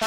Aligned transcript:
Ja 0.00 0.06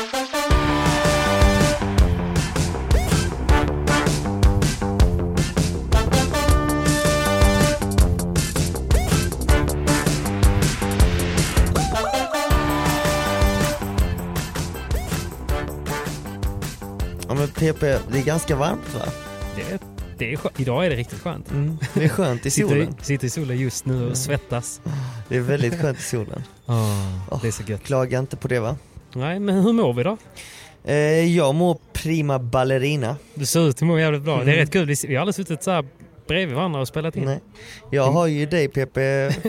men 17.35 17.47
PP, 17.47 17.79
det 18.11 18.19
är 18.19 18.23
ganska 18.25 18.55
varmt 18.55 18.93
va? 18.93 19.01
Det, 19.55 19.81
det 20.17 20.33
är 20.33 20.37
skö- 20.37 20.49
Idag 20.61 20.85
är 20.85 20.89
det 20.89 20.95
riktigt 20.95 21.19
skönt. 21.19 21.51
Mm, 21.51 21.77
det 21.93 22.03
är 22.03 22.09
skönt 22.09 22.45
i 22.45 22.51
Sitter, 22.51 22.69
solen. 22.69 22.95
i- 23.01 23.03
sitter 23.03 23.27
i 23.27 23.29
solen 23.29 23.57
just 23.57 23.85
nu 23.85 24.09
och 24.09 24.17
svettas. 24.17 24.81
Det 25.27 25.37
är 25.37 25.41
väldigt 25.41 25.81
skönt 25.81 25.99
i 25.99 26.03
solen. 26.03 26.43
det 27.41 27.47
är 27.47 27.51
så 27.51 27.63
gött. 27.63 27.83
Klaga 27.83 28.19
inte 28.19 28.37
på 28.37 28.47
det 28.47 28.59
va? 28.59 28.75
Nej, 29.15 29.39
men 29.39 29.55
hur 29.63 29.73
mår 29.73 29.93
vi 29.93 30.03
då? 30.03 30.17
Eh, 30.83 31.35
jag 31.37 31.55
mår 31.55 31.77
prima 31.93 32.39
ballerina. 32.39 33.15
Du 33.33 33.45
ser 33.45 33.67
ut 33.69 33.75
att 33.75 33.81
må 33.81 33.99
jävligt 33.99 34.21
bra. 34.21 34.35
Det 34.35 34.41
är 34.41 34.43
Mm. 34.43 34.55
rätt 34.55 34.71
kul. 34.71 34.95
Vi 35.07 35.15
har 35.15 35.21
aldrig 35.21 35.35
suttit 35.35 35.63
så 35.63 35.71
här 35.71 35.85
bredvid 36.27 36.55
varandra 36.55 36.81
och 36.81 36.87
spelat 36.87 37.15
in. 37.15 37.25
Nej. 37.25 37.39
Jag 37.91 38.11
har 38.11 38.27
ju 38.27 38.45
dig 38.45 38.67
PP 38.67 38.97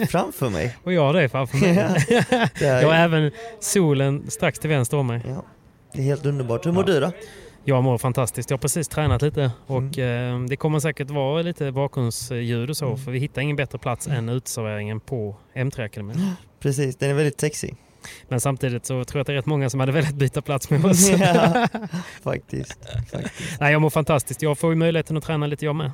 framför 0.08 0.50
mig. 0.50 0.76
Och 0.84 0.92
jag 0.92 1.02
har 1.02 1.12
det 1.14 1.28
framför 1.28 1.58
mig. 1.58 1.70
Är- 2.60 2.82
jag 2.82 2.88
har 2.88 2.94
även 2.94 3.30
solen 3.60 4.30
strax 4.30 4.58
till 4.58 4.70
vänster 4.70 4.96
om 4.96 5.06
mig. 5.06 5.22
Ja, 5.28 5.42
det 5.92 5.98
är 6.00 6.04
helt 6.04 6.26
underbart. 6.26 6.66
Hur 6.66 6.72
mår 6.72 6.88
Ja. 6.88 6.94
du 6.94 7.00
då? 7.00 7.12
Jag 7.64 7.82
mår 7.84 7.98
fantastiskt. 7.98 8.50
Jag 8.50 8.56
har 8.56 8.60
precis 8.60 8.88
tränat 8.88 9.22
lite 9.22 9.50
och 9.66 9.98
Mm. 9.98 10.42
eh, 10.42 10.48
det 10.48 10.56
kommer 10.56 10.80
säkert 10.80 11.10
vara 11.10 11.42
lite 11.42 11.72
bakgrundsljud 11.72 12.70
och 12.70 12.76
så 12.76 12.96
för 12.96 13.10
vi 13.10 13.18
hittar 13.18 13.42
ingen 13.42 13.56
bättre 13.56 13.78
plats 13.78 14.06
än 14.08 14.28
uteserveringen 14.28 15.00
på 15.00 15.36
M3 15.54 15.84
Akademin. 15.84 16.30
Precis, 16.60 16.96
den 16.96 17.10
är 17.10 17.14
väldigt 17.14 17.40
sexig. 17.40 17.76
Men 18.28 18.40
samtidigt 18.40 18.86
så 18.86 19.04
tror 19.04 19.18
jag 19.18 19.20
att 19.20 19.26
det 19.26 19.32
är 19.32 19.36
rätt 19.36 19.46
många 19.46 19.70
som 19.70 19.80
hade 19.80 19.92
velat 19.92 20.14
byta 20.14 20.42
plats 20.42 20.70
med 20.70 20.84
oss. 20.84 21.10
Ja, 21.18 21.68
faktiskt. 22.22 22.78
faktiskt. 23.10 23.60
Nej, 23.60 23.72
jag 23.72 23.82
mår 23.82 23.90
fantastiskt. 23.90 24.42
Jag 24.42 24.58
får 24.58 24.70
ju 24.70 24.76
möjligheten 24.76 25.16
att 25.16 25.24
träna 25.24 25.46
lite 25.46 25.64
jag 25.64 25.76
med. 25.76 25.90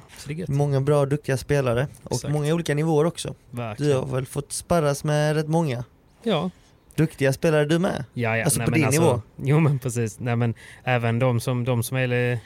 Många 0.48 0.80
bra 0.80 1.06
duktiga 1.06 1.36
spelare 1.36 1.86
och 2.02 2.12
Exakt. 2.12 2.32
många 2.32 2.54
olika 2.54 2.74
nivåer 2.74 3.04
också. 3.04 3.34
Du 3.50 3.56
Verkligen. 3.56 3.96
har 3.98 4.06
väl 4.06 4.26
fått 4.26 4.52
sparras 4.52 5.04
med 5.04 5.36
rätt 5.36 5.48
många 5.48 5.84
Ja. 6.22 6.50
duktiga 6.94 7.32
spelare 7.32 7.64
du 7.64 7.78
med? 7.78 8.04
Ja, 8.14 8.36
ja. 8.36 8.44
Alltså 8.44 8.58
Nej, 8.58 8.66
på 8.68 8.74
din 8.74 8.88
nivå? 8.88 9.22
Jo 9.36 9.60
men 9.60 9.78
precis. 9.78 10.18
Nej, 10.20 10.36
men 10.36 10.54
även 10.84 11.18
de 11.18 11.40
som, 11.40 11.64
de 11.64 11.82
som 11.82 11.96
är 11.96 12.38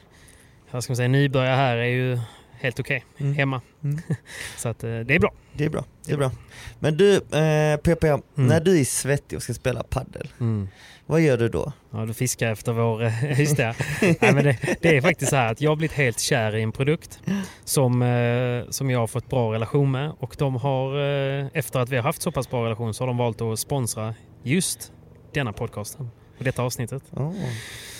vad 0.71 0.84
ska 0.84 0.91
man 0.91 0.97
säga, 0.97 1.09
nybörjare 1.09 1.56
här 1.56 1.77
är 1.77 1.84
ju 1.84 2.19
helt 2.62 2.81
okej 2.81 3.05
Mm. 3.19 3.34
hemma. 3.34 3.61
Mm. 3.84 3.99
Så 4.56 4.69
att, 4.69 4.84
eh, 4.84 4.99
det 4.99 5.15
är 5.15 5.19
bra. 5.19 5.33
Det 5.53 5.65
är 5.65 5.71
bra. 5.71 5.84
Det 6.06 6.12
är 6.12 6.17
bra. 6.17 6.31
Men 6.78 6.97
du, 6.97 7.15
eh, 7.17 7.77
PP, 7.77 8.05
när 8.34 8.61
du 8.61 8.81
är 8.81 8.84
svettig 8.84 9.37
och 9.37 9.43
ska 9.43 9.55
spela 9.55 9.83
paddel, 9.83 10.28
Mm. 10.41 10.69
vad 11.06 11.21
gör 11.21 11.39
du 11.39 11.49
då? 11.49 11.73
Ja, 11.91 11.99
du 12.06 12.15
fiskar 12.15 12.53
efter 12.53 12.73
vår... 12.73 13.03
eh, 13.05 13.41
Just 13.41 13.56
det. 13.56 13.75
Nej, 14.00 14.17
men 14.34 14.45
det. 14.45 14.59
Det 14.81 14.97
är 14.97 15.00
faktiskt 15.00 15.31
så 15.31 15.37
här 15.37 15.53
att 15.53 15.61
jag 15.61 15.71
har 15.71 15.77
blivit 15.77 15.97
helt 15.97 16.21
kär 16.21 16.56
i 16.56 16.62
en 16.62 16.73
produkt 16.73 17.21
som, 17.65 18.03
eh, 18.03 18.71
som 18.71 18.91
jag 18.91 18.99
har 18.99 19.06
fått 19.06 19.29
bra 19.31 19.53
relation 19.53 19.91
med. 19.91 20.12
Och 20.19 20.34
de 20.39 20.56
har, 20.56 21.00
eh, 21.41 21.47
efter 21.53 21.81
att 21.81 21.89
vi 21.89 21.97
har 21.97 22.03
haft 22.03 22.23
så 22.23 22.33
pass 22.33 22.50
bra 22.50 22.65
relation, 22.65 22.94
så 22.94 23.03
har 23.03 23.06
de 23.06 23.17
valt 23.17 23.41
att 23.41 23.59
sponsra 23.59 24.15
just 24.43 24.93
denna 25.34 25.53
podcasten 25.53 26.11
och 26.39 26.44
detta 26.44 26.62
avsnittet. 26.62 27.03
Oh. 27.11 27.33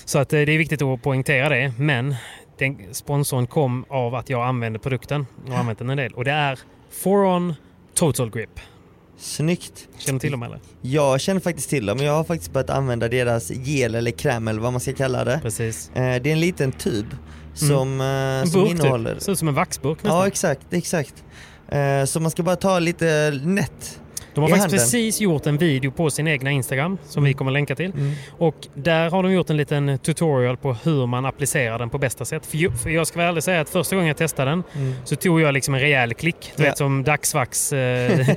Så 0.05 0.19
att 0.19 0.33
eh, 0.33 0.41
det 0.41 0.53
är 0.53 0.59
viktigt 0.59 0.83
att 0.83 1.03
poängtera 1.03 1.49
det. 1.49 1.73
Men 1.79 2.15
den 2.59 2.95
sponsorn 2.95 3.47
kom 3.47 3.85
av 3.89 4.15
att 4.15 4.31
jag 4.31 4.47
använde 4.47 4.79
produkten 4.79 5.27
och 5.49 5.59
använt 5.59 5.79
den 5.79 5.91
en 5.91 5.97
del. 5.97 6.13
Och 6.13 6.25
det 6.25 6.31
är 6.31 6.59
Foron 6.91 7.55
Total 7.95 8.31
Grip. 8.31 8.61
Snyggt. 9.17 9.89
Känner 9.99 10.19
du 10.19 10.21
till 10.21 10.33
dem 10.33 10.43
eller? 10.43 10.61
Jag 10.81 11.21
känner 11.21 11.41
faktiskt 11.41 11.71
till 11.71 11.87
dem, 11.87 11.99
jag 11.99 12.13
har 12.13 12.25
faktiskt 12.25 12.53
börjat 12.53 12.71
använda 12.71 13.09
deras 13.09 13.51
gel 13.51 13.95
eller 13.95 14.11
kräm 14.11 14.49
eller 14.49 14.61
vad 14.61 14.73
man 14.73 14.81
ska 14.81 14.93
kalla 14.93 15.25
det. 15.25 15.39
Precis. 15.43 15.91
Eh, 15.95 16.23
det 16.23 16.31
är 16.31 16.33
en 16.33 16.41
liten 16.41 16.73
tub 16.73 17.07
som, 17.55 18.01
eh, 18.01 18.07
En 18.07 18.47
som 18.47 18.61
burk 18.61 18.71
innehåller... 18.71 19.15
typ. 19.15 19.23
Ser 19.23 19.33
ut 19.33 19.39
som 19.39 19.49
en 19.49 19.55
vaxburk 19.55 20.03
nästan. 20.03 20.19
Ja 20.21 20.27
exakt, 20.27 20.73
exakt. 20.73 21.25
Eh, 21.69 22.05
så 22.05 22.21
man 22.21 22.31
ska 22.31 22.43
bara 22.43 22.57
ta 22.57 22.79
lite 22.79 23.41
nätt 23.45 24.01
De 24.35 24.41
har 24.41 24.49
faktiskt 24.49 24.63
handen. 24.65 24.79
precis 24.79 25.21
gjort 25.21 25.47
en 25.47 25.59
video 25.59 25.91
på 25.91 26.11
sin 26.11 26.29
egna 26.29 26.51
Instagram 26.51 26.99
som 27.09 27.25
vi 27.25 27.33
kommer 27.35 27.51
länka 27.53 27.75
till. 27.75 27.91
Mm. 27.91 28.13
Och 28.39 28.55
där 28.75 29.11
har 29.11 29.23
de 29.23 29.33
gjort 29.33 29.51
en 29.51 29.57
liten 29.57 29.99
tutorial 29.99 30.57
på 30.57 30.77
hur 30.85 31.07
man 31.07 31.27
applicerar 31.27 31.79
den 31.79 31.91
på 31.91 31.99
bästa 31.99 32.25
sätt. 32.25 32.47
För 32.47 32.89
jag 32.91 33.07
ska 33.07 33.19
väl 33.19 33.29
ärligt 33.29 33.45
säga 33.45 33.61
att 33.61 33.69
första 33.71 33.97
gången 33.97 34.09
jag 34.09 34.17
testade 34.17 34.51
den 34.51 34.63
Mm. 34.75 34.95
så 35.05 35.17
tog 35.17 35.41
jag 35.41 35.55
liksom 35.55 35.75
en 35.75 35.81
rejäl 35.81 36.15
klick. 36.15 36.53
Du 36.57 36.63
Ja. 36.63 36.69
vet 36.69 36.79
som 36.79 37.05
dagsvax 37.05 37.73
eh, 37.73 38.27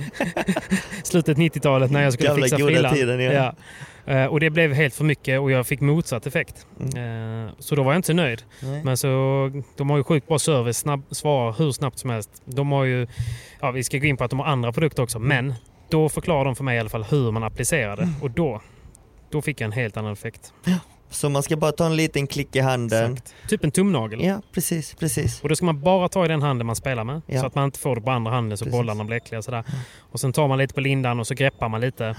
slutet 1.03 1.37
90-talet 1.37 1.91
när 1.91 2.03
jag 2.03 2.13
skulle 2.13 2.29
Gamla 2.29 2.43
fixa 2.43 2.57
frillan. 2.65 3.19
ja. 3.21 3.53
Eh, 4.05 4.25
och 4.25 4.39
det 4.39 4.49
blev 4.49 4.73
helt 4.73 4.95
för 4.95 5.03
mycket 5.03 5.39
och 5.39 5.51
jag 5.51 5.67
fick 5.67 5.81
motsatt 5.81 6.27
effekt. 6.27 6.67
Mm. 6.79 7.45
Eh, 7.47 7.51
så 7.59 7.75
då 7.75 7.83
var 7.83 7.91
jag 7.91 7.97
inte 7.97 8.07
så 8.07 8.13
nöjd. 8.13 8.43
Nej. 8.59 8.83
Men 8.83 8.97
så, 8.97 9.51
de 9.77 9.89
har 9.89 9.97
ju 9.97 10.03
sjukt 10.03 10.27
bra 10.27 10.39
service, 10.39 10.77
snabb, 10.77 11.03
svarar 11.11 11.55
hur 11.57 11.71
snabbt 11.71 11.99
som 11.99 12.09
helst. 12.09 12.29
De 12.45 12.71
har 12.71 12.83
ju, 12.83 13.07
ja 13.59 13.71
vi 13.71 13.83
ska 13.83 13.97
gå 13.97 14.05
in 14.05 14.17
på 14.17 14.23
att 14.23 14.29
de 14.29 14.39
har 14.39 14.45
andra 14.47 14.71
produkter 14.71 15.03
också, 15.03 15.19
men 15.19 15.53
då 15.89 16.09
förklarar 16.09 16.45
de 16.45 16.55
för 16.55 16.63
mig 16.63 16.77
i 16.77 16.79
alla 16.79 16.89
fall 16.89 17.03
hur 17.03 17.31
man 17.31 17.43
applicerar 17.43 17.95
det. 17.95 18.03
Mm. 18.03 18.15
Och 18.21 18.31
då, 18.31 18.61
då 19.29 19.41
fick 19.41 19.61
jag 19.61 19.65
en 19.65 19.71
helt 19.71 19.97
annan 19.97 20.13
effekt. 20.13 20.53
Så 21.09 21.29
man 21.29 21.43
ska 21.43 21.57
bara 21.57 21.71
ta 21.71 21.85
en 21.85 21.95
liten 21.95 22.27
klick 22.27 22.55
i 22.55 22.59
handen. 22.59 23.13
Exakt. 23.13 23.35
Typ 23.49 23.63
en 23.63 23.71
tumnagel. 23.71 24.23
Ja, 24.23 24.41
precis, 24.53 24.95
precis. 24.95 25.41
Och 25.41 25.49
då 25.49 25.55
ska 25.55 25.65
man 25.65 25.81
bara 25.81 26.09
ta 26.09 26.25
i 26.25 26.27
den 26.27 26.41
handen 26.41 26.67
man 26.67 26.75
spelar 26.75 27.03
med. 27.03 27.21
Ja. 27.25 27.39
Så 27.39 27.47
att 27.47 27.55
man 27.55 27.65
inte 27.65 27.79
får 27.79 27.95
det 27.95 28.01
på 28.01 28.11
andra 28.11 28.31
handen 28.31 28.57
så 28.57 28.65
Precis. 28.65 28.77
bollarna 28.77 29.03
blir 29.03 29.17
äckliga. 29.17 29.41
Sådär. 29.41 29.63
Och 29.99 30.19
sen 30.19 30.33
tar 30.33 30.47
man 30.47 30.57
lite 30.57 30.73
på 30.73 30.81
lindan 30.81 31.19
och 31.19 31.27
så 31.27 31.33
greppar 31.33 31.69
man 31.69 31.81
lite. 31.81 32.15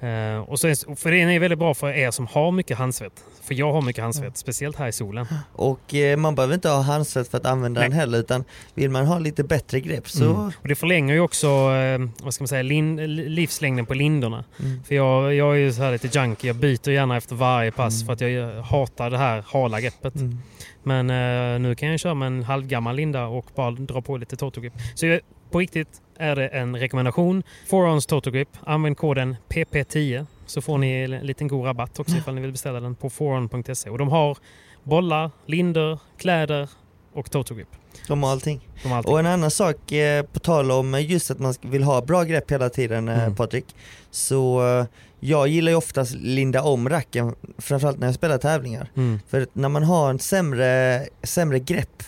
Eh, 0.00 0.38
och 0.38 0.64
är, 0.64 0.96
för 0.96 1.10
det 1.10 1.20
är 1.20 1.38
väldigt 1.38 1.58
bra 1.58 1.74
för 1.74 1.88
er 1.88 2.10
som 2.10 2.26
har 2.26 2.50
mycket 2.52 2.78
handsvett. 2.78 3.24
För 3.42 3.54
jag 3.54 3.72
har 3.72 3.82
mycket 3.82 4.02
handsvett, 4.02 4.36
speciellt 4.36 4.76
här 4.76 4.88
i 4.88 4.92
solen. 4.92 5.26
Och 5.52 5.94
eh, 5.94 6.16
man 6.16 6.34
behöver 6.34 6.54
inte 6.54 6.68
ha 6.68 6.80
handsvett 6.80 7.28
för 7.28 7.38
att 7.38 7.46
använda 7.46 7.80
Nej. 7.80 7.88
den 7.88 7.98
heller 7.98 8.18
utan 8.18 8.44
vill 8.74 8.90
man 8.90 9.06
ha 9.06 9.18
lite 9.18 9.44
bättre 9.44 9.80
grepp 9.80 10.08
så... 10.08 10.24
Mm. 10.24 10.36
Och 10.62 10.68
det 10.68 10.74
förlänger 10.74 11.14
ju 11.14 11.20
också 11.20 11.46
eh, 11.46 12.08
vad 12.22 12.34
ska 12.34 12.42
man 12.42 12.48
säga, 12.48 12.62
livslängden 12.62 13.86
på 13.86 13.94
lindorna. 13.94 14.44
Mm. 14.60 14.82
För 14.84 14.94
jag, 14.94 15.34
jag 15.34 15.54
är 15.54 15.58
ju 15.58 15.72
så 15.72 15.82
här 15.82 15.92
lite 15.92 16.18
junkie, 16.18 16.48
jag 16.48 16.56
byter 16.56 16.90
gärna 16.90 17.16
efter 17.16 17.34
varje 17.34 17.70
pass 17.70 17.94
Mm. 18.02 18.06
för 18.06 18.12
att 18.12 18.32
jag 18.32 18.62
hatar 18.62 19.10
det 19.10 19.18
här 19.18 19.44
hala 19.46 19.80
greppet. 19.80 20.14
Mm. 20.14 20.38
Men 20.82 21.10
eh, 21.10 21.60
nu 21.60 21.74
kan 21.74 21.88
jag 21.88 22.00
köra 22.00 22.14
med 22.14 22.26
en 22.26 22.42
halvgammal 22.42 22.96
linda 22.96 23.26
och 23.26 23.46
bara 23.54 23.70
dra 23.70 24.02
på 24.02 24.16
lite 24.16 24.36
totogrip. 24.36 24.72
Så 24.94 25.06
jag, 25.06 25.20
på 25.50 25.58
riktigt 25.58 26.00
är 26.18 26.36
det 26.36 26.48
en 26.48 26.76
rekommendation. 26.76 27.42
Forons 27.66 28.06
Total 28.06 28.32
Grip. 28.32 28.48
Använd 28.64 28.96
koden 28.96 29.36
PP10 29.48 30.26
så 30.46 30.60
får 30.60 30.78
ni 30.78 30.92
en 30.92 31.10
liten 31.10 31.48
god 31.48 31.66
rabatt 31.66 31.98
också 32.00 32.16
ifall 32.16 32.34
ni 32.34 32.40
vill 32.40 32.52
beställa 32.52 32.80
den 32.80 32.94
på 32.94 33.10
foron.se. 33.10 33.90
Och 33.90 33.98
de 33.98 34.08
har 34.08 34.38
bollar, 34.82 35.30
linder, 35.46 35.98
kläder 36.18 36.68
och 37.12 37.30
Total 37.30 37.56
Grip. 37.56 37.68
De 38.08 38.22
har 38.22 38.30
allting. 38.30 38.68
De 38.82 38.88
har 38.88 38.98
allting. 38.98 39.12
Och 39.12 39.18
en 39.20 39.26
annan 39.26 39.50
sak 39.50 39.92
eh, 39.92 40.22
på 40.22 40.38
tal 40.38 40.70
om 40.70 41.00
just 41.00 41.30
att 41.30 41.38
man 41.38 41.54
vill 41.60 41.82
ha 41.82 42.02
bra 42.02 42.22
grepp 42.22 42.50
hela 42.50 42.68
tiden 42.68 43.08
eh, 43.08 43.22
Mm. 43.22 43.34
Patrik. 43.34 43.64
Så 44.10 44.68
eh, 44.78 44.86
jag 45.20 45.48
gillar 45.48 45.72
ju 45.72 45.76
oftast 45.76 46.14
linda 46.14 46.62
om 46.62 46.88
racken, 46.88 47.34
framförallt 47.58 47.98
när 47.98 48.06
jag 48.06 48.14
spelar 48.14 48.38
tävlingar. 48.38 48.90
Mm. 48.96 49.20
För 49.28 49.46
när 49.52 49.68
man 49.68 49.82
har 49.82 50.10
en 50.10 50.18
sämre, 50.18 51.02
sämre 51.22 51.58
grepp 51.58 52.02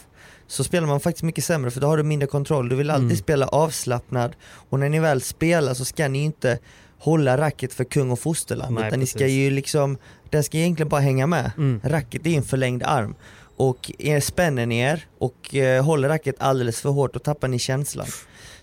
så 0.48 0.64
spelar 0.64 0.86
man 0.86 1.00
faktiskt 1.00 1.22
mycket 1.22 1.44
sämre 1.44 1.70
för 1.70 1.80
då 1.80 1.86
har 1.86 1.96
du 1.96 2.02
mindre 2.02 2.26
kontroll. 2.26 2.68
Du 2.68 2.76
vill 2.76 2.90
alltid 2.90 3.04
Mm. 3.04 3.16
spela 3.16 3.46
avslappnad 3.46 4.36
och 4.70 4.78
när 4.80 4.88
ni 4.88 4.98
väl 5.00 5.20
spelar 5.22 5.74
så 5.74 5.84
ska 5.84 6.08
ni 6.08 6.18
inte 6.24 6.58
hålla 6.98 7.38
racket 7.38 7.72
för 7.74 7.84
kung 7.84 8.10
och 8.10 8.18
fosterland 8.20 8.78
utan 8.78 9.00
ni 9.00 9.06
ska 9.06 9.26
ju 9.26 9.50
liksom, 9.50 9.98
den 10.30 10.44
ska 10.44 10.58
egentligen 10.58 10.88
bara 10.88 11.00
hänga 11.00 11.26
med. 11.26 11.50
Mm. 11.56 11.80
Racket 11.84 12.26
är 12.26 12.30
en 12.36 12.42
förlängd 12.42 12.82
arm 12.82 13.14
och 13.56 13.92
er 13.98 14.20
spänner 14.20 14.66
ni 14.66 14.78
er 14.78 15.06
och 15.18 15.54
eh, 15.54 15.84
håller 15.84 16.08
racket 16.08 16.34
alldeles 16.38 16.80
för 16.80 16.88
hårt 16.90 17.16
och 17.16 17.22
tappar 17.22 17.48
ni 17.48 17.58
känslan. 17.58 18.06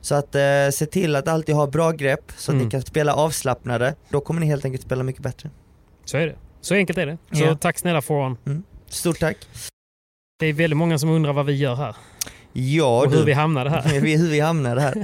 Så 0.02 0.16
att 0.16 0.36
eh, 0.36 0.42
se 0.74 0.86
till 0.86 1.16
att 1.16 1.28
alltid 1.28 1.56
ha 1.56 1.68
bra 1.68 1.92
grepp 1.92 2.32
så 2.38 2.52
att 2.52 2.54
Mm. 2.56 2.66
ni 2.66 2.72
kan 2.72 2.82
spela 2.82 3.14
avslappnade, 3.14 3.96
då 4.10 4.20
kommer 4.22 4.40
ni 4.42 4.46
helt 4.48 4.66
enkelt 4.66 4.84
spela 4.84 5.04
mycket 5.04 5.22
bättre. 5.22 5.50
Så 6.06 6.18
är 6.18 6.28
det. 6.28 6.36
Så 6.62 6.76
enkelt 6.76 6.98
är 7.00 7.06
det. 7.06 7.18
Så 7.32 7.44
Ja. 7.44 7.56
tack 7.56 7.80
snälla 7.80 8.02
Foron. 8.02 8.38
Stort 8.90 9.20
tack! 9.20 9.38
Det 10.40 10.46
är 10.46 10.54
väldigt 10.54 10.78
många 10.78 10.98
som 11.00 11.10
undrar 11.10 11.34
vad 11.34 11.46
vi 11.46 11.54
gör 11.54 11.76
här. 11.76 11.96
Ja 12.54 13.00
och 13.02 13.12
du, 13.12 13.18
hur 13.18 13.26
vi 13.26 13.34
hamnade 13.34 13.70
här. 13.70 13.82
Hur 14.00 14.30
vi 14.30 14.40
hamnade 14.40 14.82
här. 14.82 14.98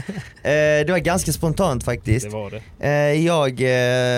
Eh, 0.44 0.86
det 0.86 0.92
var 0.92 0.98
ganska 0.98 1.32
spontant 1.32 1.84
faktiskt. 1.84 2.26
Det 2.26 2.32
var 2.32 2.52
det. 2.52 2.62
Eh, 2.80 3.26
jag 3.26 3.50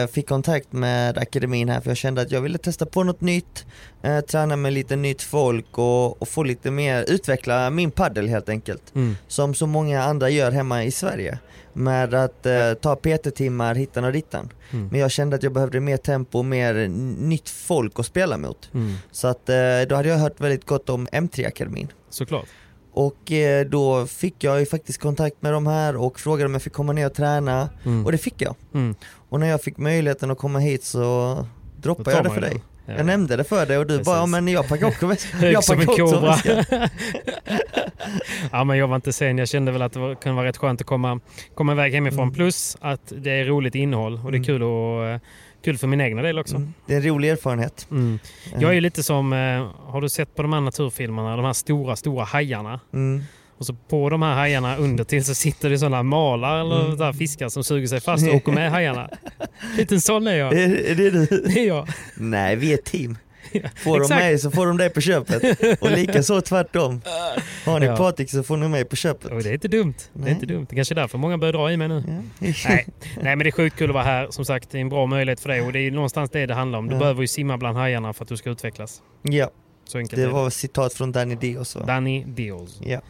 eh, 0.02 0.08
fick 0.08 0.30
kontakt 0.30 0.74
med 0.74 1.18
akademin 1.18 1.70
här 1.70 1.82
för 1.82 1.90
jag 1.90 1.98
kände 1.98 2.22
att 2.22 2.32
jag 2.32 2.42
ville 2.42 2.58
testa 2.58 2.86
på 2.86 3.04
något 3.04 3.22
nytt, 3.22 3.66
eh, 4.04 4.20
träna 4.20 4.56
med 4.56 4.74
lite 4.74 4.96
nytt 4.96 5.22
folk 5.22 5.78
och, 5.78 6.22
och 6.22 6.28
få 6.28 6.44
lite 6.44 6.72
mer, 6.72 7.06
utveckla 7.08 7.70
min 7.70 7.92
paddel 7.92 8.30
helt 8.30 8.50
enkelt. 8.50 8.96
Mm. 8.96 9.16
Som 9.28 9.56
så 9.56 9.68
många 9.68 10.04
andra 10.04 10.30
gör 10.30 10.52
hemma 10.52 10.84
i 10.84 10.92
Sverige. 10.92 11.40
Med 11.74 12.14
att 12.14 12.46
eh, 12.46 12.74
ta 12.74 12.96
PT-timmar 12.96 13.76
hittan 13.76 14.04
och 14.04 14.12
dittan. 14.12 14.50
Mm. 14.72 14.88
Men 14.88 15.00
jag 15.00 15.12
kände 15.12 15.36
att 15.36 15.44
jag 15.44 15.54
behövde 15.54 15.80
mer 15.80 15.98
tempo 15.98 16.44
mer 16.44 16.88
nytt 17.28 17.50
folk 17.50 18.00
att 18.00 18.06
spela 18.06 18.38
mot. 18.38 18.70
Mm. 18.74 18.96
Så 19.12 19.28
att 19.28 19.50
eh, 19.50 19.56
då 19.90 19.96
hade 19.96 20.10
jag 20.10 20.18
hört 20.18 20.40
väldigt 20.40 20.66
gott 20.66 20.90
om 20.90 21.08
M3-akademin. 21.08 21.88
Såklart. 22.10 22.46
Och 22.94 23.32
eh, 23.32 23.66
då 23.66 24.06
fick 24.06 24.44
jag 24.44 24.60
ju 24.60 24.66
faktiskt 24.66 25.02
kontakt 25.02 25.42
med 25.42 25.54
de 25.54 25.68
här 25.68 25.96
och 25.96 26.20
frågade 26.20 26.46
om 26.46 26.54
jag 26.54 26.62
fick 26.62 26.74
komma 26.74 26.94
ner 26.94 27.06
och 27.06 27.14
träna. 27.14 27.70
Mm. 27.86 28.06
Och 28.06 28.12
det 28.12 28.18
fick 28.18 28.42
jag. 28.42 28.56
Mm. 28.74 28.96
Och 29.30 29.40
när 29.40 29.48
jag 29.48 29.62
fick 29.62 29.78
möjligheten 29.78 30.32
att 30.32 30.38
komma 30.38 30.60
hit 30.60 30.84
så 30.84 31.46
droppade 31.78 32.12
jag 32.12 32.24
det 32.24 32.30
för 32.30 32.42
ju 32.42 32.60
dig. 32.86 32.96
Ja. 32.96 33.00
Jag 33.00 33.06
nämnde 33.06 33.36
det 33.36 33.44
för 33.44 33.66
dig 33.66 33.78
och 33.78 33.86
du 33.88 33.94
Precis. 33.94 34.06
bara, 34.06 34.18
ja, 34.18 34.26
men 34.26 34.48
jag 34.48 34.68
packar 34.68 34.88
också 34.88 35.08
väska. 35.08 35.38
Hög 35.38 35.54
jag 35.54 35.64
som 35.64 35.80
en 35.80 35.86
kobra. 35.88 36.36
ja, 38.52 38.64
men 38.64 38.78
jag 38.78 38.88
var 38.88 38.96
inte 38.96 39.14
sen. 39.14 39.38
Jag 39.38 39.48
kände 39.50 39.72
väl 39.72 39.82
att 39.82 39.94
det 39.94 40.00
var, 40.00 40.16
kunde 40.16 40.36
vara 40.36 40.48
rätt 40.48 40.58
skönt 40.58 40.82
att 40.82 40.88
komma, 40.88 41.20
komma 41.56 41.72
iväg 41.72 41.94
hemifrån. 41.94 42.24
Mm. 42.24 42.34
Plus 42.34 42.78
att 42.82 43.14
det 43.18 43.32
är 43.32 43.46
roligt 43.46 43.76
innehåll 43.76 44.14
och 44.26 44.32
det 44.32 44.36
är 44.36 44.40
Mm. 44.40 44.44
kul, 44.46 44.64
och, 44.64 45.06
eh, 45.06 45.20
kul 45.64 45.78
för 45.78 45.88
min 45.88 46.02
egna 46.02 46.22
del 46.22 46.40
också. 46.40 46.56
Mm. 46.56 46.74
Det 46.88 46.94
är 46.94 46.98
en 46.98 47.04
rolig 47.04 47.30
erfarenhet. 47.30 47.88
Mm. 47.92 48.20
Jag 48.60 48.70
är 48.70 48.74
ju 48.74 48.82
lite 48.82 49.04
som, 49.04 49.34
eh, 49.34 49.68
har 49.92 50.02
du 50.02 50.10
sett 50.10 50.36
på 50.36 50.42
de 50.42 50.54
här 50.54 50.62
naturfilmerna, 50.62 51.36
de 51.36 51.46
här 51.46 51.54
stora, 51.54 51.96
stora 51.96 52.24
hajarna? 52.26 52.80
Mm. 52.94 53.24
Och 53.58 53.66
så 53.66 53.74
på 53.74 54.10
de 54.10 54.22
här 54.22 54.36
hajarna 54.36 54.78
under 54.78 55.04
till 55.04 55.26
så 55.26 55.36
sitter 55.36 55.70
det 55.70 55.78
sådana 55.78 56.04
malar 56.04 56.60
eller 56.62 56.86
Mm. 56.86 56.98
där 56.98 57.14
fiskar 57.14 57.50
som 57.50 57.64
suger 57.64 57.88
sig 57.88 58.02
fast 58.02 58.28
och 58.28 58.36
åker 58.36 58.52
med 58.52 58.72
hajarna. 58.72 59.10
Lite 59.78 59.96
en 59.96 60.28
är 60.28 60.36
jag. 60.36 60.54
Är, 60.54 60.92
är 60.92 60.96
det 60.96 61.10
du? 61.10 61.26
Det 61.26 61.60
är 61.60 61.68
jag. 61.68 61.88
Nej, 62.30 62.56
vi 62.56 62.70
är 62.72 62.74
ett 62.78 62.86
team. 62.86 63.18
Får 63.76 64.00
de 64.00 64.08
mig 64.16 64.40
så 64.40 64.52
får 64.52 64.68
de 64.68 64.78
dig 64.78 64.90
på 64.90 65.02
köpet. 65.02 65.44
Och 65.82 65.92
lika 65.92 66.24
så 66.24 66.42
tvärtom. 66.42 67.02
Har 67.66 67.80
ni 67.80 67.86
Ja. 67.86 67.98
Patrik 67.98 68.30
så 68.30 68.44
får 68.44 68.58
ni 68.58 68.68
mig 68.68 68.86
på 68.86 68.96
köpet. 68.96 69.32
Och 69.32 69.44
det 69.44 69.50
är 69.50 69.54
inte 69.54 69.68
dumt. 69.68 69.94
Det 70.14 70.30
är 70.30 70.34
inte 70.34 70.46
dumt. 70.46 70.66
Det 70.70 70.76
kanske 70.76 70.94
är 70.94 70.96
därför 70.96 71.18
många 71.18 71.38
börjar 71.38 71.54
dra 71.54 71.72
i 71.72 71.78
mig 71.78 71.88
nu. 71.88 72.04
Ja. 72.08 72.14
Nej. 72.70 72.88
Nej 73.22 73.36
men 73.36 73.40
det 73.40 73.48
är 73.48 73.52
sjukt 73.52 73.78
kul 73.78 73.90
att 73.90 73.94
vara 73.94 74.04
här. 74.04 74.28
Som 74.30 74.46
sagt, 74.46 74.70
det 74.72 74.78
är 74.78 74.82
en 74.82 74.90
bra 74.90 75.06
möjlighet 75.06 75.40
för 75.40 75.50
dig 75.50 75.62
och 75.62 75.74
det 75.74 75.80
är 75.80 75.92
någonstans 75.92 76.30
det 76.30 76.46
det 76.46 76.54
handlar 76.54 76.80
om. 76.80 76.88
Du 76.88 76.94
Ja. 76.96 77.00
behöver 77.00 77.22
ju 77.22 77.28
simma 77.28 77.58
bland 77.58 77.78
hajarna 77.78 78.14
för 78.14 78.24
att 78.24 78.30
du 78.30 78.38
ska 78.38 78.50
utvecklas. 78.50 79.02
ja, 79.22 79.50
Så 79.86 79.98
enkelt 79.98 80.16
det 80.16 80.22
är 80.24 80.28
det. 80.28 80.34
var 80.34 80.50
citat 80.50 80.94
från 80.94 81.12
Danny 81.12 81.36
Dios? 81.36 81.78
Danny 81.88 82.24
Dios. 82.28 82.80
Ja. 82.84 83.02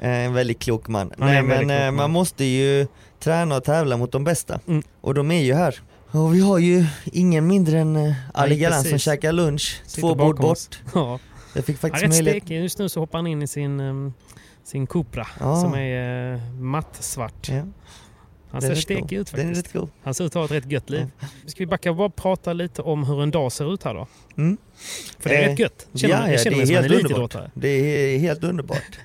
Eh, 0.00 0.08
En 0.10 0.34
väldigt 0.34 0.58
klok 0.62 0.88
man. 0.88 1.12
Nej 1.16 1.42
men 1.42 1.58
klok 1.58 1.70
eh, 1.70 1.84
man. 1.84 1.94
man 1.94 2.10
måste 2.10 2.44
ju 2.44 2.86
träna 3.20 3.56
och 3.56 3.64
tävla 3.64 3.96
mot 3.96 4.12
de 4.12 4.24
bästa. 4.24 4.60
Mm. 4.68 4.82
Och 5.00 5.14
de 5.14 5.30
är 5.30 5.42
ju 5.42 5.54
här. 5.54 5.78
Och 6.14 6.34
vi 6.34 6.40
har 6.40 6.58
ju 6.58 6.84
ingen 7.04 7.46
mindre 7.46 7.78
än 7.78 7.96
eh, 7.96 8.14
Ali 8.34 8.56
Galan 8.56 8.84
som 8.84 8.98
käkar 8.98 9.32
lunch, 9.32 9.80
Sitter 9.86 10.00
två 10.00 10.14
bord 10.14 10.40
oss. 10.44 10.68
bort. 10.70 10.78
Ja. 10.94 11.18
Jag 11.54 11.64
fick 11.64 11.82
Han 11.82 11.90
är 11.90 11.98
faktiskt 11.98 12.20
rätt 12.22 12.28
stekig. 12.36 12.62
Just 12.62 12.78
nu 12.78 12.88
så 12.88 13.00
hoppar 13.00 13.18
han 13.18 13.26
in 13.26 13.42
i 13.42 13.46
sin, 13.46 13.80
um, 13.80 14.12
sin 14.64 14.86
Cupra 14.86 15.26
Ja. 15.40 15.60
som 15.60 15.74
är 15.74 16.32
uh, 16.34 16.40
mattsvart. 16.60 17.48
Ja, 17.48 17.54
Han 17.54 17.66
den 18.50 18.60
ser 18.60 18.70
är 18.70 18.74
stekig 18.74 19.12
ut 19.18 19.30
Den 19.32 19.40
är 19.40 19.44
faktiskt. 19.44 19.66
rätt 19.66 19.72
god. 19.80 19.88
Han 20.02 20.14
ser 20.14 20.24
ut 20.24 20.30
att 20.30 20.34
ha 20.34 20.44
ett 20.44 20.50
rätt 20.64 20.72
gött 20.72 20.90
liv. 20.90 21.06
Ska 21.46 21.58
vi 21.58 21.66
backa 21.66 21.90
och 21.90 21.96
bara 21.96 22.10
prata 22.10 22.52
lite 22.52 22.82
om 22.82 23.04
hur 23.04 23.22
en 23.22 23.30
dag 23.30 23.52
ser 23.52 23.74
ut 23.74 23.82
här 23.82 23.94
då? 23.94 24.06
Mm. 24.36 24.56
För 25.18 25.30
det 25.30 25.36
är 25.36 25.42
Eh, 25.42 25.48
rätt 25.50 25.58
gött. 25.58 25.86
Känner, 25.94 26.14
ja, 26.14 26.20
ja, 26.26 26.30
jag 26.30 26.40
känner 26.40 26.56
det 26.58 26.66
mig 26.66 26.74
är 26.76 26.82
som 26.82 26.84
en 26.92 26.98
elitidrottare. 26.98 27.50
Det 27.54 27.68
är 27.68 28.18
helt 28.18 28.44
underbart. 28.44 28.98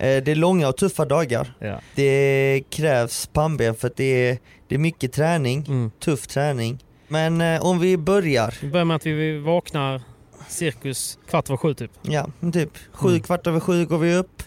Eh, 0.00 0.22
Det 0.24 0.28
är 0.30 0.34
långa 0.34 0.68
och 0.68 0.76
tuffa 0.76 1.04
dagar. 1.04 1.54
Ja. 1.58 1.80
Det 1.94 2.62
krävs 2.70 3.26
pannben 3.26 3.74
för 3.74 3.86
att 3.88 3.96
det 3.96 4.28
är, 4.28 4.38
det 4.68 4.74
är 4.74 4.78
mycket 4.78 5.12
träning, 5.12 5.64
Mm. 5.68 5.90
tuff 6.04 6.26
träning. 6.26 6.78
Men 7.08 7.40
eh, 7.40 7.62
om 7.62 7.78
vi 7.78 7.96
börjar, 7.96 8.54
Vi 8.62 8.68
börjar 8.68 8.84
med 8.84 8.96
att 8.96 9.06
vi 9.06 9.38
vaknar 9.38 10.02
cirkus 10.48 11.18
kvart 11.30 11.48
över 11.50 11.56
sju 11.56 11.74
typ. 11.74 11.90
ja 12.02 12.26
typ 12.52 12.70
sju, 12.92 13.08
Mm. 13.08 13.20
kvart 13.20 13.46
över 13.46 13.60
sju 13.60 13.84
går 13.86 13.98
vi 13.98 14.14
upp. 14.14 14.42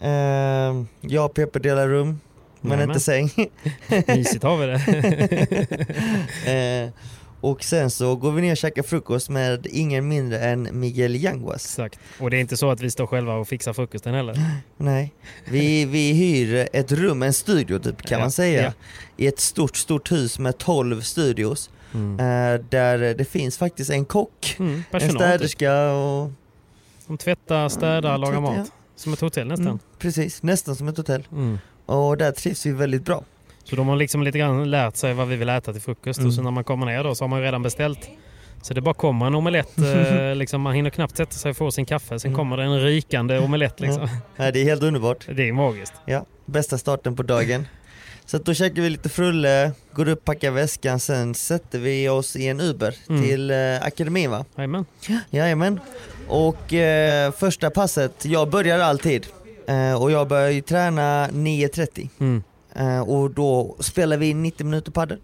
Eh, 0.00 0.84
jag 1.00 1.24
och 1.24 1.34
Peppe 1.34 1.58
delar 1.58 1.88
rum, 1.88 2.20
men 2.60 2.70
Jajamän. 2.70 2.90
inte 2.90 3.00
säng. 3.00 3.30
Mysigt 4.06 4.42
har 4.42 4.56
vi 4.56 4.66
det. 4.66 4.74
eh, 6.84 6.90
och 7.50 7.64
sen 7.64 7.90
så 7.90 8.16
går 8.16 8.32
vi 8.32 8.42
ner 8.42 8.50
och 8.50 8.56
käkar 8.56 8.82
frukost 8.82 9.28
med 9.28 9.66
ingen 9.70 10.08
mindre 10.08 10.38
än 10.38 10.68
Miguel 10.72 11.14
Yanguas. 11.16 11.64
Exakt. 11.64 11.98
Och 12.20 12.30
det 12.30 12.36
är 12.36 12.40
inte 12.40 12.56
så 12.56 12.70
att 12.70 12.80
vi 12.80 12.90
står 12.90 13.06
själva 13.06 13.34
och 13.34 13.48
fixar 13.48 13.72
frukosten 13.72 14.14
heller. 14.14 14.40
Nej, 14.76 15.12
vi, 15.44 15.84
vi 15.84 16.12
hyr 16.12 16.68
ett 16.72 16.92
rum, 16.92 17.22
en 17.22 17.32
studio 17.32 17.78
typ 17.78 18.02
kan 18.02 18.18
Ja, 18.18 18.24
man 18.24 18.30
säga. 18.32 18.62
ja. 18.62 18.72
I 19.16 19.26
ett 19.26 19.40
stort, 19.40 19.76
stort 19.76 20.12
hus 20.12 20.38
med 20.38 20.58
12 20.58 21.00
studios. 21.00 21.70
Mm. 21.94 22.20
Eh, 22.20 22.60
där 22.70 23.14
det 23.14 23.24
finns 23.24 23.58
faktiskt 23.58 23.90
en 23.90 24.04
kock, 24.04 24.56
Mm, 24.58 24.82
en 24.90 25.00
typ. 25.00 25.10
städerska 25.10 25.90
och... 25.92 26.30
De 27.06 27.18
tvättar, 27.18 27.68
städar, 27.68 28.08
Mm, 28.14 28.20
lagar 28.20 28.40
mat. 28.40 28.72
Som 28.96 29.12
ett 29.12 29.20
hotell 29.20 29.46
nästan. 29.46 29.66
Mm, 29.66 29.78
precis, 29.98 30.42
nästan 30.42 30.76
som 30.76 30.88
ett 30.88 30.96
hotell. 30.96 31.26
Mm. 31.32 31.58
Och 31.86 32.16
där 32.16 32.32
trivs 32.32 32.66
vi 32.66 32.72
väldigt 32.72 33.04
bra. 33.04 33.24
Så 33.64 33.76
de 33.76 33.88
har 33.88 33.96
liksom 33.96 34.22
lite 34.22 34.38
grann 34.38 34.70
lärt 34.70 34.96
sig 34.96 35.14
vad 35.14 35.28
vi 35.28 35.36
vill 35.36 35.48
äta 35.48 35.72
till 35.72 35.82
frukost 35.82 36.18
Mm. 36.18 36.28
och 36.28 36.34
så 36.34 36.42
när 36.42 36.50
man 36.50 36.64
kommer 36.64 36.86
ner 36.86 37.04
då 37.04 37.14
så 37.14 37.24
har 37.24 37.28
man 37.28 37.38
ju 37.38 37.44
redan 37.44 37.62
beställt. 37.62 38.08
Så 38.62 38.74
det 38.74 38.80
bara 38.80 38.94
kommer 38.94 39.26
en 39.26 39.34
omelett, 39.34 39.78
eh, 39.78 40.34
liksom, 40.36 40.60
man 40.60 40.74
hinner 40.74 40.90
knappt 40.90 41.16
sätta 41.16 41.32
sig 41.32 41.50
och 41.50 41.56
få 41.56 41.70
sin 41.70 41.86
kaffe. 41.86 42.18
Sen 42.18 42.28
Mm. 42.30 42.38
kommer 42.38 42.56
det 42.56 42.62
en 42.62 42.80
rykande 42.80 43.38
omelett 43.38 43.80
liksom. 43.80 44.08
Nej, 44.36 44.52
det 44.52 44.60
är 44.60 44.64
helt 44.64 44.82
underbart. 44.82 45.26
Det 45.34 45.48
är 45.48 45.52
magiskt. 45.52 45.92
Ja, 46.06 46.24
bästa 46.46 46.78
starten 46.78 47.16
på 47.16 47.22
dagen. 47.22 47.66
Så 48.26 48.38
då 48.38 48.54
käkar 48.54 48.82
vi 48.82 48.90
lite 48.90 49.08
frulle, 49.08 49.72
går 49.92 50.08
upp, 50.08 50.24
packar 50.24 50.50
väskan, 50.50 51.00
sen 51.00 51.34
sätter 51.34 51.78
vi 51.78 52.08
oss 52.08 52.36
i 52.36 52.46
en 52.48 52.60
Uber 52.60 52.94
Mm. 53.08 53.22
till 53.22 53.50
eh, 53.50 53.56
akademin 53.82 54.30
va? 54.30 54.44
Jajamän. 54.56 54.84
Jajamän. 55.30 55.80
Och 56.28 56.72
eh, 56.74 57.32
första 57.32 57.70
passet, 57.70 58.24
jag 58.24 58.50
börjar 58.50 58.78
alltid. 58.78 59.26
Eh, 59.68 60.02
och 60.02 60.10
jag 60.10 60.28
börjar 60.28 60.50
ju 60.50 60.60
träna 60.60 61.28
9.30. 61.28 62.08
Mm. 62.20 62.42
Eh, 62.74 63.00
och 63.00 63.30
då 63.30 63.76
spelar 63.80 64.16
vi 64.16 64.34
90 64.34 64.64
minuter 64.66 64.92
padel. 64.92 65.18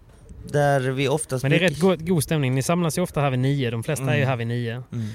Där 0.51 0.79
vi 0.79 1.07
oftast... 1.07 1.43
Men 1.43 1.51
det 1.51 1.57
är 1.57 1.59
rätt 1.59 1.79
god, 1.79 2.07
god 2.07 2.23
stämning. 2.23 2.55
Ni 2.55 2.63
samlas 2.63 2.97
ju 2.97 3.01
ofta 3.01 3.21
här 3.21 3.29
vid 3.29 3.39
nio. 3.39 3.71
De 3.71 3.83
flesta 3.83 4.05
är 4.05 4.15
ju 4.15 4.17
Mm. 4.17 4.29
här 4.29 4.35
vid 4.35 4.47
nio. 4.47 4.83
Mm. 4.91 5.07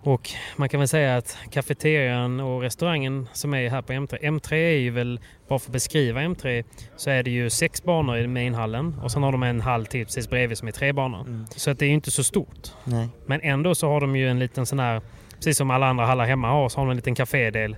Och 0.00 0.30
man 0.56 0.68
kan 0.68 0.80
väl 0.80 0.88
säga 0.88 1.16
att 1.16 1.36
kafeterian 1.50 2.40
och 2.40 2.60
restaurangen 2.60 3.28
som 3.32 3.54
är 3.54 3.70
här 3.70 3.82
på 3.82 3.92
M3. 3.92 4.18
M3 4.20 4.52
är 4.52 4.78
ju 4.78 4.90
väl, 4.90 5.20
bara 5.48 5.58
för 5.58 5.68
att 5.68 5.72
beskriva 5.72 6.20
M3, 6.20 6.64
så 6.96 7.10
är 7.10 7.22
det 7.22 7.30
ju 7.30 7.50
sex 7.50 7.82
banor 7.84 8.18
i 8.18 8.26
mainhallen 8.26 8.94
och 9.02 9.12
sen 9.12 9.22
har 9.22 9.32
de 9.32 9.42
en 9.42 9.60
hall 9.60 9.86
till 9.86 10.04
precis 10.04 10.30
bredvid 10.30 10.58
som 10.58 10.68
är 10.68 10.72
tre 10.72 10.92
banor. 10.92 11.20
Mm. 11.20 11.46
Så 11.56 11.70
att 11.70 11.78
det 11.78 11.84
är 11.84 11.88
ju 11.88 11.94
inte 11.94 12.10
så 12.10 12.24
stort. 12.24 12.68
Nej. 12.84 13.08
Men 13.26 13.40
ändå 13.40 13.74
så 13.74 13.88
har 13.88 14.00
de 14.00 14.16
ju 14.16 14.28
en 14.28 14.38
liten 14.38 14.66
sån 14.66 14.78
här, 14.78 15.00
precis 15.36 15.56
som 15.56 15.70
alla 15.70 15.86
andra 15.86 16.06
hallar 16.06 16.24
hemma 16.26 16.48
har, 16.48 16.68
så 16.68 16.80
har 16.80 16.86
de 16.86 16.90
en 16.90 16.96
liten 16.96 17.14
kafédel 17.14 17.76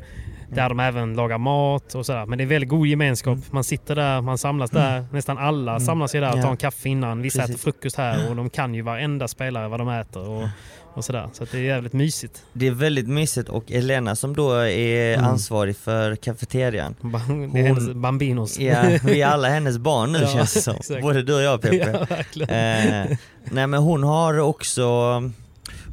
Där 0.48 0.68
de 0.68 0.80
även 0.80 1.14
lagar 1.14 1.38
mat 1.38 1.94
och 1.94 2.06
sådär. 2.06 2.26
Men 2.26 2.38
det 2.38 2.44
är 2.44 2.46
väldigt 2.46 2.70
god 2.70 2.86
gemenskap. 2.86 3.38
Man 3.50 3.64
sitter 3.64 3.94
där, 3.94 4.20
man 4.20 4.38
samlas 4.38 4.70
där. 4.70 5.06
Nästan 5.12 5.38
alla 5.38 5.80
samlas 5.80 6.14
ju 6.14 6.20
där 6.20 6.34
och 6.36 6.42
tar 6.42 6.50
en 6.50 6.56
kaffe 6.56 6.88
innan. 6.88 7.22
Vissa 7.22 7.40
Precis. 7.40 7.54
äter 7.56 7.62
frukost 7.72 7.96
här 7.96 8.30
och 8.30 8.36
de 8.36 8.50
kan 8.50 8.74
ju 8.74 8.82
varenda 8.82 9.28
spelare 9.28 9.68
vad 9.68 9.80
de 9.80 9.88
äter. 9.88 10.28
Och, 10.28 10.48
och 10.94 11.04
sådär. 11.04 11.28
Så 11.32 11.44
det 11.52 11.58
är 11.58 11.62
jävligt 11.62 11.92
mysigt. 11.92 12.42
Det 12.52 12.66
är 12.66 12.70
väldigt 12.70 13.08
mysigt 13.08 13.48
och 13.48 13.72
Elena 13.72 14.16
som 14.16 14.36
då 14.36 14.52
är 14.52 15.14
Mm. 15.14 15.26
ansvarig 15.26 15.76
för 15.76 16.16
kafeterian. 16.16 16.94
Ba- 17.00 17.18
Det 17.52 17.60
är 17.60 17.66
hennes 17.66 17.88
bambinos. 17.92 18.58
Ja, 18.58 18.82
vi 19.04 19.22
är 19.22 19.26
alla 19.26 19.48
hennes 19.48 19.78
barn 19.78 20.12
nu 20.12 20.18
Ja, 20.22 20.28
känns 20.28 20.54
det 20.54 20.60
som. 20.60 20.74
exakt. 20.76 21.02
Både 21.02 21.22
du 21.22 21.34
och 21.34 21.42
jag 21.42 21.60
Peppe. 21.62 22.06
ja. 22.34 22.44
Eh, 22.46 23.16
nej 23.44 23.66
men 23.66 23.74
hon 23.82 24.02
har 24.02 24.38
också 24.38 25.22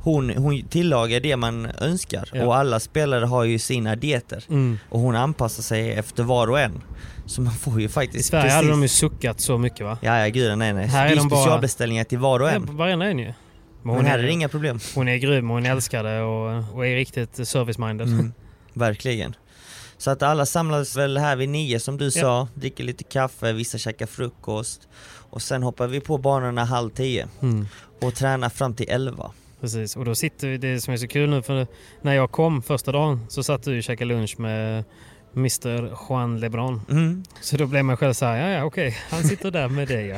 hon, 0.04 0.30
hon 0.30 0.62
tillagar 0.64 1.20
det 1.20 1.36
man 1.38 1.66
önskar 1.82 2.30
Ja. 2.34 2.46
och 2.46 2.56
alla 2.56 2.80
spelare 2.80 3.26
har 3.26 3.44
ju 3.44 3.60
sina 3.60 3.96
dieter 3.96 4.44
Mm. 4.50 4.80
och 4.90 5.00
hon 5.00 5.16
anpassar 5.16 5.64
sig 5.64 5.92
efter 5.94 6.24
var 6.24 6.48
och 6.50 6.60
en. 6.60 6.82
Så 7.26 7.42
man 7.42 7.54
får 7.54 7.80
ju 7.80 7.86
I 7.86 7.90
faktiskt 7.90 8.30
Sverige 8.30 8.52
hade 8.52 8.70
de 8.70 8.82
ju 8.82 8.88
suckat 8.88 9.40
så 9.40 9.58
mycket 9.58 9.86
va? 9.86 9.98
Ja 10.02 10.20
ja 10.20 10.28
gud 10.28 10.58
nej 10.58 10.74
nej. 10.74 10.88
Här 10.88 11.06
är 11.06 11.10
det 11.10 11.14
är 11.16 11.18
de 11.18 11.30
bara- 11.30 11.40
specialbeställningar 11.42 12.04
till 12.04 12.18
var 12.18 12.40
och 12.40 12.48
Ja, 12.48 12.52
en. 12.52 12.78
varenda 12.78 13.06
en 13.06 13.20
ju. 13.20 13.26
Men 13.26 13.34
Men 13.82 13.96
hon, 13.96 14.06
här 14.06 14.20
är 14.20 14.24
inga 14.28 14.50
problem. 14.50 14.80
hon 14.96 15.08
är 15.08 15.18
grym 15.18 15.52
och 15.52 15.56
hon 15.58 15.66
älskar 15.66 16.04
det 16.04 16.22
och, 16.22 16.76
och 16.76 16.88
är 16.88 16.96
riktigt 16.96 17.34
service-minded. 17.48 18.02
Mm, 18.08 18.34
verkligen. 18.74 19.36
Så 19.98 20.12
att 20.12 20.24
alla 20.24 20.46
samlas 20.46 20.96
väl 20.98 21.18
här 21.18 21.36
vid 21.36 21.50
nio 21.50 21.80
som 21.80 21.98
du 21.98 22.12
sa, 22.12 22.48
dricker 22.54 22.84
lite 22.84 23.04
kaffe, 23.04 23.54
vissa 23.54 23.78
käkar 23.78 24.06
frukost 24.06 24.88
och 25.30 25.42
sen 25.42 25.64
hoppar 25.64 25.88
vi 25.88 26.00
på 26.00 26.18
banorna 26.18 26.66
halv 26.66 26.90
tio 26.90 27.28
Mm. 27.42 27.68
och 28.02 28.16
tränar 28.16 28.50
fram 28.50 28.74
till 28.74 28.90
elva. 28.90 29.32
Precis, 29.64 29.96
och 29.96 30.06
då 30.06 30.16
sitter 30.16 30.48
vi, 30.48 30.58
det 30.58 30.82
som 30.82 30.94
är 30.94 30.98
så 30.98 31.08
kul 31.08 31.30
nu 31.30 31.42
för 31.42 31.68
när 32.02 32.14
jag 32.14 32.32
kom 32.32 32.62
första 32.62 32.92
dagen 32.92 33.26
så 33.30 33.44
satt 33.44 33.64
du 33.64 33.78
och 33.78 33.84
käkade 33.84 34.14
lunch 34.14 34.40
med 34.40 34.84
Mr 35.36 35.96
Juan 36.10 36.40
Lebron. 36.40 36.82
Mm. 36.90 37.24
Så 37.42 37.58
då 37.58 37.66
blev 37.66 37.86
man 37.86 37.98
själv 37.98 38.14
så 38.14 38.26
här, 38.26 38.38
ja 38.38 38.58
ja 38.58 38.64
okej, 38.64 38.98
han 39.10 39.24
sitter 39.24 39.52
där 39.52 39.70
med 39.70 39.88
dig 39.88 40.06
ja. 40.08 40.18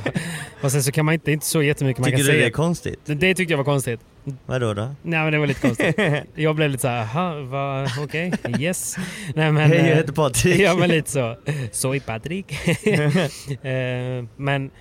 Och 0.62 0.72
sen 0.72 0.84
så 0.84 0.92
kan 0.92 1.06
man 1.06 1.14
inte, 1.14 1.26
det 1.26 1.32
är 1.32 1.34
inte 1.34 1.46
så 1.46 1.64
jättemycket 1.64 2.00
man 2.00 2.06
Tycker 2.06 2.18
kan 2.18 2.26
du 2.26 2.32
det 2.32 2.38
säga. 2.38 2.48
är 2.48 2.52
konstigt? 2.52 3.00
Det, 3.06 3.14
det 3.14 3.36
tyckte 3.36 3.54
jag 3.54 3.58
var 3.58 3.66
konstigt. 3.66 4.00
Vadå 4.46 4.74
då? 4.74 4.96
Nej 5.02 5.24
men 5.24 5.32
det 5.32 5.40
var 5.40 5.48
lite 5.48 5.62
konstigt. 5.62 5.96
Jag 6.36 6.56
blev 6.56 6.70
lite 6.70 6.82
så 6.82 6.88
här, 6.88 7.02
aha, 7.02 7.40
va, 7.42 7.88
okej, 8.00 8.34
yes. 8.60 8.96
Nej 9.36 9.52
men... 9.52 9.70
Hej 9.70 9.78
jag 9.78 9.90
eh, 9.90 9.96
heter 9.96 10.14
Patrik. 10.14 10.60
Ja 10.60 10.76
men 10.76 10.90
lite 10.90 11.12
så. 11.12 11.38
Soy 11.72 12.00
Patrick. 12.00 12.54
Eh, 13.66 14.26
men, 14.38 14.72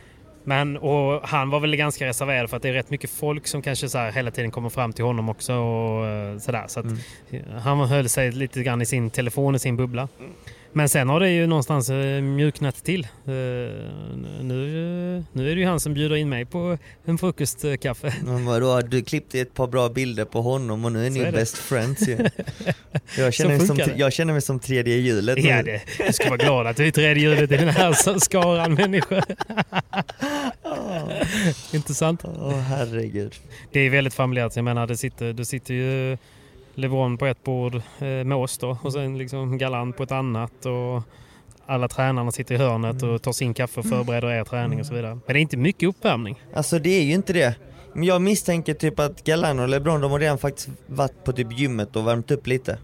men 0.44 0.76
och 0.76 1.28
han 1.28 1.50
var 1.50 1.60
väl 1.60 1.76
ganska 1.76 2.06
reserverad 2.06 2.50
för 2.50 2.56
att 2.56 2.62
det 2.62 2.68
är 2.68 2.72
rätt 2.72 2.90
mycket 2.90 3.10
folk 3.10 3.46
som 3.46 3.62
kanske 3.62 3.88
så 3.88 3.98
här 3.98 4.12
hela 4.12 4.30
tiden 4.30 4.50
kommer 4.50 4.68
fram 4.68 4.92
till 4.92 5.04
honom 5.04 5.28
också. 5.28 5.54
Och, 5.54 6.06
eh. 6.06 6.38
Så 6.38 6.80
att, 6.80 6.86
Mm. 7.30 7.44
Han 7.64 7.78
höll 7.88 8.08
sig 8.08 8.32
lite 8.32 8.62
grann 8.62 8.82
i 8.82 8.86
sin 8.86 9.10
telefon, 9.10 9.54
i 9.54 9.58
sin 9.58 9.76
bubbla. 9.76 10.08
Men 10.76 10.88
sen 10.88 11.08
har 11.08 11.20
det 11.20 11.30
ju 11.30 11.46
någonstans 11.46 11.90
eh, 11.90 12.22
mjuknat 12.22 12.84
till. 12.84 13.04
Eh, 13.04 13.30
nu, 14.42 15.24
nu 15.32 15.50
är 15.50 15.54
det 15.54 15.60
ju 15.60 15.66
han 15.66 15.80
som 15.80 15.94
bjuder 15.94 16.16
in 16.16 16.28
mig 16.28 16.44
på 16.44 16.78
en 17.04 17.18
frukostkaffe. 17.18 18.14
Men 18.24 18.44
vadå, 18.44 18.80
du 18.80 19.02
klippte 19.02 19.40
ett 19.40 19.54
par 19.54 19.66
bra 19.66 19.88
bilder 19.88 20.24
på 20.24 20.42
honom 20.42 20.84
och 20.84 20.92
nu 20.92 21.06
är 21.06 21.10
ni 21.10 21.20
är 21.20 21.32
best 21.32 21.58
friends 21.58 22.08
ju. 22.08 22.18
Jag 23.18 23.34
känner, 23.34 23.58
mig 23.58 23.66
som, 23.66 23.78
jag 23.96 24.12
känner 24.12 24.32
mig 24.32 24.42
som 24.42 24.60
tredje 24.60 24.96
hjulet 24.96 25.38
nu. 25.38 25.48
Ja, 25.48 25.62
det, 25.62 25.82
du 26.06 26.12
ska 26.12 26.28
vara 26.28 26.36
glad 26.36 26.66
att 26.66 26.76
du 26.76 26.86
är 26.86 26.90
tredje 26.90 27.22
hjulet 27.22 27.52
i 27.52 27.56
den 27.56 27.68
här 27.68 28.18
skaran 28.18 28.74
människor. 28.74 29.22
Intressant. 31.72 32.24
Åh 32.24 32.58
herregud. 32.58 33.34
Det 33.72 33.80
är 33.80 33.90
väldigt 33.90 34.14
familjärt. 34.14 34.56
Jag 34.56 34.64
menar, 34.64 34.86
det 34.86 34.96
sitter, 34.96 35.32
det 35.32 35.44
sitter 35.44 35.74
ju 35.74 36.18
LeBron 36.74 37.18
på 37.18 37.26
ett 37.26 37.44
bord 37.44 37.74
eh, 37.74 37.80
med 38.00 38.34
oss 38.34 38.58
då 38.58 38.78
och 38.82 38.92
sen 38.92 39.18
liksom 39.18 39.58
Galant 39.58 39.96
på 39.96 40.02
ett 40.02 40.12
annat. 40.12 40.66
Och 40.66 41.02
alla 41.66 41.88
tränarna 41.88 42.32
sitter 42.32 42.54
i 42.54 42.58
hörnet 42.58 43.02
och 43.02 43.22
tar 43.22 43.32
sin 43.32 43.54
kaffe 43.54 43.80
och 43.80 43.86
förbereder 43.86 44.28
er 44.28 44.44
träning 44.44 44.80
och 44.80 44.86
så 44.86 44.94
vidare. 44.94 45.14
Men 45.14 45.34
det 45.34 45.38
är 45.38 45.42
inte 45.42 45.56
mycket 45.56 45.88
uppvärmning. 45.88 46.42
Alltså 46.54 46.78
det 46.78 46.90
är 46.90 47.02
ju 47.02 47.12
inte 47.12 47.32
det. 47.32 47.54
Men 47.94 48.04
jag 48.04 48.22
misstänker 48.22 48.74
typ 48.74 49.00
att 49.00 49.24
Galan 49.24 49.60
och 49.60 49.68
LeBron 49.68 50.00
de 50.00 50.10
har 50.10 50.18
redan 50.18 50.38
faktiskt 50.38 50.68
varit 50.86 51.24
på 51.24 51.32
typ 51.32 51.58
gymmet 51.58 51.96
och 51.96 52.06
värmt 52.06 52.30
upp 52.30 52.46
lite. 52.46 52.78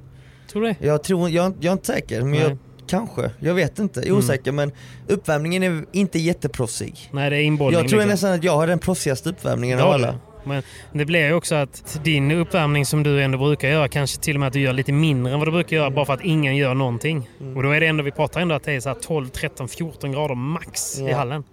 Tror 0.53 0.63
du 0.63 0.69
det? 0.69 0.87
Jag 0.87 1.03
tror, 1.03 1.31
jag, 1.31 1.53
jag 1.61 1.71
är 1.71 1.73
inte 1.73 1.87
säker 1.87 2.21
men 2.21 2.31
Nej. 2.31 2.41
jag, 2.41 2.59
kanske, 2.87 3.31
jag 3.39 3.55
vet 3.55 3.79
inte, 3.79 4.01
jag 4.01 4.09
är 4.09 4.13
osäker 4.13 4.53
men 4.53 4.73
uppvärmningen 5.09 5.63
är 5.63 5.85
inte 5.93 6.19
jätteproffsig. 6.19 7.09
Nej, 7.13 7.31
det 7.31 7.37
är 7.37 7.41
inbollning. 7.41 7.81
Jag 7.81 7.89
tror 7.89 7.99
liksom. 7.99 8.11
nästan 8.11 8.33
att 8.33 8.45
jag 8.45 8.57
har 8.57 8.67
den 8.67 8.79
proffsigaste 8.79 9.29
uppvärmningen 9.29 9.79
Ja, 9.79 9.85
av 9.85 9.93
alla. 9.93 10.19
Men 10.45 10.63
det 10.93 11.05
blir 11.05 11.27
ju 11.27 11.33
också 11.35 11.55
att 11.55 12.01
din 12.05 12.31
uppvärmning 12.31 12.87
som 12.87 13.03
du 13.03 13.23
ändå 13.23 13.39
brukar 13.39 13.69
göra, 13.69 13.89
kanske 13.89 14.21
till 14.21 14.37
och 14.37 14.41
med 14.41 14.47
att 14.47 14.53
du 14.53 14.61
gör 14.61 14.73
lite 14.73 14.93
mindre 14.93 15.33
än 15.33 15.39
vad 15.39 15.49
du 15.49 15.53
brukar 15.53 15.77
göra 15.77 15.91
bara 15.91 16.05
för 16.07 16.15
att 16.15 16.25
ingen 16.25 16.57
gör 16.57 16.75
någonting. 16.75 17.29
Mm. 17.41 17.57
Och 17.57 17.63
då 17.63 17.71
är 17.71 17.81
det 17.81 17.87
ändå, 17.87 18.03
vi 18.05 18.11
pratar 18.11 18.41
ändå 18.41 18.55
att 18.55 18.63
det 18.65 18.73
är 18.73 18.81
så 18.81 18.89
här 18.89 18.97
12, 18.97 19.29
13, 19.29 19.69
14 19.69 20.13
grader 20.13 20.35
max 20.35 20.99
i 20.99 21.07
Ja. 21.09 21.17
hallen. 21.17 21.45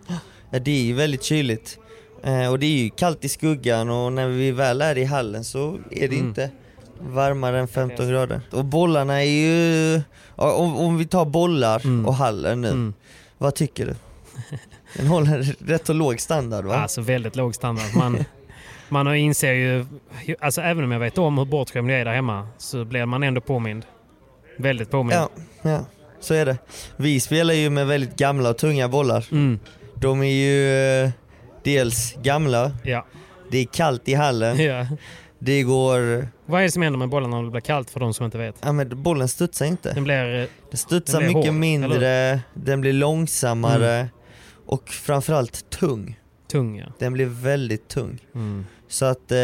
Ja 0.49 0.59
det 0.59 0.71
är 0.71 0.81
ju 0.83 0.93
väldigt 0.93 1.23
kyligt. 1.23 1.79
Eh, 2.23 2.51
och 2.51 2.59
det 2.59 2.65
är 2.65 2.77
ju 2.83 2.89
kallt 2.89 3.25
i 3.25 3.29
skuggan 3.29 3.89
och 3.89 4.13
när 4.13 4.27
vi 4.27 4.51
väl 4.51 4.81
är 4.81 4.97
i 4.97 5.03
hallen 5.05 5.43
så 5.43 5.77
är 5.91 6.07
det 6.07 6.15
Mm. 6.15 6.27
inte 6.27 6.49
varmare 6.99 7.59
än 7.59 7.67
15 7.67 8.09
grader. 8.09 8.41
Och 8.51 8.65
bollarna 8.65 9.23
är 9.23 9.29
ju, 9.29 10.01
om, 10.35 10.77
om 10.77 10.97
vi 10.97 11.05
tar 11.05 11.25
bollar 11.25 11.81
Mm. 11.85 12.05
och 12.05 12.13
hallen 12.13 12.61
nu, 12.61 12.67
Mm. 12.67 12.93
vad 13.37 13.55
tycker 13.55 13.85
du? 13.85 13.95
Den 14.97 15.07
håller 15.07 15.55
rätt 15.67 15.85
så 15.85 15.93
låg 15.93 16.19
standard 16.19 16.65
va? 16.65 16.75
Alltså 16.75 17.01
väldigt 17.01 17.35
låg 17.35 17.55
standard. 17.55 17.95
Man, 17.95 18.17
man 18.89 19.15
inser 19.15 19.53
ju, 19.53 19.85
alltså 20.39 20.61
även 20.61 20.83
om 20.83 20.91
jag 20.91 20.99
vet 20.99 21.17
om 21.17 21.37
hur 21.37 21.45
bortskämd 21.45 21.91
jag 21.91 21.99
är 21.99 22.05
där 22.05 22.13
hemma 22.13 22.47
så 22.57 22.85
blir 22.85 23.05
man 23.05 23.23
ändå 23.23 23.41
påmind. 23.41 23.85
Väldigt 24.57 24.91
påmind. 24.91 25.19
Ja, 25.21 25.29
ja, 25.61 25.85
så 26.19 26.33
är 26.33 26.45
det. 26.45 26.57
Vi 26.97 27.19
spelar 27.19 27.53
ju 27.53 27.69
med 27.69 27.87
väldigt 27.87 28.15
gamla 28.15 28.49
och 28.49 28.57
tunga 28.57 28.87
bollar. 28.87 29.25
Mm, 29.31 29.59
De 29.95 30.21
är 30.23 30.31
ju 30.31 30.73
eh, 31.03 31.09
dels 31.63 32.13
gamla, 32.23 32.71
ja. 32.83 33.05
det 33.51 33.57
är 33.57 33.65
kallt 33.65 34.07
i 34.09 34.13
hallen, 34.13 34.57
ja. 34.63 34.87
det 35.39 35.63
går, 35.63 36.27
Vad 36.45 36.59
är 36.61 36.63
det 36.65 36.71
som 36.71 36.81
händer 36.81 36.99
med 36.99 37.09
bollen 37.09 37.29
när 37.29 37.43
det 37.43 37.49
blir 37.51 37.61
kallt 37.61 37.89
för 37.89 37.99
de 37.99 38.13
som 38.13 38.25
inte 38.25 38.37
vet? 38.37 38.55
ja 38.61 38.71
men 38.71 39.03
bollen 39.03 39.27
studsar 39.27 39.65
inte. 39.65 39.93
Den 39.93 40.03
blir... 40.03 40.39
eh, 40.41 40.47
Den 40.69 40.77
studsar 40.77 41.19
Den 41.21 41.27
mycket 41.33 41.51
hård, 41.51 41.59
mindre, 41.59 42.39
den 42.53 42.81
blir 42.81 42.93
långsammare 42.93 44.07
och 44.65 44.89
framförallt 44.89 45.69
tung. 45.69 46.19
tung. 46.51 46.77
Ja. 46.79 46.85
Den 46.99 47.13
blir 47.13 47.25
väldigt 47.25 47.87
tung. 47.87 48.19
Mm. 48.35 48.65
Så 48.87 49.05
att 49.05 49.31
eh, 49.31 49.37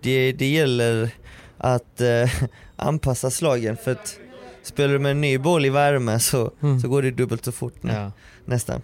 det, 0.00 0.32
det 0.38 0.46
gäller 0.50 1.10
att 1.58 2.00
eh, 2.00 2.30
anpassa 2.76 3.30
slagen 3.30 3.76
för 3.76 3.90
att 3.92 4.16
spelar 4.62 4.92
du 4.92 4.98
med 4.98 5.10
en 5.10 5.20
ny 5.20 5.38
boll 5.38 5.64
i 5.66 5.70
värme 5.70 6.20
så, 6.20 6.50
Mm. 6.62 6.80
så 6.80 6.88
går 6.88 7.02
det 7.02 7.10
dubbelt 7.10 7.44
så 7.44 7.52
fort 7.52 7.82
nu, 7.82 7.92
Ja. 7.92 8.12
nästan. 8.44 8.82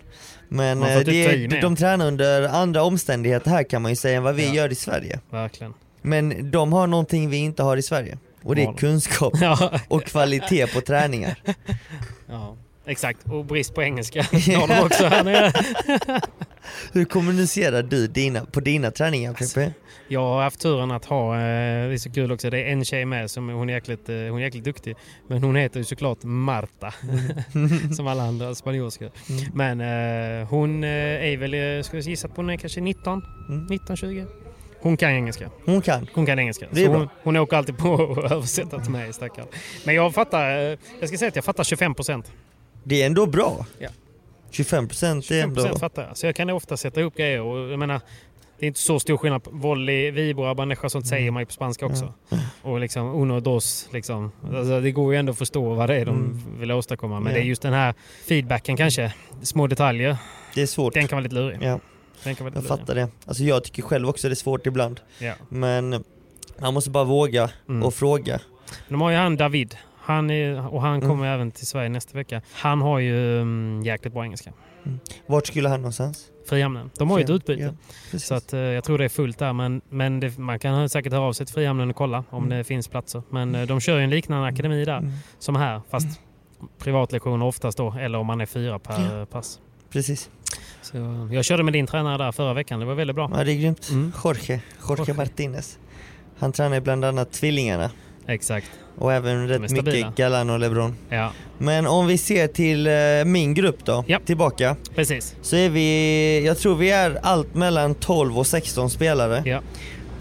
Men 0.49 0.83
eh, 0.83 0.97
typ 0.99 1.07
det, 1.07 1.49
mer. 1.51 1.61
de 1.63 1.77
tränar 1.77 2.07
under 2.07 2.49
andra 2.49 2.83
omständigheter 2.83 3.51
här 3.51 3.63
kan 3.63 3.83
man 3.83 3.93
ju 3.93 3.97
säga 3.97 4.17
än 4.17 4.23
vad 4.23 4.35
vi 4.35 4.47
Ja. 4.47 4.55
gör 4.55 4.73
i 4.73 4.75
Sverige. 4.75 5.21
Verkligen. 5.31 5.75
Men 6.03 6.51
de 6.51 6.73
har 6.73 6.87
någonting 6.87 7.31
vi 7.31 7.37
inte 7.37 7.63
har 7.63 7.77
i 7.77 7.83
Sverige 7.83 8.19
och 8.43 8.57
det 8.57 8.63
är 8.63 8.73
kunskap 8.73 9.33
och 9.89 10.05
kvalitet 10.05 10.67
på 10.67 10.81
träningar. 10.81 11.37
ja. 12.29 12.57
Exakt. 12.87 13.19
Och 13.31 13.45
brist 13.45 13.75
på 13.75 13.83
engelska 13.83 14.23
har 14.33 14.69
de 14.69 14.87
också 14.87 15.07
här 15.07 15.25
nere. 15.25 15.53
Hur 16.93 17.05
kommunicerar 17.05 17.83
du 17.83 18.07
dina, 18.07 18.45
på 18.45 18.61
dina 18.61 18.91
träningar 18.91 19.33
Peppe? 19.33 19.73
Jag 20.09 20.21
har 20.21 20.43
haft 20.43 20.61
turen 20.61 20.91
att 20.91 21.05
ha, 21.05 21.35
eh, 21.35 21.41
det 21.89 21.95
är 21.95 21.99
så 21.99 22.11
kul 22.13 22.33
också, 22.33 22.51
det 22.51 22.59
är 22.63 22.73
en 22.73 22.85
tjej 22.85 23.05
med 23.05 23.31
som 23.31 23.49
hon 23.49 23.71
är 23.71 23.75
jäkligt, 23.75 24.09
eh, 24.09 24.15
hon 24.17 24.39
är 24.39 24.43
jäkligt 24.45 24.65
duktig. 24.65 24.97
Men 25.29 25.43
hon 25.43 25.57
heter 25.57 25.79
ju 25.81 25.85
såklart 25.85 26.19
Marta. 26.23 26.95
som 27.97 28.07
alla 28.07 28.23
andra 28.23 28.55
spanjorskor. 28.55 29.11
Men 29.55 29.81
eh, 29.81 30.49
hon 30.49 30.85
är 30.85 31.37
väl, 31.37 31.85
ska 31.85 31.97
jag 31.97 32.05
gissa 32.05 32.29
på 32.29 32.35
hon 32.37 32.51
är 32.51 32.57
kanske 32.57 32.81
19, 32.81 33.23
Mm. 33.49 33.67
19, 33.71 33.97
20. 33.97 34.27
Hon 34.81 34.97
kan 34.97 35.11
engelska. 35.11 35.51
Hon 35.65 35.83
kan. 35.83 36.07
Hon 36.15 36.27
kan 36.27 36.39
engelska. 36.39 36.67
Det 36.71 36.81
är 36.81 36.85
så 36.85 36.91
bra. 36.91 36.99
hon, 36.99 37.09
hon 37.23 37.37
åker 37.37 37.57
alltid 37.57 37.79
på 37.79 37.95
att 38.25 38.33
översätta 38.33 38.81
till 38.81 38.91
mig 38.93 39.13
stackarn. 39.13 39.47
Men 39.85 39.95
jag 39.95 40.15
fattar, 40.15 40.49
jag 41.01 41.09
ska 41.09 41.19
säga 41.19 41.29
att 41.29 41.37
jag 41.37 41.45
fattar 41.45 41.65
25 41.65 41.95
procent. 41.95 42.33
Det 42.89 43.03
är 43.03 43.07
ändå 43.07 43.27
bra. 43.27 43.67
Ja. 43.79 43.89
25% 44.53 45.17
är 45.17 45.21
25 45.21 45.43
ändå... 45.49 45.55
procent 45.63 45.81
fattar 45.81 46.07
jag. 46.09 46.17
Så 46.17 46.27
jag 46.27 46.37
kan 46.37 46.51
ofta 46.51 46.77
sätta 46.77 47.01
ihop 47.01 47.17
grejer 47.17 47.41
och 47.43 47.59
jag 47.73 47.79
menar 47.79 48.01
det 48.59 48.67
är 48.67 48.69
inte 48.69 48.81
så 48.81 49.01
stor 49.01 49.17
skillnad 49.17 49.43
volley, 49.45 50.11
vibra, 50.11 50.55
bandeja, 50.55 50.89
sånt 50.89 51.07
säger 51.07 51.31
man 51.31 51.43
ju 51.43 51.47
på 51.47 51.53
spanska 51.53 51.87
också. 51.87 52.15
Och 52.63 52.81
liksom 52.81 53.23
uno, 53.23 53.41
dos, 53.41 53.89
liksom. 53.93 54.33
Alltså, 54.55 54.81
det 54.81 54.91
går 54.91 55.13
ju 55.13 55.19
ändå 55.19 55.33
att 55.33 55.39
förstå 55.39 55.75
vad 55.75 55.89
det 55.89 55.97
är 55.97 56.05
de 56.07 56.17
Mm. 56.17 56.43
vill 56.61 56.73
åstadkomma. 56.73 57.21
Men 57.21 57.33
Ja. 57.33 57.39
det 57.39 57.45
är 57.45 57.47
just 57.47 57.63
den 57.63 57.73
här 57.73 57.95
feedbacken 58.29 58.77
kanske, 58.77 59.13
små 59.43 59.67
detaljer, 59.67 60.17
Det 60.55 60.63
är 60.63 60.67
svårt. 60.67 60.95
den 60.95 61.09
kan 61.09 61.17
vara 61.17 61.23
lite 61.23 61.35
lurig. 61.35 61.59
Ja, 61.63 61.81
Den 62.25 62.35
kan 62.35 62.45
vara 62.45 62.55
jag 62.55 62.63
lite 62.63 62.73
lurig. 62.75 62.81
fattar 62.87 62.95
det. 62.95 63.09
Alltså 63.27 63.43
jag 63.43 63.65
tycker 63.65 63.83
själv 63.83 64.09
också 64.09 64.29
det 64.29 64.33
är 64.33 64.37
svårt 64.37 64.67
ibland. 64.67 65.01
Ja. 65.19 65.33
Men 65.49 66.05
man 66.61 66.75
måste 66.75 66.91
bara 66.91 67.05
våga 67.05 67.51
Mm. 67.69 67.83
och 67.83 67.95
fråga. 67.95 68.41
De 68.89 69.01
har 69.01 69.11
ju 69.11 69.17
han 69.17 69.37
David, 69.37 69.77
han 70.07 70.31
är, 70.31 70.75
och 70.75 70.83
han 70.83 70.95
Mm. 70.97 71.09
kommer 71.09 71.27
även 71.27 71.51
till 71.51 71.67
Sverige 71.67 71.89
nästa 71.89 72.19
vecka. 72.19 72.43
Han 72.53 72.81
har 72.83 72.99
ju 72.99 73.41
um, 73.41 73.83
jäkligt 73.85 74.13
bra 74.15 74.25
engelska. 74.25 74.53
Vart 75.27 75.47
skulle 75.47 75.69
han 75.69 75.81
någonstans? 75.81 76.27
Frihamnen. 76.49 76.91
De 76.99 77.11
har 77.11 77.19
ju 77.19 77.25
ett 77.25 77.31
utbyte. 77.31 77.75
Ja. 78.13 78.19
Så 78.19 78.35
att, 78.35 78.53
eh, 78.53 78.61
jag 78.61 78.85
tror 78.85 78.99
det 78.99 79.05
är 79.05 79.09
fullt 79.09 79.39
där 79.39 79.53
men, 79.53 79.81
men 79.89 80.21
det, 80.21 80.39
man 80.39 80.59
kan 80.59 80.89
säkert 80.89 81.13
höra 81.13 81.23
av 81.23 81.33
sig 81.33 81.47
till 81.47 81.55
Frihamnen 81.55 81.91
och 81.91 81.97
kolla 81.97 82.25
om 82.31 82.45
Mm. 82.45 82.59
det 82.59 82.65
finns 82.65 82.89
platser. 82.89 83.23
Men 83.31 83.55
eh, 83.55 83.67
de 83.67 83.81
kör 83.81 83.99
ju 83.99 84.05
en 84.05 84.11
liknande 84.11 84.47
akademi 84.49 84.85
där 84.85 84.99
Mm. 84.99 85.13
som 85.39 85.57
här 85.57 85.81
fast 85.91 86.21
privatlektioner 86.79 87.47
oftast 87.47 87.79
då 87.79 87.95
eller 88.01 88.19
om 88.19 88.27
man 88.27 88.41
är 88.41 88.47
fyra 88.47 88.79
per 88.79 89.25
pass. 89.25 89.61
precis. 89.91 90.31
Så 90.83 90.97
jag 91.33 91.45
körde 91.45 91.63
med 91.63 91.73
din 91.73 91.87
tränare 91.87 92.19
där 92.19 92.33
förra 92.33 92.55
veckan, 92.55 92.81
det 92.81 92.87
var 92.87 92.95
väldigt 92.95 93.17
bra. 93.17 93.31
Ja, 93.35 93.45
det 93.45 93.53
är 93.53 93.57
grymt. 93.61 93.89
Mm. 93.91 94.13
Jorge, 94.25 94.61
Jorge 94.89 95.01
Jorge. 95.03 95.15
Martinez. 95.15 95.79
Han 96.39 96.53
tränar 96.53 96.81
bland 96.81 97.05
annat 97.05 97.33
tvillingarna 97.33 97.91
Exakt. 98.29 98.67
och 98.99 99.13
även 99.13 99.49
rätt 99.49 99.71
mycket 99.71 100.17
Galan 100.17 100.51
och 100.51 100.59
LeBron. 100.61 100.97
Ja, 101.09 101.33
Men 101.59 101.87
om 101.87 102.07
vi 102.07 102.19
ser 102.19 102.47
till 102.49 102.87
eh, 102.87 102.93
min 103.33 103.55
grupp 103.55 103.85
då, 103.85 104.05
Ja. 104.07 104.19
tillbaka. 104.27 104.77
precis. 104.95 105.35
Så 105.43 105.57
är 105.57 105.69
vi, 105.71 106.43
jag 106.47 106.59
tror 106.59 106.75
vi 106.75 106.91
är 106.91 107.19
allt 107.23 107.55
mellan 107.55 107.95
12 107.95 108.39
och 108.39 108.47
16 108.47 108.91
spelare 108.91 109.43
Ja, 109.47 109.61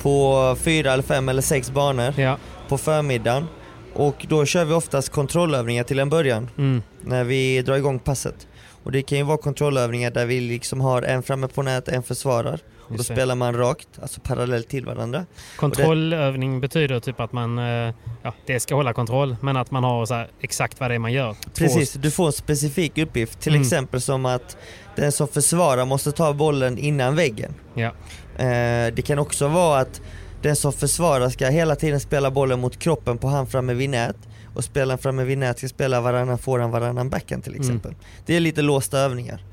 på 0.01 0.55
fyra 0.61 0.93
eller 0.93 1.03
fem 1.03 1.29
eller 1.29 1.41
sex 1.41 1.71
banor 1.71 2.13
ja. 2.19 2.37
på 2.67 2.77
förmiddagen. 2.77 3.45
Och 3.93 4.25
då 4.29 4.45
kör 4.45 4.65
vi 4.65 4.73
oftast 4.73 5.09
kontrollövningar 5.09 5.83
till 5.83 5.99
en 5.99 6.09
början 6.09 6.49
Mm. 6.57 6.81
när 7.01 7.23
vi 7.23 7.61
drar 7.61 7.75
igång 7.75 7.99
passet. 7.99 8.47
Och 8.83 8.91
det 8.91 9.01
kan 9.01 9.17
ju 9.17 9.23
vara 9.23 9.37
kontrollövningar 9.37 10.11
där 10.11 10.25
vi 10.25 10.39
liksom 10.41 10.81
har 10.81 11.01
en 11.01 11.23
framme 11.23 11.47
på 11.47 11.61
nät, 11.61 11.87
en 11.87 12.03
försvarar. 12.03 12.59
Och 12.87 12.91
då 12.91 12.97
det. 12.97 13.03
spelar 13.03 13.35
man 13.35 13.53
rakt, 13.57 13.87
alltså 14.01 14.21
parallellt 14.21 14.67
till 14.69 14.85
varandra. 14.85 15.25
Kontrollövning 15.57 16.59
betyder 16.61 16.99
typ 16.99 17.19
att 17.19 17.31
man 17.33 17.59
eh, 17.59 17.93
ja, 18.23 18.33
det 18.45 18.59
ska 18.59 18.75
hålla 18.75 18.93
kontroll 18.93 19.35
men 19.41 19.57
att 19.57 19.71
man 19.71 19.83
har 19.83 20.13
här, 20.13 20.27
exakt 20.41 20.79
vad 20.79 20.89
det 20.91 20.95
är 20.95 20.99
man 20.99 21.13
gör. 21.13 21.35
Precis, 21.55 21.93
du 21.93 22.11
får 22.11 22.25
en 22.25 22.31
specifik 22.33 22.97
uppgift. 22.97 23.39
Till 23.39 23.53
Mm. 23.53 23.61
exempel 23.61 24.01
som 24.01 24.25
att 24.25 24.57
den 24.95 25.11
som 25.11 25.27
försvarar 25.27 25.85
måste 25.85 26.11
ta 26.11 26.33
bollen 26.33 26.77
innan 26.77 27.15
väggen. 27.15 27.53
Ja, 27.73 27.91
Eh, 28.37 28.93
det 28.93 29.05
kan 29.07 29.19
också 29.19 29.47
vara 29.47 29.79
att 29.79 30.01
den 30.41 30.55
som 30.55 30.73
försvarar 30.73 31.29
ska 31.29 31.47
hela 31.47 31.75
tiden 31.75 31.99
spela 31.99 32.31
bollen 32.31 32.59
mot 32.59 32.79
kroppen 32.79 33.17
på 33.17 33.27
han 33.27 33.47
framme 33.47 33.73
vid 33.73 33.89
nät. 33.89 34.15
Och 34.55 34.63
spelaren 34.63 34.97
framme 34.97 35.23
vid 35.23 35.37
nät 35.37 35.57
ska 35.57 35.67
spela 35.67 36.01
varannan 36.01 36.37
forehand, 36.37 36.73
varannan 36.73 37.09
backhand 37.09 37.43
till 37.43 37.55
exempel. 37.55 37.95
Det 38.25 38.35
är 38.35 38.39
lite 38.39 38.61
låsta 38.61 38.99
övningar. 38.99 39.43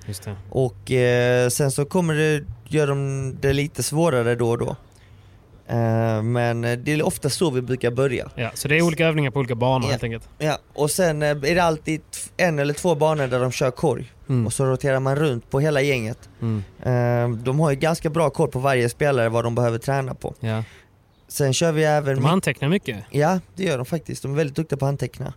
Och 0.51 0.91
eh, 0.93 1.49
sen 1.49 1.71
så 1.71 1.85
kommer 1.85 2.15
det 2.15 2.45
göra 2.69 2.87
dem 2.87 3.37
det 3.41 3.53
lite 3.53 3.83
svårare 3.83 4.35
då 4.35 4.51
och 4.51 4.59
då. 4.59 4.77
Eh, 5.67 6.23
men 6.23 6.61
det 6.61 6.89
är 6.89 7.03
ofta 7.07 7.31
så 7.31 7.51
vi 7.51 7.63
brukar 7.63 7.91
börja. 7.91 8.31
Ja, 8.35 8.51
så 8.55 8.69
det 8.69 8.77
är 8.79 8.83
olika 8.83 9.07
övningar 9.07 9.31
på 9.31 9.39
olika 9.39 9.55
banor 9.55 9.85
Ja. 9.87 9.91
helt 9.91 10.05
enkelt. 10.05 10.29
Ja, 10.39 10.59
och 10.75 10.91
sen 10.91 11.23
eh, 11.23 11.29
är 11.29 11.35
det 11.55 11.63
alltid 11.63 12.01
en 12.37 12.59
eller 12.59 12.75
två 12.75 12.95
banor 12.95 13.27
där 13.27 13.41
de 13.41 13.53
kör 13.53 13.71
korg. 13.71 14.13
Mm. 14.29 14.47
Och 14.47 14.53
så 14.53 14.65
roterar 14.65 15.01
man 15.01 15.17
runt 15.17 15.51
på 15.51 15.61
hela 15.61 15.81
gänget. 15.81 16.19
Mm. 16.41 16.63
Eh, 16.83 17.39
de 17.45 17.61
har 17.61 17.71
ju 17.71 17.77
ganska 17.77 18.11
bra 18.11 18.31
koll 18.31 18.49
på 18.49 18.59
varje 18.59 18.89
spelare 18.89 19.29
vad 19.29 19.45
de 19.45 19.55
behöver 19.55 19.79
träna 19.79 20.15
på. 20.15 20.35
Ja. 20.41 20.65
Sen 21.33 21.53
kör 21.53 21.73
vi 21.73 21.85
även... 21.85 22.17
De 22.17 22.27
antecknar 22.27 22.69
mycket. 22.69 23.05
Ja, 23.11 23.41
det 23.57 23.65
gör 23.65 23.77
de 23.77 23.87
faktiskt. 23.87 24.23
De 24.23 24.33
är 24.33 24.37
väldigt 24.37 24.57
duktiga 24.57 24.77
på 24.79 24.85
att 24.87 24.89
anteckna. 24.89 25.33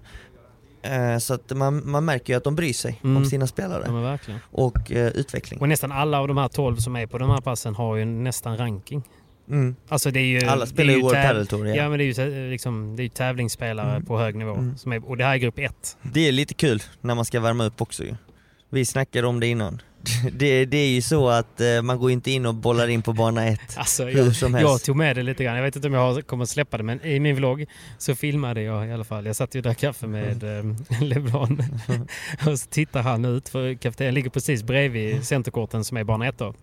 Eh, 0.81 1.17
så 1.17 1.33
att 1.33 1.57
man, 1.57 1.89
man 1.89 2.05
märker 2.05 2.33
ju 2.33 2.37
att 2.37 2.43
de 2.43 2.55
bryr 2.55 2.73
sig 2.73 2.99
Mm. 3.03 3.17
om 3.17 3.25
sina 3.25 3.47
spelare 3.47 3.83
Ja, 4.27 4.33
och 4.51 4.91
eh, 4.91 5.07
utveckling. 5.07 5.59
Och 5.59 5.69
nästan 5.69 5.91
alla 5.91 6.19
av 6.19 6.27
de 6.27 6.37
här 6.37 6.47
12 6.47 6.75
som 6.77 6.95
är 6.95 7.07
på 7.07 7.17
de 7.17 7.29
här 7.29 7.41
passen 7.41 7.75
har 7.75 7.95
ju 7.95 8.05
nästan 8.05 8.57
ranking. 8.57 9.03
Mm. 9.49 9.75
Alltså 9.87 10.11
det 10.11 10.19
är 10.19 10.41
ju, 10.41 10.47
Alla 10.47 10.65
spelar 10.65 10.93
ju 10.93 11.01
World 11.01 11.15
Padel 11.15 11.47
Tour, 11.47 11.67
ja. 11.67 11.75
Ja 11.75 11.89
men 11.89 11.99
det 11.99 12.05
är 12.05 12.25
ju 12.29 12.49
liksom, 12.51 12.95
det 12.95 13.01
är 13.01 13.03
ju 13.03 13.09
tävlingsspelare 13.09 13.89
Mm. 13.91 14.05
på 14.05 14.19
hög 14.19 14.35
nivå. 14.35 14.53
Mm. 14.53 14.77
Som 14.77 14.93
är, 14.93 15.09
och 15.09 15.17
det 15.17 15.23
här 15.23 15.33
är 15.33 15.37
grupp 15.37 15.59
ett. 15.59 15.97
Det 16.01 16.27
är 16.27 16.31
lite 16.31 16.53
kul 16.53 16.83
när 17.01 17.15
man 17.15 17.25
ska 17.25 17.39
värma 17.39 17.65
upp 17.65 17.81
också 17.81 18.03
ju. 18.03 18.15
Vi 18.75 18.85
snackade 18.85 19.27
om 19.27 19.39
det 19.39 19.47
innan. 19.47 19.81
Det, 20.31 20.65
det 20.65 20.77
är 20.77 20.87
ju 20.87 21.01
så 21.01 21.29
att 21.29 21.61
eh, 21.61 21.81
man 21.83 21.99
går 21.99 22.11
inte 22.11 22.31
in 22.31 22.45
och 22.45 22.55
bollar 22.55 22.87
in 22.87 23.01
på 23.01 23.13
bana 23.13 23.45
ett 23.47 23.59
Alltså, 23.77 24.03
hur 24.05 24.17
jag, 24.25 24.35
som 24.35 24.53
helst. 24.53 24.69
jag 24.69 24.83
tog 24.83 24.95
med 24.95 25.15
det 25.15 25.23
lite 25.23 25.43
grann. 25.43 25.55
Jag 25.55 25.63
vet 25.63 25.75
inte 25.75 25.87
om 25.87 25.93
jag 25.93 26.27
kommer 26.27 26.43
att 26.43 26.49
släppa 26.49 26.77
det 26.77 26.83
men 26.83 27.05
i 27.05 27.19
min 27.19 27.35
vlogg 27.35 27.65
så 27.97 28.15
filmade 28.15 28.61
jag 28.61 28.87
i 28.87 28.91
alla 28.91 29.03
fall. 29.03 29.25
Jag 29.25 29.35
satt 29.35 29.55
ju 29.55 29.61
där 29.61 29.73
kaffe 29.73 30.07
med 30.07 30.43
Mm. 30.43 30.75
eh, 30.89 31.01
LeBron. 31.01 31.63
och 32.47 32.59
så 32.59 32.67
tittar 32.69 33.01
han 33.01 33.25
ut 33.25 33.49
för 33.49 33.73
kafeterian 33.73 34.13
ligger 34.13 34.29
precis 34.29 34.63
bredvid 34.63 35.23
centerkorten 35.23 35.83
som 35.83 35.97
är 35.97 36.03
bana 36.03 36.27
1 36.27 36.37
då. 36.37 36.53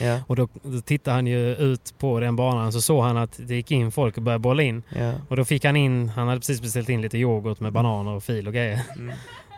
Ja, 0.00 0.20
Och 0.26 0.36
då, 0.36 0.48
då 0.62 0.80
tittade 0.80 1.14
han 1.14 1.26
ju 1.26 1.54
ut 1.54 1.94
på 1.98 2.20
den 2.20 2.36
banan 2.36 2.72
så 2.72 2.80
såg 2.80 3.04
han 3.04 3.16
att 3.16 3.40
det 3.46 3.54
gick 3.54 3.70
in 3.70 3.92
folk 3.92 4.16
och 4.16 4.22
började 4.22 4.42
bolla 4.42 4.62
in. 4.62 4.82
ja. 4.96 5.12
Och 5.28 5.36
då 5.36 5.44
fick 5.44 5.64
han 5.64 5.76
in, 5.76 6.08
han 6.08 6.28
hade 6.28 6.40
precis 6.40 6.60
beställt 6.62 6.88
in 6.88 7.00
lite 7.02 7.18
yoghurt 7.18 7.60
med 7.60 7.72
bananer 7.72 8.10
och 8.10 8.24
fil 8.24 8.46
och 8.46 8.54
grejer. 8.54 8.80
Mm. 8.96 9.14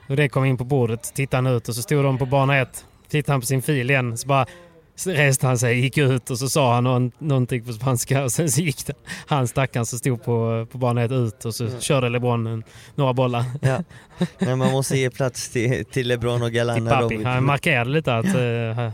Och 0.08 0.16
det 0.16 0.28
kom 0.28 0.44
in 0.44 0.56
på 0.56 0.64
bordet, 0.64 1.12
tittade 1.14 1.48
han 1.48 1.56
ut 1.56 1.68
och 1.68 1.74
så 1.74 1.82
stod 1.82 2.04
de 2.04 2.18
på 2.18 2.26
bana 2.26 2.58
1. 2.58 2.84
Tittade 3.08 3.32
han 3.32 3.40
på 3.40 3.46
sin 3.46 3.62
fil 3.62 3.90
igen, 3.90 4.18
så 4.18 4.26
bara 4.28 4.46
reste 5.06 5.46
han 5.46 5.58
sig, 5.58 5.80
gick 5.80 5.98
ut 5.98 6.30
och 6.30 6.38
så 6.38 6.48
sa 6.48 6.74
han 6.74 6.84
någon, 6.84 7.12
någonting 7.18 7.64
på 7.64 7.72
spanska 7.72 8.24
och 8.24 8.32
sen 8.32 8.50
så 8.50 8.60
gick 8.60 8.86
det. 8.86 8.92
Han 9.26 9.48
stackaren 9.48 9.86
som 9.86 9.98
stod 9.98 10.24
på, 10.24 10.66
på 10.72 10.78
bana 10.78 11.02
1 11.02 11.10
ut 11.12 11.44
och 11.44 11.54
så 11.54 11.64
Mm. 11.66 11.80
körde 11.80 12.08
LeBron 12.08 12.46
en, 12.46 12.62
några 12.94 13.12
bollar 13.12 13.44
ja. 13.62 13.78
Men 14.38 14.58
man 14.58 14.72
måste 14.72 14.98
ge 14.98 15.10
plats 15.10 15.48
till, 15.48 15.84
till 15.84 16.08
LeBron 16.08 16.42
och 16.42 16.52
Galan 16.52 16.76
till 17.08 17.18
de... 17.18 17.24
Han 17.24 17.44
markerade 17.44 17.90
lite 17.90 18.14
att, 18.16 18.24
uh, 18.26 18.32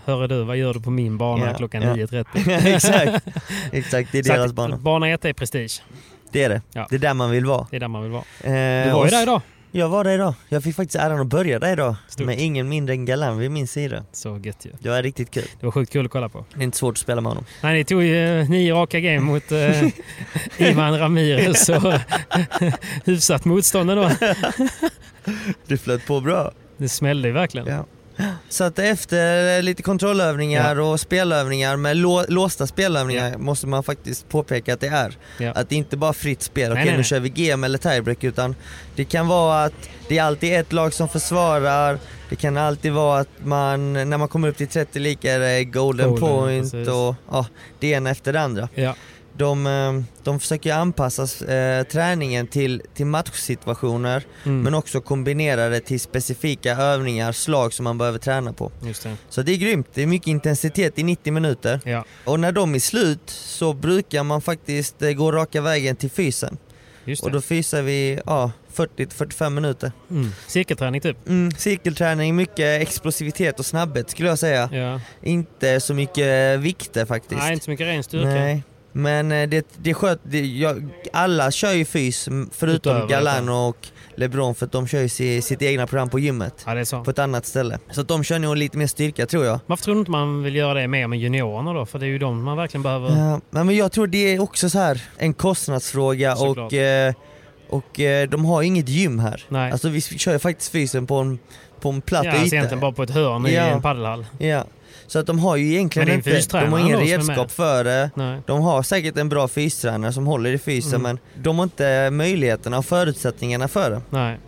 hörru 0.04 0.26
du, 0.26 0.42
vad 0.44 0.56
gör 0.56 0.74
du 0.74 0.80
på 0.80 0.90
min 0.90 1.18
bana 1.18 1.46
Ja, 1.46 1.54
klockan 1.56 1.82
ja. 1.82 1.94
9.30? 1.94 2.66
Exakt, 2.74 3.26
exakt, 3.72 4.12
det 4.12 4.18
är 4.18 4.22
deras 4.22 4.52
bana. 4.52 4.76
Bana 4.76 5.08
1 5.08 5.24
är 5.24 5.32
prestige. 5.32 5.82
Det 6.32 6.42
är 6.42 6.48
det. 6.48 6.62
Ja. 6.72 6.86
Det 6.90 6.96
är 6.96 7.00
där 7.00 7.14
man 7.14 7.30
vill 7.30 7.44
vara. 7.46 7.66
Det 7.70 7.76
är 7.76 7.80
där 7.80 7.88
man 7.88 8.02
vill 8.02 8.12
vara. 8.12 8.24
Eh, 8.40 8.86
Du 8.86 8.92
var 8.92 9.04
ju 9.04 9.10
där 9.10 9.22
idag. 9.22 9.40
Jag 9.76 9.88
var 9.88 10.04
där 10.04 10.14
idag. 10.14 10.34
Jag 10.48 10.62
fick 10.62 10.76
faktiskt 10.76 10.96
äran 10.96 11.20
att 11.20 11.26
börja 11.26 11.58
där 11.58 11.72
idag. 11.72 11.96
Stort. 12.08 12.26
Med 12.26 12.38
ingen 12.38 12.68
mindre 12.68 12.94
än 12.94 13.04
Galan 13.04 13.38
vid 13.38 13.50
min 13.50 13.66
sida. 13.66 14.04
Så 14.12 14.40
gött 14.42 14.66
ju. 14.66 14.70
Det 14.80 14.88
var 14.88 15.02
riktigt 15.02 15.30
kul. 15.30 15.44
Det 15.60 15.66
var 15.66 15.72
sjukt 15.72 15.92
kul 15.92 16.04
att 16.06 16.10
kolla 16.12 16.28
på. 16.28 16.44
Det 16.54 16.60
är 16.60 16.64
inte 16.64 16.76
svårt 16.76 16.92
att 16.92 16.98
spela 16.98 17.20
med 17.20 17.30
honom. 17.30 17.44
Nej, 17.62 17.74
ni 17.74 17.84
tog 17.84 18.02
ju 18.02 18.40
eh, 18.40 18.48
nio 18.50 18.74
raka 18.74 19.00
game 19.00 19.20
mot 19.20 19.52
eh, 19.52 19.82
Ivan 20.70 20.98
Ramirez 20.98 21.68
och 21.68 21.92
hyfsat 23.04 23.44
motstånd 23.44 23.90
då. 23.90 24.10
Det 25.66 25.76
flöt 25.78 26.06
på 26.06 26.20
bra. 26.20 26.52
Det 26.76 26.88
smällde 26.88 27.28
ju 27.28 27.34
verkligen. 27.34 27.66
Ja. 27.66 27.84
Så 28.54 28.64
att 28.64 28.78
efter 28.78 29.62
lite 29.62 29.82
kontrollövningar 29.82 30.80
och 30.80 31.00
spelövningar 31.00 31.76
med 31.76 31.96
lå, 31.96 32.24
låsta 32.28 32.66
spelövningar 32.66 33.38
måste 33.38 33.66
man 33.66 33.82
faktiskt 33.82 34.28
påpeka 34.28 34.74
att 34.74 34.80
det 34.80 34.88
är. 34.88 35.16
Ja. 35.38 35.52
Att 35.52 35.68
det 35.68 35.76
inte 35.76 35.96
bara 35.96 36.08
är 36.08 36.12
fritt 36.12 36.42
spel, 36.42 36.72
okej 36.72 36.84
nej, 36.84 36.96
nu 36.96 37.04
kör 37.04 37.20
vi 37.20 37.28
GM 37.28 37.64
eller 37.64 37.78
tiebreak 37.78 38.24
utan 38.24 38.54
det 38.96 39.04
kan 39.04 39.28
vara 39.28 39.64
att 39.64 39.88
det 40.08 40.18
är 40.18 40.22
alltid 40.22 40.54
ett 40.54 40.72
lag 40.72 40.92
som 40.92 41.08
försvarar, 41.08 41.98
det 42.28 42.36
kan 42.36 42.56
alltid 42.56 42.92
vara 42.92 43.20
att 43.20 43.28
man, 43.44 43.92
när 43.92 44.18
man 44.18 44.28
kommer 44.28 44.48
upp 44.48 44.56
till 44.56 44.68
30 44.68 44.98
lika 44.98 45.32
är 45.32 45.38
det 45.38 45.64
golden, 45.64 46.10
Golden, 46.10 46.28
point 46.28 46.72
precis. 46.72 46.88
och 46.88 47.14
ja, 47.30 47.46
det 47.80 47.88
ena 47.88 48.10
efter 48.10 48.32
det 48.32 48.40
andra. 48.40 48.68
De, 49.36 49.66
eh, 49.66 50.02
de 50.22 50.40
försöker 50.40 50.72
anpassa 50.74 51.22
eh, 51.54 51.82
träningen 51.84 52.46
till, 52.46 52.82
till 52.94 53.06
matchsituationer 53.06 54.22
Mm. 54.44 54.62
men 54.62 54.74
också 54.74 55.00
kombinera 55.00 55.68
det 55.68 55.80
till 55.80 56.00
specifika 56.00 56.72
övningar, 56.76 57.32
slag 57.32 57.72
som 57.72 57.84
man 57.84 57.98
behöver 57.98 58.18
träna 58.18 58.52
på. 58.52 58.72
Just 58.82 59.02
det. 59.02 59.16
Så 59.28 59.42
det 59.42 59.52
är 59.52 59.56
grymt, 59.56 59.86
det 59.94 60.02
är 60.02 60.06
mycket 60.06 60.26
intensitet 60.28 60.98
i 60.98 61.02
90 61.02 61.32
minuter. 61.32 61.80
Ja, 61.84 62.04
Och 62.24 62.40
när 62.40 62.52
de 62.52 62.74
är 62.74 62.78
slut 62.78 63.30
så 63.30 63.72
brukar 63.72 64.22
man 64.22 64.40
faktiskt 64.40 65.02
eh, 65.02 65.10
gå 65.10 65.32
raka 65.32 65.60
vägen 65.60 65.96
till 65.96 66.10
fysen. 66.10 66.56
Och 67.22 67.30
då 67.30 67.40
fysar 67.40 67.82
vi 67.82 68.20
ja, 68.26 68.50
40-45 68.74 69.50
minuter. 69.50 69.92
Mm. 70.10 70.30
Cirkelträning 70.46 71.00
typ. 71.00 71.28
Mm, 71.28 71.50
cirkelträning, 71.52 72.36
mycket 72.36 72.82
explosivitet 72.82 73.58
och 73.58 73.66
snabbhet 73.66 74.10
skulle 74.10 74.28
jag 74.28 74.38
säga. 74.38 74.68
Ja. 74.72 75.00
Inte 75.22 75.80
så 75.80 75.94
mycket 75.94 76.60
vikter 76.60 77.04
faktiskt. 77.06 77.40
Nej, 77.40 77.52
inte 77.52 77.64
så 77.64 77.70
mycket 77.70 77.86
ren 77.86 78.02
styrka. 78.02 78.28
Nej. 78.28 78.62
Men 78.96 79.32
eh, 79.32 79.48
det, 79.48 79.66
det 79.76 79.94
sköt, 79.94 80.20
det, 80.22 80.40
jag, 80.46 80.88
alla 81.12 81.50
kör 81.50 81.72
ju 81.72 81.84
fys 81.84 82.28
förutom 82.52 82.96
Utöver 82.96 83.08
Galan 83.08 83.48
och 83.48 83.76
LeBron 84.16 84.54
för 84.54 84.66
att 84.66 84.72
de 84.72 84.86
kör 84.86 85.00
ju 85.00 85.08
si, 85.08 85.42
sitt 85.42 85.62
egna 85.62 85.86
program 85.86 86.08
på 86.08 86.18
gymmet. 86.18 86.66
Ja. 86.92 87.02
På 87.04 87.10
ett 87.10 87.18
annat 87.18 87.46
ställe. 87.46 87.78
Så 87.90 88.00
att 88.00 88.08
de 88.08 88.24
kör 88.24 88.38
nog 88.38 88.56
lite 88.56 88.78
mer 88.78 88.86
styrka 88.86 89.26
tror 89.26 89.44
jag. 89.44 89.60
Varför 89.66 89.84
tror 89.84 89.94
du 89.94 89.98
inte 89.98 90.10
man 90.10 90.42
vill 90.42 90.56
göra 90.56 90.74
det 90.74 90.88
mer 90.88 91.06
med 91.06 91.18
juniorerna 91.18 91.72
då? 91.72 91.86
För 91.86 91.98
det 91.98 92.06
är 92.06 92.08
ju 92.08 92.18
de 92.18 92.42
man 92.42 92.56
verkligen 92.56 92.82
behöver. 92.82 93.40
Ja, 93.50 93.64
men 93.64 93.76
jag 93.76 93.92
tror 93.92 94.06
det 94.06 94.34
är 94.34 94.42
också 94.42 94.70
så 94.70 94.78
här 94.78 95.02
en 95.16 95.34
kostnadsfråga 95.34 96.36
Såklart. 96.36 96.72
och, 96.72 96.78
eh, 96.78 97.14
och 97.68 98.00
eh, 98.00 98.28
de 98.28 98.44
har 98.44 98.62
inget 98.62 98.88
gym 98.88 99.18
här. 99.18 99.44
Nej. 99.48 99.72
Alltså 99.72 99.88
vi 99.88 100.00
kör 100.00 100.32
ju 100.32 100.38
faktiskt 100.38 100.72
fysen 100.72 101.06
på 101.06 101.14
en, 101.16 101.38
på 101.80 101.88
en 101.88 102.00
platt 102.00 102.24
ja, 102.24 102.30
alltså 102.30 102.46
yta. 102.46 102.56
egentligen 102.56 102.80
bara 102.80 102.92
på 102.92 103.02
ett 103.02 103.10
hörn 103.10 103.46
i 103.46 103.54
Ja. 103.54 103.62
en 103.62 103.82
padelhall. 103.82 104.26
Ja. 104.38 104.64
Så 105.14 105.18
att 105.20 105.26
de 105.26 105.38
har 105.38 105.56
ju 105.56 105.72
egentligen 105.72 106.08
inte, 106.10 106.40
de 106.50 106.72
har 106.72 106.78
ingen 106.78 107.00
redskap 107.00 107.50
för 107.50 107.84
det. 107.84 108.10
Nej. 108.14 108.40
De 108.46 108.62
har 108.62 108.82
säkert 108.82 109.16
en 109.16 109.28
bra 109.28 109.48
fystränare 109.48 110.12
som 110.12 110.26
håller 110.26 110.52
i 110.52 110.58
fysen 110.58 111.00
Mm. 111.00 111.02
men 111.34 111.42
de 111.44 111.56
har 111.58 111.62
inte 111.64 112.10
möjligheterna 112.10 112.78
och 112.78 112.84
förutsättningarna 112.86 113.68
för 113.68 113.90
det. 113.90 114.00
Nej. 114.10 114.38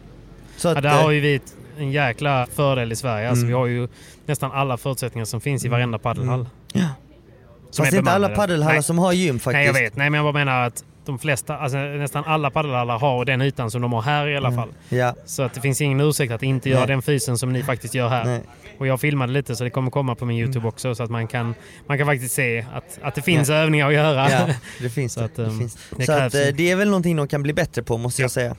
Så 0.57 0.69
att, 0.69 0.75
Ja, 0.75 0.81
där 0.81 0.91
eh, 0.91 1.03
har 1.03 1.11
ju 1.11 1.21
vi 1.21 1.41
en 1.79 1.91
jäkla 1.93 2.47
fördel 2.55 2.93
i 2.93 2.97
Sverige. 2.97 3.29
Alltså, 3.29 3.45
Mm. 3.45 3.49
Vi 3.49 3.55
har 3.55 3.67
ju 3.67 3.89
nästan 4.27 4.53
alla 4.53 4.77
förutsättningar 4.77 5.25
som 5.25 5.41
finns 5.41 5.65
i 5.65 5.69
varenda 5.69 5.99
padelhall. 5.99 6.49
Ja. 6.73 6.89
Som 7.71 7.85
Fast 7.85 7.97
inte 7.97 8.11
alla 8.11 8.29
paddelhallar 8.29 8.81
som 8.83 8.99
har 8.99 9.13
gym 9.13 9.39
faktiskt. 9.39 9.53
Nej 9.53 9.67
jag 9.67 9.73
vet, 9.73 9.97
nej 9.97 10.11
men 10.11 10.19
jag 10.25 10.35
bara 10.35 10.45
menar 10.45 10.67
att 10.67 10.85
de 11.07 11.19
flesta, 11.19 11.57
alltså 11.59 11.77
nästan 11.79 12.25
alla 12.27 12.51
paddelhallar 12.51 12.99
har 12.99 13.25
den 13.25 13.43
ytan 13.43 13.71
som 13.71 13.83
de 13.83 13.93
har 13.93 14.03
här 14.03 14.29
i 14.29 14.37
alla 14.37 14.53
fall. 14.53 14.69
Ja, 14.89 15.15
Så 15.25 15.43
att 15.43 15.55
det 15.55 15.61
finns 15.61 15.81
ingen 15.81 16.01
ursäkt 16.01 16.33
att 16.33 16.43
inte 16.43 16.69
göra 16.71 16.81
Nej. 16.81 16.89
den 16.89 17.03
fysen 17.03 17.39
som 17.39 17.53
ni 17.53 17.63
faktiskt 17.63 17.95
gör 17.95 18.09
här. 18.09 18.25
nej. 18.25 18.41
Och 18.79 18.87
jag 18.87 19.01
filmade 19.01 19.33
lite 19.33 19.57
så 19.57 19.65
det 19.65 19.71
kommer 19.71 19.91
komma 19.91 20.15
på 20.15 20.25
min 20.25 20.37
Mm. 20.37 20.45
Youtube 20.47 20.69
också 20.69 20.95
så 20.95 21.03
att 21.03 21.11
man 21.11 21.27
kan, 21.27 21.55
man 21.87 21.99
kan 21.99 22.07
faktiskt 22.07 22.35
se 22.35 22.65
att, 22.75 22.99
att 23.03 23.15
det 23.15 23.23
finns 23.23 23.51
övningar 23.51 23.87
att 23.89 23.95
göra. 23.95 24.31
Ja, 24.31 24.47
det 24.81 24.91
finns 24.91 25.13
Så 25.13 25.21
det. 25.21 25.27
att, 25.27 25.37
det, 25.37 25.45
ehm, 25.45 25.59
finns. 25.59 25.79
det 25.97 26.05
så 26.07 26.13
att, 26.13 26.35
eh, 26.35 26.41
det 26.55 26.71
är 26.71 26.77
väl 26.77 26.89
någonting 26.89 27.17
de 27.17 27.29
kan 27.29 27.43
bli 27.43 27.53
bättre 27.53 27.83
på 27.83 27.97
måste 27.99 28.23
jag 28.23 28.31
säga. 28.31 28.57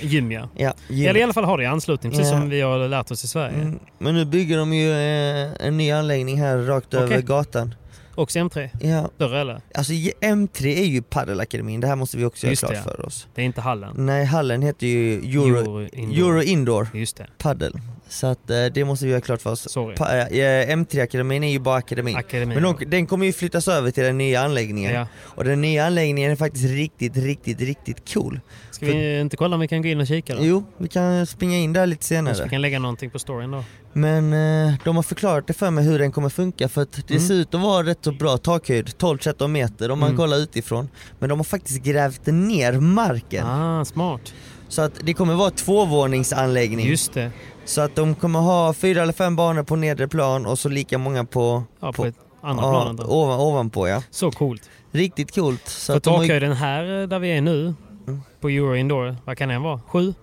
Gym 0.00 0.32
ja. 0.32 0.48
Ja, 0.56 0.72
Eller 0.90 1.16
i 1.16 1.22
alla 1.22 1.32
fall 1.32 1.44
ha 1.44 1.56
det 1.56 1.62
i 1.62 1.66
anslutning, 1.66 2.12
precis 2.12 2.28
som 2.28 2.48
vi 2.48 2.60
har 2.60 2.88
lärt 2.88 3.10
oss 3.10 3.24
i 3.24 3.28
Sverige. 3.28 3.54
Mm, 3.54 3.78
Men 3.98 4.14
nu 4.14 4.24
bygger 4.24 4.58
de 4.58 4.72
ju 4.72 4.90
eh, 4.92 5.50
en 5.66 5.76
ny 5.76 5.90
anläggning 5.90 6.40
här 6.40 6.56
rakt 6.58 6.86
Okej. 6.94 7.00
över 7.04 7.20
gatan. 7.22 7.74
Också 8.20 8.38
M3, 8.38 8.68
Ja, 8.80 9.10
större 9.16 9.40
eller? 9.40 9.60
alltså 9.74 9.92
M3 9.92 10.66
är 10.66 10.84
ju 10.84 11.02
paddelakademin, 11.02 11.80
det 11.80 11.86
här 11.86 11.96
måste 11.96 12.16
vi 12.16 12.24
också 12.24 12.46
göra 12.46 12.52
Just 12.52 12.60
klart 12.64 12.72
det, 12.74 12.82
för 12.82 13.06
oss. 13.06 13.28
Det 13.34 13.40
är 13.42 13.46
inte 13.46 13.60
hallen. 13.60 13.92
Nej, 13.96 14.24
hallen 14.24 14.62
heter 14.62 14.86
ju 14.86 15.14
Euro, 15.14 15.56
Euro 15.56 15.88
Indoor. 15.92 16.18
Euro 16.28 16.42
Indoor 16.42 16.88
Just 16.94 17.16
det, 17.16 17.26
Paddel. 17.38 17.72
Så 18.08 18.26
att 18.26 18.50
eh, 18.50 18.64
det 18.74 18.84
måste 18.84 19.04
vi 19.04 19.10
göra 19.10 19.20
klart 19.20 19.42
för 19.42 19.50
oss. 19.50 19.72
sorry. 19.72 19.96
Pa, 19.96 20.16
eh, 20.16 20.76
M3-akademin 20.76 21.44
är 21.44 21.48
ju 21.50 21.58
bara 21.58 21.76
akademin. 21.76 22.16
Akademin. 22.16 22.62
Men 22.62 22.76
de, 22.78 22.84
den 22.90 23.06
kommer 23.06 23.26
ju 23.26 23.32
flyttas 23.32 23.68
över 23.68 23.90
till 23.90 24.02
den 24.04 24.18
nya 24.18 24.40
anläggningen. 24.40 24.94
ja. 24.94 25.06
Och 25.20 25.44
den 25.44 25.60
nya 25.60 25.86
anläggningen 25.86 26.30
är 26.32 26.36
faktiskt 26.36 26.64
riktigt, 26.70 27.16
riktigt, 27.16 27.60
riktigt 27.60 28.12
cool. 28.14 28.40
Ska 28.70 28.86
vi 28.86 29.20
inte 29.20 29.36
kolla 29.36 29.54
om 29.56 29.60
vi 29.60 29.68
kan 29.68 29.82
gå 29.82 29.88
in 29.88 30.00
och 30.00 30.06
kika 30.06 30.34
då? 30.34 30.44
Jo, 30.44 30.64
vi 30.78 30.88
kan 30.88 31.26
springa 31.26 31.56
in 31.58 31.72
där 31.72 31.86
lite 31.86 31.98
Kanske 31.98 32.14
senare. 32.14 32.44
vi 32.44 32.50
kan 32.50 32.62
lägga 32.62 32.78
någonting 32.78 33.10
på 33.10 33.18
storyn 33.18 33.50
då. 33.50 33.64
Men 33.92 34.32
eh, 34.32 34.74
de 34.84 34.96
har 34.96 35.02
förklarat 35.02 35.46
det 35.46 35.52
för 35.52 35.70
mig 35.70 35.84
hur 35.84 35.98
den 35.98 36.12
kommer 36.12 36.28
funka 36.28 36.68
för 36.68 36.82
att 36.82 36.92
det 36.92 37.10
Mm. 37.14 37.28
ser 37.28 37.34
ut 37.34 37.54
att 37.54 37.60
vara 37.60 37.86
rätt 37.86 37.98
så 38.04 38.12
bra 38.12 38.36
takhöjd, 38.36 38.86
12-13 38.98 39.48
meter 39.52 39.90
om 39.90 39.98
man 40.00 40.08
Mm. 40.08 40.16
kollar 40.18 40.36
utifrån. 40.36 40.88
Men 41.18 41.28
de 41.28 41.38
har 41.38 41.44
faktiskt 41.44 41.82
grävt 41.82 42.26
ner 42.26 42.72
marken. 42.80 43.46
Ah, 43.46 43.84
smart. 43.84 44.20
Så 44.68 44.82
att 44.82 44.92
det 45.02 45.14
kommer 45.14 45.34
vara 45.34 45.50
tvåvåningsanläggning. 45.50 46.86
Just 46.88 47.12
det. 47.12 47.30
Så 47.64 47.80
att 47.80 47.96
de 47.96 48.14
kommer 48.14 48.38
ha 48.38 48.72
fyra 48.72 49.02
eller 49.02 49.12
fem 49.12 49.36
banor 49.36 49.62
på 49.62 49.76
nedre 49.76 50.08
plan 50.08 50.46
och 50.46 50.58
så 50.58 50.68
lika 50.68 50.98
många 50.98 51.24
på, 51.24 51.62
Ja, 51.80 51.92
på, 51.92 52.02
På- 52.02 52.12
andra 52.42 52.64
ja, 52.64 52.70
planet 52.82 53.00
då. 53.00 53.04
ovan, 53.06 53.40
ovanpå 53.40 53.88
ja. 53.88 54.02
Så 54.10 54.30
coolt. 54.30 54.62
Riktigt 54.92 55.34
coolt. 55.34 55.68
Så 55.68 55.92
För 55.92 56.00
de 56.00 56.18
takhöjden 56.18 56.52
här 56.52 57.00
eh, 57.02 57.08
där 57.08 57.18
vi 57.18 57.28
är 57.36 57.40
nu, 57.40 57.74
Mm. 58.06 58.22
på 58.40 58.48
Euro 58.48 58.76
Indoor, 58.76 59.16
vad 59.24 59.38
kan 59.38 59.48
den 59.48 59.62
vara? 59.62 59.80
Sju? 59.88 60.14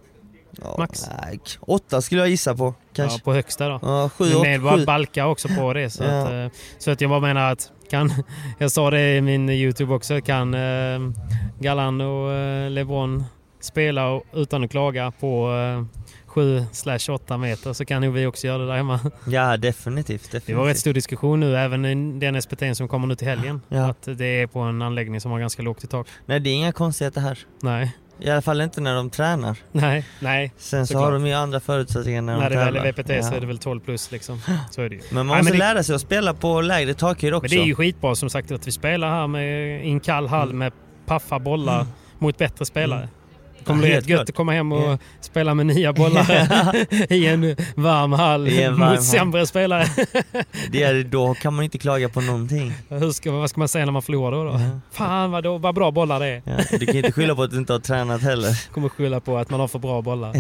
ja, 0.62 0.76
max. 0.78 1.06
Nej, 1.22 1.40
åtta 1.60 2.02
skulle 2.02 2.22
jag 2.22 2.30
gissa 2.30 2.56
på. 2.56 2.74
Kanske. 2.98 3.18
Ja, 3.20 3.22
på 3.24 3.34
högsta 3.34 3.70
då. 3.70 3.80
Ja, 3.82 4.10
sju, 4.18 4.26
Men 4.44 4.64
med 4.64 4.80
sju. 4.80 4.86
balkar 4.86 5.26
också 5.26 5.48
på 5.48 5.74
det. 5.74 5.90
Så, 5.90 6.04
Ja. 6.04 6.22
att, 6.22 6.32
eh, 6.32 6.48
så 6.78 6.92
att 6.92 7.02
jag 7.02 7.10
bara 7.10 7.20
menar 7.20 7.52
att 7.52 7.72
kan, 7.90 8.12
jag 8.58 8.72
sa 8.72 8.90
det 8.92 9.16
i 9.18 9.22
min 9.22 9.50
Youtube 9.50 9.94
också, 9.94 10.22
kan 10.22 10.54
eh, 10.54 11.00
Galan 11.60 12.02
och 12.02 12.32
eh, 12.34 12.70
LeBron 12.70 13.24
spela 13.60 14.08
och, 14.10 14.24
utan 14.34 14.64
att 14.64 14.72
klaga 14.72 15.12
på 15.12 15.50
eh, 15.52 15.86
7-8 16.34 17.38
meter 17.38 17.74
så 17.74 17.86
kan 17.86 18.02
nog 18.02 18.14
vi 18.14 18.26
också 18.26 18.48
göra 18.48 18.58
det 18.58 18.68
där 18.68 18.76
hemma. 18.78 19.00
Ja 19.28 19.58
definitivt. 19.58 20.22
definitivt. 20.24 20.48
Det 20.48 20.54
var 20.54 20.66
rätt 20.66 20.78
stor 20.80 20.94
diskussion 20.94 21.40
nu, 21.40 21.58
även 21.58 21.86
i 21.86 22.20
den 22.20 22.42
SPT 22.42 22.64
som 22.74 22.88
kommer 22.88 23.08
nu 23.08 23.16
till 23.16 23.28
helgen. 23.28 23.62
Ja. 23.70 23.86
Att 23.90 24.02
det 24.18 24.26
är 24.26 24.48
på 24.48 24.60
en 24.60 24.82
anläggning 24.82 25.22
som 25.22 25.32
har 25.32 25.40
ganska 25.40 25.62
lågt 25.64 25.84
i 25.84 25.88
tak. 25.88 26.08
Nej 26.26 26.40
det 26.40 26.50
är 26.50 26.54
inga 26.54 26.72
konstigheter 26.72 27.22
här. 27.22 27.40
Nej, 27.62 27.96
I 28.20 28.30
alla 28.30 28.42
fall 28.42 28.62
inte 28.62 28.82
när 28.82 28.96
de 28.96 29.10
tränar. 29.10 29.58
nej, 29.72 30.06
nej. 30.20 30.52
Sen 30.58 30.88
så 30.88 30.92
Såklart. 30.94 31.06
har 31.06 31.12
de 31.12 31.28
ju 31.28 31.34
andra 31.34 31.60
förutsättningar 31.60 32.22
när, 32.22 32.38
När 32.38 32.50
de 32.50 32.56
det 32.56 32.66
väl 32.66 32.76
är 32.76 32.92
VPT 32.94 33.08
så 33.08 33.32
Ja. 33.34 33.38
är 33.38 33.42
det 33.42 33.48
väl 33.48 33.58
12 33.58 33.80
plus 33.80 34.12
liksom. 34.12 34.42
Så 34.72 34.82
är 34.82 34.90
det 34.90 34.96
ju. 34.96 35.02
Men 35.10 35.16
man 35.26 35.28
Nej, 35.28 35.38
måste 35.38 35.44
men 35.54 35.60
det- 35.60 35.74
lära 35.74 35.84
sig 35.84 35.96
att 35.96 36.02
spela 36.02 36.34
på 36.34 36.62
lägre 36.62 36.94
takhöjd 36.94 37.34
också. 37.34 37.44
Men 37.54 37.58
det 37.58 37.64
är 37.64 37.68
ju 37.68 37.76
skitbra 37.76 38.16
som 38.16 38.30
sagt 38.30 38.52
att 38.52 38.68
vi 38.68 38.72
spelar 38.72 39.10
här 39.10 39.28
med, 39.28 39.86
i 39.86 39.90
en 39.90 40.00
kall 40.00 40.28
hall 40.28 40.54
med 40.54 40.72
paffa 41.06 41.40
bollar 41.40 41.86
mot 42.20 42.38
bättre 42.38 42.66
spelare. 42.66 43.00
Mm. 43.00 43.10
Kommer 43.68 43.82
bli 43.82 43.92
helt 43.94 44.10
gött 44.10 44.30
att 44.30 44.36
komma 44.36 44.52
hem 44.52 44.72
och 44.72 44.82
Ja. 44.92 44.98
spela 45.22 45.54
med 45.54 45.66
nya 45.66 45.94
bollar 45.94 46.32
i 47.14 47.28
en 47.28 47.56
varm 47.76 48.12
hall 48.14 48.48
en 48.48 48.72
varm 48.72 48.82
hall. 48.82 48.96
mot 48.96 49.04
sämre 49.04 49.48
spelare. 49.48 49.86
Det 50.72 50.84
är, 50.84 51.04
då 51.04 51.34
kan 51.34 51.54
man 51.54 51.66
inte 51.66 51.78
klaga 51.78 52.10
på 52.10 52.22
någonting. 52.22 52.74
Hur 52.90 53.12
ska, 53.12 53.32
vad 53.32 53.50
ska 53.50 53.60
man 53.60 53.68
säga 53.68 53.86
när 53.86 53.92
man 53.92 54.02
förlorar 54.02 54.38
då? 54.38 54.44
då? 54.44 54.52
Ja. 54.60 54.80
Fan 54.92 55.32
vad, 55.32 55.44
då, 55.44 55.58
vad 55.58 55.76
bra 55.76 55.92
bollar 55.92 56.20
det 56.20 56.26
är. 56.28 56.42
Ja, 56.46 56.78
du 56.80 56.86
kan 56.86 56.96
inte 56.96 57.12
skylla 57.12 57.36
på 57.36 57.44
att 57.44 57.52
du 57.52 57.58
inte 57.58 57.74
har 57.74 57.80
tränat 57.80 58.22
heller. 58.22 58.72
Kommer 58.74 58.90
skylla 58.90 59.20
på 59.20 59.38
att 59.38 59.50
man 59.50 59.60
har 59.60 59.68
för 59.68 59.80
bra 59.80 60.02
bollar. 60.02 60.32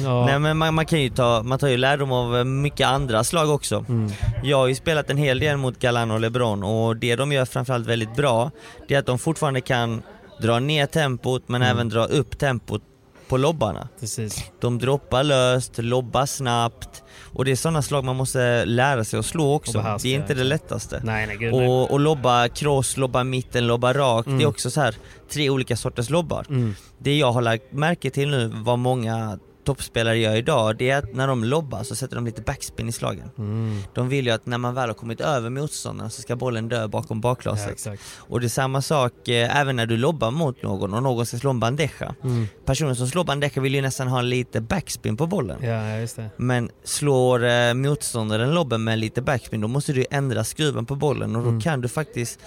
Ja. 0.00 0.26
Nej 0.26 0.38
men 0.38 0.56
man, 0.56 0.74
man 0.74 0.86
kan 0.86 1.00
ju 1.02 1.08
ta, 1.08 1.42
man 1.42 1.58
tar 1.58 1.68
ju 1.68 1.76
lärdom 1.76 2.12
av 2.12 2.46
mycket 2.46 2.86
andra 2.86 3.24
slag 3.24 3.50
också. 3.50 3.84
Mm. 3.88 4.10
Jag 4.42 4.56
har 4.56 4.66
ju 4.66 4.74
spelat 4.74 5.10
en 5.10 5.16
hel 5.16 5.38
del 5.38 5.56
mot 5.56 5.78
Galan 5.78 6.10
och 6.10 6.20
LeBron 6.20 6.62
och 6.62 6.96
det 6.96 7.16
de 7.16 7.32
gör 7.32 7.44
framförallt 7.44 7.86
väldigt 7.86 8.16
bra, 8.16 8.50
det 8.88 8.94
är 8.94 8.98
att 8.98 9.06
de 9.06 9.18
fortfarande 9.18 9.60
kan 9.60 10.02
dra 10.42 10.58
ner 10.58 10.86
tempot 10.86 11.42
men 11.46 11.62
Mm. 11.62 11.76
även 11.76 11.88
dra 11.88 12.04
upp 12.04 12.38
tempot 12.38 12.82
på 13.28 13.36
lobbarna. 13.36 13.88
Precis. 14.00 14.44
De 14.60 14.78
droppar 14.78 15.22
löst, 15.24 15.78
lobbar 15.78 16.26
snabbt 16.26 17.02
och 17.34 17.44
det 17.44 17.50
är 17.50 17.56
sådana 17.56 17.82
slag 17.82 18.04
man 18.04 18.16
måste 18.16 18.64
lära 18.64 19.04
sig 19.04 19.18
att 19.18 19.26
slå 19.26 19.54
också. 19.54 19.78
Behärska, 19.78 20.08
Det 20.08 20.14
är 20.14 20.18
inte 20.20 20.34
det 20.34 20.44
lättaste. 20.44 21.00
Nej, 21.04 21.26
nej, 21.26 21.36
gud. 21.36 21.54
Och, 21.54 21.90
och 21.90 22.00
lobba 22.00 22.48
cross, 22.48 22.96
lobba 22.96 23.24
mitten, 23.24 23.66
lobba 23.66 23.92
rakt. 23.92 24.26
Mm. 24.26 24.38
Det 24.38 24.44
är 24.44 24.48
också 24.48 24.70
så 24.70 24.80
här 24.80 24.94
tre 25.30 25.50
olika 25.50 25.76
sorters 25.76 26.10
lobbar. 26.10 26.46
Mm. 26.48 26.74
Det 26.98 27.18
jag 27.18 27.32
har 27.32 27.42
lagt 27.42 27.72
märke 27.72 28.10
till 28.10 28.28
nu, 28.28 28.50
vad 28.54 28.78
många 28.78 29.38
toppspelare 29.64 30.18
gör 30.18 30.36
idag, 30.36 30.76
det 30.76 30.90
är 30.90 30.98
att 30.98 31.14
när 31.14 31.26
de 31.28 31.44
lobbar 31.44 31.82
så 31.82 31.94
sätter 31.94 32.14
de 32.16 32.24
lite 32.26 32.42
backspin 32.42 32.88
i 32.88 32.92
slagen. 32.92 33.30
Mm. 33.38 33.80
De 33.94 34.08
vill 34.08 34.26
ju 34.26 34.32
att 34.32 34.46
när 34.46 34.58
man 34.58 34.74
väl 34.74 34.88
har 34.88 34.94
kommit 34.94 35.20
över 35.20 35.50
motståndaren 35.50 36.10
så 36.10 36.22
ska 36.22 36.36
bollen 36.36 36.68
dö 36.68 36.88
bakom 36.88 37.16
Ja, 37.18 37.22
bakglaset. 37.22 37.70
exakt. 37.70 38.02
och 38.16 38.40
det 38.40 38.46
är 38.46 38.48
samma 38.48 38.82
sak 38.82 39.28
eh, 39.28 39.56
även 39.60 39.76
när 39.76 39.86
du 39.86 39.96
lobbar 39.96 40.30
mot 40.30 40.62
någon 40.62 40.94
och 40.94 41.02
någon 41.02 41.26
ska 41.26 41.38
slå 41.38 41.50
en 41.50 41.60
bandeja. 41.60 42.14
Mm. 42.24 42.46
Personen 42.64 42.96
som 42.96 43.06
slår 43.08 43.24
bandeja 43.24 43.62
vill 43.62 43.74
ju 43.74 43.80
nästan 43.80 44.08
ha 44.08 44.20
lite 44.22 44.60
backspin 44.60 45.16
på 45.16 45.26
bollen. 45.26 45.58
Ja. 45.62 46.06
Men 46.36 46.70
slår 46.84 47.44
eh, 47.44 47.74
motståndaren 47.74 48.54
lobben 48.54 48.84
med 48.84 48.98
lite 48.98 49.22
backspin 49.22 49.60
då 49.60 49.68
måste 49.68 49.92
du 49.92 50.04
ändra 50.10 50.44
skruven 50.44 50.86
på 50.86 50.94
bollen 50.96 51.36
och 51.36 51.42
då 51.42 51.48
Mm. 51.48 51.60
kan 51.60 51.80
du 51.80 51.88
faktiskt 51.88 52.38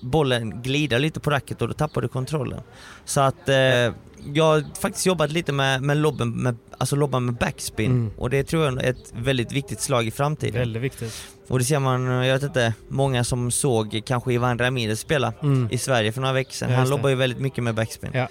bollen 0.00 0.62
glida 0.62 0.98
lite 0.98 1.20
på 1.20 1.30
racket 1.30 1.62
och 1.62 1.68
då 1.68 1.74
tappar 1.74 2.00
du 2.02 2.08
kontrollen. 2.08 2.60
Så 3.04 3.20
att 3.20 3.48
eh, 3.48 3.92
jag 4.34 4.44
har 4.44 4.64
faktiskt 4.80 5.06
jobbat 5.06 5.32
lite 5.32 5.52
med, 5.52 5.82
med 5.82 5.96
lobben, 5.96 6.30
med, 6.30 6.56
alltså 6.78 6.96
lobban 6.96 7.24
med 7.24 7.34
backspin 7.34 7.90
Mm. 7.90 8.10
och 8.18 8.30
det 8.30 8.44
tror 8.44 8.64
jag 8.64 8.84
är 8.84 8.90
ett 8.90 9.12
väldigt 9.16 9.52
viktigt 9.52 9.80
slag 9.80 10.06
i 10.06 10.10
framtiden. 10.10 10.58
Väldigt 10.58 10.82
viktigt. 10.82 11.14
Och 11.48 11.58
det 11.58 11.64
ser 11.64 11.78
man, 11.78 12.04
jag 12.04 12.34
vet 12.34 12.42
inte, 12.42 12.74
många 12.88 13.24
som 13.24 13.50
såg 13.50 14.00
kanske 14.06 14.32
Ivan 14.32 14.58
Ramirez 14.58 15.00
spela 15.00 15.32
Mm. 15.42 15.68
i 15.70 15.78
Sverige 15.78 16.12
för 16.12 16.20
några 16.20 16.34
veckor 16.34 16.52
sedan. 16.52 16.70
Ja, 16.70 16.76
Han 16.76 16.88
lobbar 16.90 17.08
ju 17.08 17.14
väldigt 17.14 17.40
mycket 17.40 17.64
med 17.64 17.74
backspin. 17.74 18.10
Ja. 18.14 18.28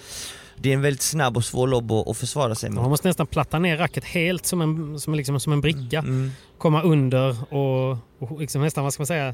Det 0.60 0.70
är 0.70 0.74
en 0.74 0.82
väldigt 0.82 1.02
snabb 1.02 1.38
och 1.38 1.46
svår 1.46 1.67
lobb 1.67 1.91
att, 1.91 2.08
att 2.08 2.17
försvara 2.17 2.56
sig 2.56 2.70
Man 2.70 2.84
mot. 2.84 2.89
måste 2.89 3.08
nästan 3.08 3.28
platta 3.28 3.60
ner 3.60 3.78
racket 3.78 4.04
helt 4.04 4.46
som 4.46 4.62
en, 4.62 5.00
som 5.00 5.15
liksom, 5.15 5.39
som 5.39 5.54
en 5.54 5.62
bricka. 5.62 6.00
Mm. 6.00 6.32
Komma 6.58 6.82
under 6.82 7.54
och, 7.54 7.98
och 8.20 8.39
liksom 8.39 8.62
nästan, 8.62 8.84
vad 8.84 8.93
ska 8.93 9.02
man 9.02 9.08
säga, 9.08 9.34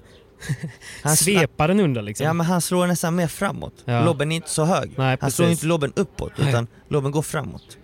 Han, 1.03 1.15
svepa 1.17 1.67
den 1.67 1.79
under 1.79 2.01
liksom. 2.01 2.25
Ja 2.25 2.33
men 2.33 2.45
han 2.45 2.61
slår 2.61 2.87
nästan 2.87 3.15
mer 3.15 3.27
framåt. 3.27 3.73
Ja. 3.85 4.05
Lobben 4.05 4.31
är 4.31 4.35
inte 4.35 4.49
så 4.49 4.63
hög. 4.63 4.91
Nej, 4.97 5.17
han 5.21 5.31
slår 5.31 5.49
inte 5.49 5.65
lobben 5.65 5.93
uppåt 5.95 6.31
Nej. 6.37 6.49
utan 6.49 6.67
lobben 6.89 7.11
går 7.11 7.21
framåt. 7.21 7.77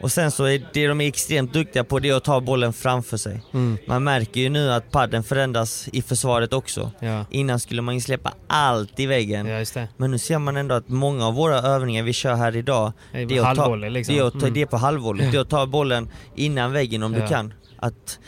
Och 0.00 0.12
sen 0.12 0.30
så 0.30 0.44
är 0.44 0.66
det 0.72 0.86
de 0.86 1.00
är 1.00 1.08
extremt 1.08 1.52
duktiga 1.52 1.84
på 1.84 1.98
det 1.98 2.08
är 2.08 2.14
att 2.16 2.24
ta 2.24 2.40
bollen 2.40 2.72
framför 2.72 3.16
sig. 3.16 3.42
Mm. 3.54 3.78
Man 3.86 4.04
märker 4.04 4.40
ju 4.40 4.48
nu 4.48 4.72
att 4.72 4.90
padden 4.90 5.22
förändras 5.22 5.88
i 5.92 6.02
försvaret 6.02 6.52
också. 6.52 6.90
Ja. 7.00 7.24
Innan 7.30 7.60
skulle 7.60 7.82
man 7.82 7.94
ju 7.94 8.00
släppa 8.00 8.32
allt 8.46 9.00
i 9.00 9.06
väggen. 9.06 9.46
ja. 9.46 9.86
Men 9.96 10.10
nu 10.10 10.18
ser 10.18 10.38
man 10.38 10.56
ändå 10.56 10.74
att 10.74 10.88
många 10.88 11.26
av 11.26 11.34
våra 11.34 11.58
övningar 11.58 12.02
vi 12.02 12.12
kör 12.12 12.34
här 12.34 12.56
idag, 12.56 12.92
Det 13.12 13.18
är 13.36 13.42
att 13.50 13.56
ta, 13.56 13.74
liksom. 13.74 14.14
det 14.14 14.20
är, 14.20 14.24
att 14.26 14.32
ta, 14.32 14.38
Mm. 14.38 14.54
det 14.54 14.62
är 14.62 14.66
på 14.66 14.76
halvvolley. 14.76 15.30
Det 15.30 15.36
är 15.36 15.40
att 15.40 15.50
ta 15.50 15.66
bollen 15.66 16.08
innan 16.34 16.72
väggen 16.72 17.02
om 17.02 17.12
du 17.12 17.26
kan. 17.26 17.54
Att, 17.78 18.18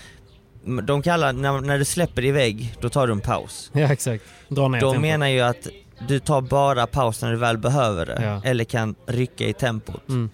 de 0.87 1.03
kallar, 1.03 1.33
när, 1.33 1.61
när 1.61 1.79
du 1.79 1.85
släpper 1.85 2.25
iväg, 2.25 2.75
då 2.81 2.89
tar 2.89 3.07
du 3.07 3.13
en 3.13 3.21
paus. 3.21 3.71
Ja, 3.75 3.93
exakt. 3.93 4.25
Dra 4.49 4.69
ner 4.69 4.81
De 4.81 4.87
tempot. 4.87 5.03
menar 5.03 5.27
ju 5.29 5.41
att 5.41 5.67
du 6.09 6.19
tar 6.19 6.41
bara 6.41 6.87
paus 6.87 7.23
när 7.23 7.31
du 7.31 7.37
väl 7.37 7.59
behöver 7.59 8.07
det, 8.07 8.41
eller 8.45 8.65
kan 8.65 8.95
rycka 9.07 9.45
i 9.45 9.53
tempot. 9.53 10.09
Mm. 10.09 10.31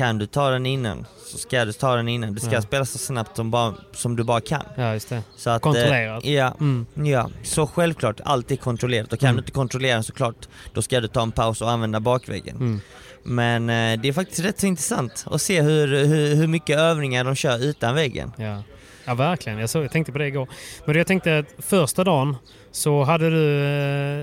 Kan 0.00 0.18
du 0.18 0.26
ta 0.26 0.50
den 0.50 0.66
innan, 0.66 1.06
så 1.26 1.38
ska 1.38 1.64
du 1.64 1.72
ta 1.72 1.96
den 1.96 2.08
innan. 2.08 2.34
Du 2.34 2.40
ska 2.40 2.52
Ja. 2.52 2.62
spela 2.62 2.84
så 2.84 2.98
snabbt 2.98 3.36
som, 3.36 3.50
bara, 3.50 3.74
som 3.92 4.16
du 4.16 4.24
bara 4.24 4.40
kan. 4.40 4.62
Ja, 4.76 4.92
just 4.92 5.08
det. 5.08 5.22
Så 5.36 5.50
att, 5.50 5.62
Kontrollerat. 5.62 6.24
Eh, 6.24 6.32
ja, 6.34 6.54
Mm. 6.60 6.86
ja, 6.94 7.30
så 7.42 7.66
självklart, 7.66 8.20
allt 8.24 8.50
är 8.50 8.56
kontrollerat. 8.56 9.12
Och 9.12 9.18
kan 9.20 9.26
Mm. 9.28 9.36
du 9.36 9.40
inte 9.40 9.52
kontrollera 9.52 10.02
såklart, 10.02 10.48
då 10.74 10.82
ska 10.82 11.00
du 11.00 11.08
ta 11.08 11.22
en 11.22 11.32
paus 11.32 11.62
och 11.62 11.70
använda 11.70 12.00
bakväggen. 12.00 12.56
Mm. 12.56 12.80
Men 13.22 13.70
eh, 13.70 14.00
det 14.02 14.08
är 14.08 14.12
faktiskt 14.12 14.40
rätt 14.40 14.60
så 14.60 14.66
intressant 14.66 15.24
att 15.30 15.42
se 15.42 15.62
hur, 15.62 16.04
hur, 16.06 16.34
hur 16.34 16.46
mycket 16.46 16.78
övningar 16.78 17.24
de 17.24 17.34
kör 17.34 17.64
utan 17.64 17.94
väggen. 17.94 18.32
Ja. 18.36 18.62
ja, 19.04 19.14
verkligen. 19.14 19.58
Jag, 19.58 19.70
såg, 19.70 19.84
jag 19.84 19.92
tänkte 19.92 20.12
på 20.12 20.18
det 20.18 20.26
igår. 20.26 20.48
Men 20.86 20.96
jag 20.96 21.06
tänkte 21.06 21.38
att 21.38 21.64
första 21.64 22.04
dagen 22.04 22.36
så 22.72 23.02
hade 23.04 23.30
du 23.30 23.64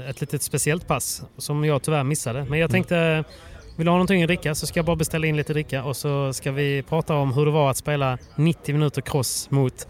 eh, 0.04 0.10
ett 0.10 0.22
litet 0.22 0.42
speciellt 0.44 0.88
pass 0.88 1.22
som 1.38 1.66
jag 1.66 1.82
tyvärr 1.84 2.04
missade. 2.04 2.46
Men 2.50 2.60
jag 2.60 2.72
tänkte, 2.72 3.24
vill 3.78 3.86
du 3.86 3.92
ha 3.92 3.96
någonting 3.96 4.24
att 4.24 4.28
dricka 4.28 4.56
så 4.56 4.68
ska 4.68 4.78
jag 4.78 4.86
bara 4.86 4.96
beställa 4.96 5.28
in 5.28 5.38
lite 5.38 5.54
dricka 5.54 5.84
och 5.84 5.98
så 5.98 6.34
ska 6.34 6.52
vi 6.52 6.84
prata 6.84 7.16
om 7.16 7.34
hur 7.34 7.46
det 7.46 7.52
var 7.52 7.70
att 7.70 7.78
spela 7.78 8.18
90 8.36 8.74
minuter 8.74 9.02
cross 9.02 9.52
mot 9.52 9.88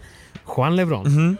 Juan 0.56 0.76
Lebron. 0.76 1.06
Mm 1.06 1.18
-hmm. 1.18 1.36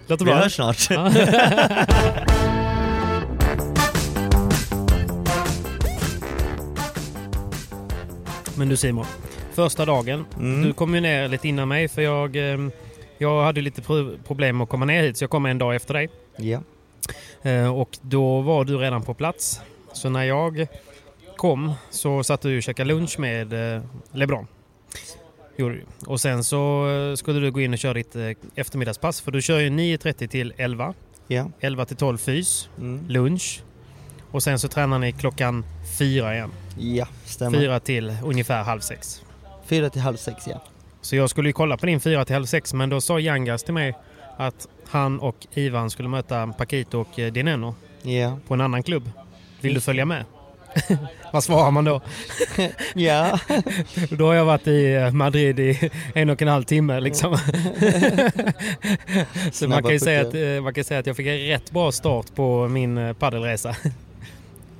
Låter 0.06 0.24
bra? 0.24 0.34
Vi 0.34 0.40
hörs 0.40 0.54
snart. 0.54 0.90
Men 8.56 8.68
du 8.68 8.76
Simon, 8.76 9.06
första 9.52 9.84
dagen. 9.84 10.24
Mm. 10.36 10.62
Du 10.62 10.72
kom 10.72 10.94
ju 10.94 11.00
ner 11.00 11.28
lite 11.28 11.48
innan 11.48 11.68
mig 11.68 11.88
för 11.88 12.02
jag, 12.02 12.36
ehm, 12.36 12.72
jag 13.18 13.44
hade 13.44 13.60
lite 13.60 13.82
problem 14.26 14.60
att 14.60 14.68
komma 14.68 14.84
ner 14.84 15.02
hit 15.02 15.16
så 15.16 15.24
jag 15.24 15.30
kom 15.30 15.46
en 15.46 15.58
dag 15.58 15.74
efter 15.74 15.94
dig. 15.94 16.08
Ja. 16.36 16.60
Eh, 17.42 17.78
och 17.78 17.98
då 18.00 18.40
var 18.40 18.64
du 18.64 18.76
redan 18.76 19.02
på 19.02 19.14
plats. 19.14 19.60
Så 19.92 20.08
när 20.08 20.24
jag 20.24 20.68
kom 21.40 21.72
så 21.90 22.24
satt 22.24 22.40
du 22.40 22.56
och 22.56 22.62
käkade 22.62 22.88
lunch 22.88 23.18
med 23.18 23.74
eh, 23.76 23.82
LeBron. 24.12 24.46
Och 26.06 26.20
sen 26.20 26.44
så 26.44 26.88
eh, 26.90 27.14
skulle 27.14 27.40
du 27.40 27.50
gå 27.50 27.60
in 27.60 27.72
och 27.72 27.78
köra 27.78 27.94
ditt 27.94 28.16
eh, 28.16 28.30
eftermiddagspass 28.54 29.20
för 29.20 29.30
du 29.30 29.42
kör 29.42 29.58
ju 29.60 29.68
9.30 29.70 30.26
till 30.26 30.52
11. 30.56 30.94
Ja. 31.28 31.50
11 31.60 31.84
till 31.84 31.96
12 31.96 32.18
fys, 32.18 32.68
Mm. 32.78 33.08
lunch. 33.08 33.62
Och 34.30 34.42
sen 34.42 34.58
så 34.58 34.68
tränar 34.68 34.98
ni 34.98 35.12
klockan 35.12 35.64
4 35.98 36.34
igen. 36.34 36.50
Ja, 36.78 37.06
stämmer. 37.24 37.58
4 37.58 37.80
till 37.80 38.16
ungefär 38.24 38.62
halv 38.62 38.80
6. 38.80 39.22
Fyra 39.66 39.90
till 39.90 40.00
halv 40.00 40.16
sex 40.16 40.44
ja. 40.46 40.62
Så 41.00 41.16
jag 41.16 41.30
skulle 41.30 41.48
ju 41.48 41.52
kolla 41.52 41.76
på 41.76 41.86
din 41.86 42.00
4 42.00 42.24
till 42.24 42.34
halv 42.34 42.46
6 42.46 42.74
men 42.74 42.88
då 42.88 43.00
sa 43.00 43.20
Yangas 43.20 43.62
till 43.62 43.74
mig 43.74 43.94
att 44.36 44.68
han 44.88 45.20
och 45.20 45.46
Ivan 45.54 45.90
skulle 45.90 46.08
möta 46.08 46.46
Paquito 46.46 47.00
och 47.00 47.32
Dineno 47.32 47.74
Ja. 48.02 48.38
på 48.46 48.54
en 48.54 48.60
annan 48.60 48.82
klubb. 48.82 49.10
Vill 49.60 49.74
du 49.74 49.80
följa 49.80 50.04
med? 50.04 50.24
Vad 51.32 51.44
svarar 51.44 51.70
man 51.70 51.84
då? 51.84 52.00
Ja. 52.94 53.38
Då 54.10 54.26
har 54.26 54.34
jag 54.34 54.44
varit 54.44 54.66
i 54.66 55.10
Madrid 55.12 55.60
i 55.60 55.90
en 56.14 56.30
och 56.30 56.42
en 56.42 56.48
halv 56.48 56.62
timme 56.62 57.00
liksom. 57.00 57.36
Så 59.52 59.68
man 59.68 59.82
kan, 59.82 59.92
ju 59.92 59.98
säga 59.98 60.20
att, 60.20 60.34
eh, 60.34 60.62
man 60.62 60.74
kan 60.74 60.84
säga 60.84 61.00
att 61.00 61.06
jag 61.06 61.16
fick 61.16 61.26
en 61.26 61.38
rätt 61.38 61.70
bra 61.70 61.92
start 61.92 62.34
på 62.34 62.68
min 62.68 62.98
eh, 62.98 63.12
paddelresa. 63.12 63.76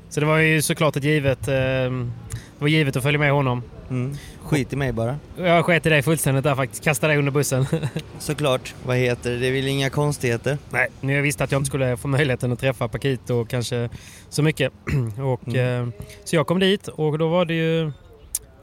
Så 0.08 0.20
det 0.20 0.26
var 0.26 0.38
ju 0.38 0.62
såklart 0.62 0.96
ett 0.96 1.04
givet, 1.04 1.48
eh, 1.48 1.54
det 1.54 2.10
var 2.58 2.68
givet 2.68 2.96
att 2.96 3.02
följa 3.02 3.18
med 3.18 3.32
honom. 3.32 3.62
Mm. 3.90 4.16
Skit 4.42 4.72
i 4.72 4.76
mig 4.76 4.92
bara. 4.92 5.16
Jag 5.36 5.64
sket 5.64 5.86
i 5.86 5.88
dig 5.88 6.02
fullständigt 6.02 6.44
där 6.44 6.54
faktiskt, 6.54 6.84
kastade 6.84 7.12
dig 7.12 7.18
under 7.18 7.32
bussen. 7.32 7.66
Såklart. 8.18 8.74
Vad 8.86 8.96
heter 8.96 9.30
det? 9.30 9.36
Det 9.38 9.46
är 9.46 9.52
väl 9.52 9.66
inga 9.66 9.90
konstigheter. 9.90 10.58
Nej, 10.70 10.88
men 11.00 11.14
jag 11.14 11.22
visste 11.22 11.44
att 11.44 11.52
jag 11.52 11.58
inte 11.58 11.68
skulle 11.68 11.96
få 11.96 12.08
möjligheten 12.08 12.52
att 12.52 12.58
träffa 12.60 12.88
Paquito 12.88 13.44
kanske 13.44 13.88
så 14.28 14.42
mycket. 14.42 14.72
och, 15.18 15.48
Mm. 15.48 15.88
eh, 15.88 15.94
så 16.24 16.36
jag 16.36 16.46
kom 16.46 16.58
dit 16.58 16.88
och 16.88 17.18
då 17.18 17.28
var 17.28 17.44
det 17.44 17.54
ju... 17.54 17.92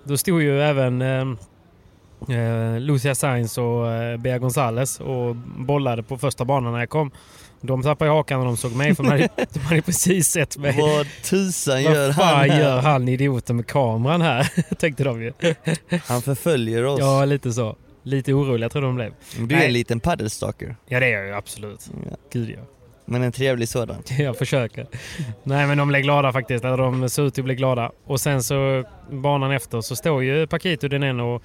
Då 0.03 0.17
stod 0.17 0.41
ju 0.41 0.61
även 0.61 1.01
eh, 1.01 2.37
eh, 2.37 2.79
Lucia 2.79 3.15
Sainz 3.15 3.57
och 3.57 3.91
eh, 3.91 4.17
Bea 4.17 4.37
Gonzales 4.37 4.99
och 4.99 5.35
bollade 5.57 6.03
på 6.03 6.17
första 6.17 6.45
banan 6.45 6.71
när 6.73 6.79
jag 6.79 6.89
kom. 6.89 7.11
De 7.61 7.83
tappade 7.83 8.11
hakan 8.11 8.39
när 8.39 8.45
de 8.45 8.57
såg 8.57 8.75
mig 8.75 8.95
för 8.95 9.03
de 9.03 9.09
hade, 9.09 9.29
de 9.53 9.59
hade 9.59 9.81
precis 9.81 10.27
sett 10.27 10.57
mig. 10.57 10.75
Vad 10.77 11.07
tusan 11.23 11.83
gör 11.83 12.07
Vad 12.07 12.25
han 12.25 12.49
här? 12.49 12.59
gör 12.59 12.79
han 12.81 13.07
idioten 13.07 13.55
med 13.55 13.67
kameran 13.67 14.21
här? 14.21 14.75
Tänkte 14.79 15.03
de 15.03 15.21
ju. 15.21 15.33
Han 16.05 16.21
förföljer 16.21 16.85
oss. 16.85 16.99
Ja, 16.99 17.25
lite 17.25 17.51
så. 17.53 17.75
Lite 18.03 18.33
oroliga 18.33 18.69
tror 18.69 18.81
de 18.81 18.95
blev. 18.95 19.13
du 19.37 19.43
är 19.43 19.57
Nej. 19.57 19.65
en 19.65 19.73
liten 19.73 19.99
paddelstalker. 19.99 20.75
Ja, 20.87 20.99
det 20.99 21.05
är 21.05 21.11
jag 21.17 21.27
ju 21.27 21.33
absolut. 21.33 21.89
Ja. 22.09 22.17
Gud 22.31 22.49
ja. 22.49 22.61
Men 23.05 23.23
en 23.23 23.31
trevlig 23.31 23.69
sådan. 23.69 24.03
Jag 24.19 24.37
försöker. 24.37 24.87
Nej 25.43 25.67
men 25.67 25.77
de 25.77 25.87
blev 25.87 26.01
glada 26.01 26.33
faktiskt. 26.33 26.65
Eller 26.65 26.77
de 26.77 27.09
ser 27.09 27.23
ut 27.23 27.39
att 27.39 27.45
bli 27.45 27.55
glada. 27.55 27.91
Och 28.05 28.19
sen 28.21 28.43
så 28.43 28.83
banan 29.11 29.51
efter 29.51 29.81
så 29.81 29.95
står 29.95 30.23
ju 30.23 30.47
Paquito 30.47 30.87
den 30.87 31.19
och 31.19 31.43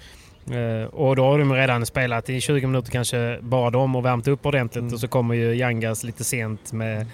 och 0.92 1.16
då 1.16 1.24
har 1.24 1.38
de 1.38 1.52
redan 1.52 1.86
spelat 1.86 2.30
i 2.30 2.40
20 2.40 2.66
minuter 2.66 2.90
kanske 2.90 3.38
bara 3.42 3.70
de 3.70 3.96
och 3.96 4.04
värmt 4.04 4.28
upp 4.28 4.46
ordentligt 4.46 4.82
Mm. 4.82 4.94
och 4.94 5.00
så 5.00 5.08
kommer 5.08 5.34
ju 5.34 5.54
Yangas 5.56 6.04
lite 6.04 6.24
sent 6.24 6.72
med, 6.72 7.06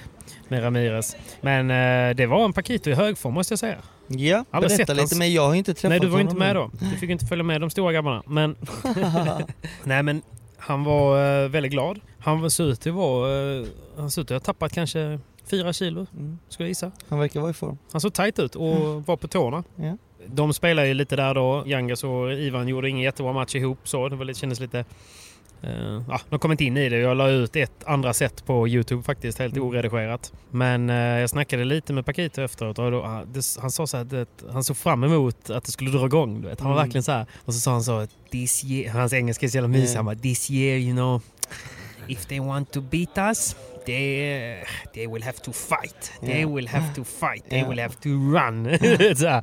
med 0.48 0.62
Ramirez. 0.62 1.16
Men 1.40 1.70
eh, 1.70 2.16
det 2.16 2.26
var 2.26 2.44
en 2.44 2.52
Paquito 2.52 2.90
i 2.90 2.94
hög 2.94 3.18
form 3.18 3.34
måste 3.34 3.52
jag 3.52 3.58
säga. 3.58 3.76
Ja, 4.06 4.44
Aldrig 4.50 4.70
sett 4.70 4.86
berätta 4.86 5.02
lite 5.02 5.16
men 5.16 5.32
jag 5.32 5.46
har 5.46 5.54
inte 5.54 5.74
träffat 5.74 5.88
Nej 5.90 6.00
du 6.00 6.06
var 6.06 6.18
honom 6.18 6.28
inte 6.28 6.38
med 6.38 6.56
då. 6.56 6.70
Du 6.80 6.96
fick 6.96 7.10
inte 7.10 7.26
följa 7.26 7.44
med 7.44 7.60
de 7.60 7.70
stora 7.70 7.92
grabbarna. 7.92 8.22
Men, 8.26 8.56
nej, 9.84 10.02
men 10.02 10.22
han 10.58 10.84
var 10.84 11.42
eh, 11.44 11.48
väldigt 11.48 11.72
glad. 11.72 12.00
Han 12.18 12.50
såg 12.50 12.66
ut 12.68 12.86
att 12.86 12.92
vara... 12.94 13.56
eh, 13.60 13.66
Han 13.96 14.10
såg 14.10 14.22
ut 14.22 14.30
att 14.30 14.34
ha 14.46 14.52
tappat 14.52 14.72
kanske 14.72 15.20
fyra 15.50 15.72
kilo 15.72 16.06
Mm. 16.12 16.38
skulle 16.48 16.64
jag 16.66 16.70
gissa. 16.70 16.90
Han 17.08 17.18
verkar 17.18 17.40
vara 17.40 17.50
i 17.50 17.54
form. 17.54 17.78
Han 17.92 18.00
såg 18.00 18.12
tajt 18.12 18.38
ut 18.38 18.54
och 18.56 19.02
var 19.06 19.16
på 19.16 19.28
tårna. 19.28 19.64
Ja. 19.76 19.96
De 20.26 20.52
spelar 20.54 20.84
ju 20.84 20.94
lite 20.94 21.16
där 21.16 21.34
då. 21.34 21.62
Yangas 21.66 22.04
och 22.04 22.32
Ivan 22.32 22.68
gjorde 22.68 22.88
ingen 22.88 23.02
jättebra 23.02 23.32
match 23.32 23.54
ihop 23.54 23.78
så. 23.84 24.08
Det 24.08 24.16
var 24.16 24.24
lite, 24.24 24.40
kändes 24.40 24.60
lite... 24.60 24.84
Uh, 25.64 26.02
ja, 26.08 26.20
de 26.30 26.38
kom 26.38 26.52
inte 26.52 26.64
in 26.64 26.76
i 26.76 26.88
det. 26.88 26.98
Jag 26.98 27.16
la 27.16 27.28
ut 27.30 27.56
ett 27.56 27.84
andra 27.86 28.14
set 28.14 28.46
på 28.46 28.68
Youtube 28.68 29.02
faktiskt, 29.02 29.38
helt 29.38 29.54
Mm. 29.56 29.68
oredigerat. 29.68 30.32
Men 30.50 30.90
eh, 30.90 30.96
jag 30.96 31.30
snackade 31.30 31.64
lite 31.64 31.92
med 31.92 32.06
Paquito 32.06 32.42
efteråt 32.42 32.78
och 32.78 32.90
då, 32.90 33.02
ah, 33.02 33.24
det, 33.32 33.44
han 33.60 33.70
sa 33.70 33.86
så 33.86 33.96
här, 33.96 34.04
det, 34.04 34.26
han 34.52 34.64
såg 34.64 34.76
fram 34.76 35.04
emot 35.04 35.50
att 35.50 35.64
det 35.64 35.72
skulle 35.72 35.90
dra 35.90 36.06
igång. 36.06 36.42
Du 36.42 36.48
vet. 36.48 36.60
Han 36.60 36.70
var 36.70 36.76
Mm. 36.76 36.86
verkligen 36.86 37.02
så 37.02 37.12
här. 37.12 37.26
Och 37.44 37.54
så 37.54 37.60
sa 37.60 37.70
han 37.72 37.82
så, 37.82 38.06
this 38.30 38.64
year, 38.64 38.92
hans 38.92 39.12
engelska 39.12 39.46
är 39.46 39.50
så 39.50 39.56
jävla 39.56 39.68
mysig. 39.68 39.86
Mm. 39.86 39.96
Han 39.96 40.04
bara, 40.04 40.16
this 40.22 40.50
year 40.50 40.78
you 40.78 40.92
know, 40.92 41.22
if 42.06 42.26
they 42.26 42.40
want 42.40 42.72
to 42.72 42.80
beat 42.80 43.18
us 43.18 43.56
They, 43.88 44.64
they 44.94 45.06
will 45.06 45.22
have 45.22 45.38
to 45.38 45.52
fight. 45.52 46.12
They 46.20 46.40
Ja. 46.40 46.48
will 46.48 46.68
have 46.68 46.94
to 46.94 47.04
fight. 47.04 47.50
They 47.50 47.58
Ja. 47.58 47.68
will 47.68 47.78
have 47.80 47.94
to 47.94 48.08
run. 48.08 48.64
Ja. 49.20 49.42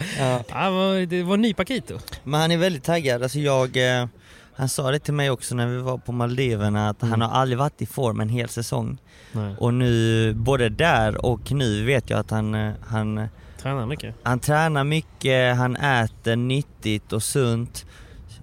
Var, 0.70 1.06
det 1.06 1.24
var 1.24 1.34
en 1.34 1.42
ny 1.42 1.54
Paquito. 1.54 2.00
Men 2.24 2.42
han 2.42 2.52
är 2.52 2.58
väldigt 2.58 2.84
taggad. 2.84 3.24
Alltså 3.24 3.40
jag, 3.40 3.78
eh, 4.02 4.08
han 4.56 4.70
sa 4.70 4.92
det 4.92 5.00
till 5.00 5.14
mig 5.14 5.30
också 5.30 5.56
när 5.56 5.68
vi 5.68 5.78
var 5.78 5.98
på 5.98 6.12
Maldiverna 6.12 6.90
att 6.90 7.02
Mm. 7.02 7.12
han 7.12 7.22
har 7.22 7.40
aldrig 7.42 7.58
varit 7.60 7.82
i 7.82 7.86
form 7.86 8.20
en 8.20 8.30
hel 8.30 8.50
säsong. 8.50 8.98
Nej. 9.32 9.56
Och 9.60 9.74
nu, 9.74 10.34
både 10.34 10.70
där 10.70 11.26
och 11.26 11.52
nu 11.52 11.86
vet 11.86 12.10
jag 12.10 12.20
att 12.20 12.32
han, 12.32 12.56
eh, 12.56 12.74
han, 12.88 13.28
Tränar 13.62 13.86
mycket. 13.86 14.16
han 14.24 14.40
tränar 14.40 14.84
mycket, 14.84 15.56
han 15.58 15.76
äter 15.76 16.36
nyttigt 16.36 17.14
och 17.14 17.24
sunt. 17.24 17.86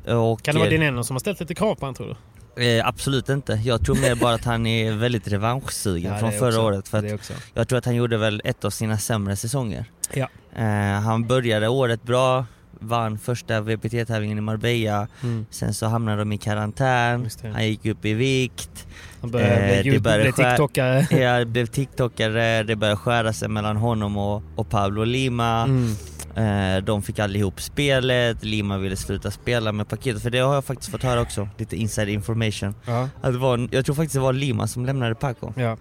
Och, 0.07 0.43
Kan 0.43 0.55
det 0.55 0.59
vara 0.59 0.69
eh, 0.69 0.71
din 0.79 0.83
ena 0.83 1.05
som 1.05 1.15
har 1.17 1.21
ställt 1.21 1.41
lite 1.41 1.55
krav 1.55 1.75
på 1.75 1.81
honom 1.81 1.95
tror 1.95 2.07
du? 2.09 2.15
Eh, 2.57 2.87
absolut 2.89 3.29
inte. 3.29 3.53
Jag 3.65 3.85
tror 3.85 3.97
mer 3.97 4.15
bara 4.15 4.35
att 4.35 4.45
han 4.45 4.67
är 4.67 4.93
väldigt 4.93 5.29
revanschsugen 5.29 6.13
Ja, 6.13 6.19
från 6.19 6.33
förra 6.33 6.49
också. 6.49 6.63
året. 6.63 6.89
För 6.89 6.99
att 6.99 7.31
jag 7.55 7.69
tror 7.69 7.79
att 7.79 7.85
han 7.85 7.95
gjorde 7.95 8.17
väl 8.17 8.43
ett 8.45 8.65
av 8.65 8.71
sina 8.71 8.99
sämre 8.99 9.37
säsonger. 9.37 9.85
Ja. 10.15 10.29
Eh, 10.57 11.01
han 11.01 11.27
började 11.27 11.69
året 11.69 12.03
bra, 12.03 12.47
vann 12.81 13.19
första 13.19 13.61
VPT-tävlingen 13.61 14.39
i 14.39 14.41
Marbella, 14.41 15.09
Mm. 15.23 15.47
sen 15.51 15.75
så 15.75 15.87
hamnade 15.87 16.19
de 16.19 16.33
i 16.33 16.39
karantän, 16.39 17.29
han 17.53 17.67
gick 17.69 17.87
upp 17.87 18.05
i 18.05 18.15
vikt, 18.15 18.87
Han 19.21 19.31
började 19.31 19.55
Eh, 19.55 19.83
bli, 19.83 19.99
började 20.01 20.33
skär- 20.33 20.51
TikTokare. 20.51 21.07
jag 21.23 21.47
blev 21.49 21.67
TikTokare, 21.67 22.63
det 22.63 22.77
började 22.77 22.97
skära 22.97 23.33
sig 23.33 23.49
mellan 23.49 23.77
honom 23.77 24.17
och, 24.17 24.43
och 24.57 24.69
Pablo 24.71 25.05
Lima. 25.05 25.63
Mm. 25.63 25.95
Eh, 26.37 26.85
de 26.85 27.03
fick 27.03 27.19
aldrig 27.19 27.41
ihop 27.41 27.61
spelet, 27.61 28.45
Lima 28.45 28.79
ville 28.79 28.97
sluta 28.97 29.31
spela 29.31 29.73
med 29.73 29.89
Paquito, 29.89 30.21
för 30.21 30.31
det 30.31 30.39
har 30.39 30.55
jag 30.55 30.65
faktiskt 30.65 30.91
fått 30.91 31.03
höra 31.03 31.21
också, 31.21 31.49
lite 31.59 31.77
inside 31.77 32.09
information. 32.09 32.75
Ja. 32.87 33.09
Att 33.21 33.33
det 33.33 33.39
var, 33.39 33.69
jag 33.71 33.85
tror 33.85 33.95
faktiskt 33.95 34.15
det 34.15 34.21
var 34.21 34.33
Lima 34.33 34.67
som 34.67 34.87
lämnade 34.87 35.15
Paco. 35.15 35.53
ja. 35.57 35.77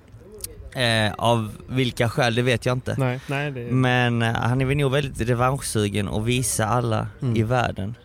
Eh, 0.82 1.14
av 1.18 1.52
vilka 1.70 2.10
skäl, 2.10 2.36
det 2.36 2.42
vet 2.42 2.66
jag 2.66 2.76
inte. 2.78 2.96
Nej, 2.98 3.20
nej. 3.28 3.52
Det... 3.52 3.60
Men 3.72 4.22
eh, 4.22 4.34
han 4.34 4.62
är 4.62 4.66
väl 4.66 4.78
nog 4.78 4.92
väldigt 4.92 5.30
revanschsugen 5.30 6.08
och 6.08 6.30
visa 6.30 6.66
alla 6.66 7.08
Mm. 7.22 7.36
i 7.38 7.44
världen, 7.44 7.96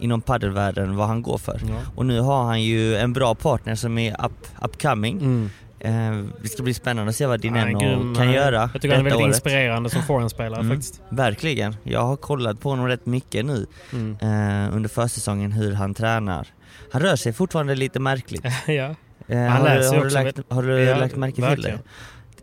inom 0.00 0.20
paddelvärlden, 0.20 0.96
vad 0.96 1.06
han 1.08 1.22
går 1.22 1.38
för. 1.38 1.60
Ja. 1.68 1.74
Och 1.96 2.06
nu 2.06 2.20
har 2.20 2.44
han 2.44 2.62
ju 2.62 2.96
en 2.96 3.12
bra 3.12 3.34
partner 3.34 3.74
som 3.74 3.98
är 3.98 4.24
up, 4.26 4.46
upcoming. 4.62 5.18
Mm. 5.18 5.50
Eh, 5.86 6.24
det 6.42 6.48
ska 6.48 6.62
bli 6.62 6.74
spännande 6.74 7.10
att 7.10 7.16
se 7.16 7.26
vad 7.26 7.40
Dineno 7.40 7.78
grym. 7.78 8.14
kan 8.14 8.26
Han- 8.26 8.32
göra 8.34 8.70
Jag 8.72 8.82
tycker 8.82 8.96
han 8.96 9.06
är 9.06 9.10
väldigt 9.10 9.24
året. 9.24 9.34
inspirerande 9.34 9.90
som 9.90 10.02
forehandspelare 10.02 10.60
Mm. 10.60 10.76
faktiskt. 10.76 11.00
Verkligen. 11.08 11.76
Jag 11.82 12.02
har 12.02 12.16
kollat 12.16 12.60
på 12.60 12.70
honom 12.70 12.88
rätt 12.88 13.06
mycket 13.06 13.44
nu 13.44 13.66
Mm. 13.92 14.12
eh, 14.20 14.76
under 14.76 14.88
försäsongen 14.88 15.52
hur 15.52 15.72
han 15.74 15.94
tränar. 15.94 16.46
Han 16.92 17.02
rör 17.02 17.16
sig 17.16 17.32
fortfarande 17.32 17.74
lite 17.74 18.00
märkligt. 18.00 18.42
ja. 18.66 18.94
Eh, 19.28 19.38
Han 19.38 19.62
har, 19.66 19.80
sig 19.82 19.98
har, 19.98 20.04
du 20.04 20.10
lagt, 20.10 20.38
har 20.48 20.62
du 20.62 20.78
Ja, 20.84 20.96
lagt 20.98 21.16
märke 21.16 21.54
till 21.54 21.62
det? 21.62 21.78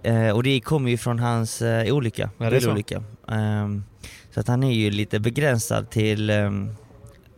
Eh, 0.09 0.29
och 0.35 0.43
det 0.43 0.59
kommer 0.59 0.89
ju 0.91 0.97
från 0.97 1.19
hans 1.19 1.61
eh, 1.61 1.93
olycka, 1.95 2.29
Ja, 2.37 2.49
det 2.49 2.55
är 2.55 2.59
så. 2.59 2.65
bilolycka. 2.67 3.03
Ehm, 3.29 3.83
så 4.33 4.39
att 4.39 4.47
han 4.47 4.63
är 4.63 4.71
ju 4.73 4.89
lite 4.91 5.19
begränsad 5.19 5.89
till, 5.89 6.29
ehm, 6.29 6.75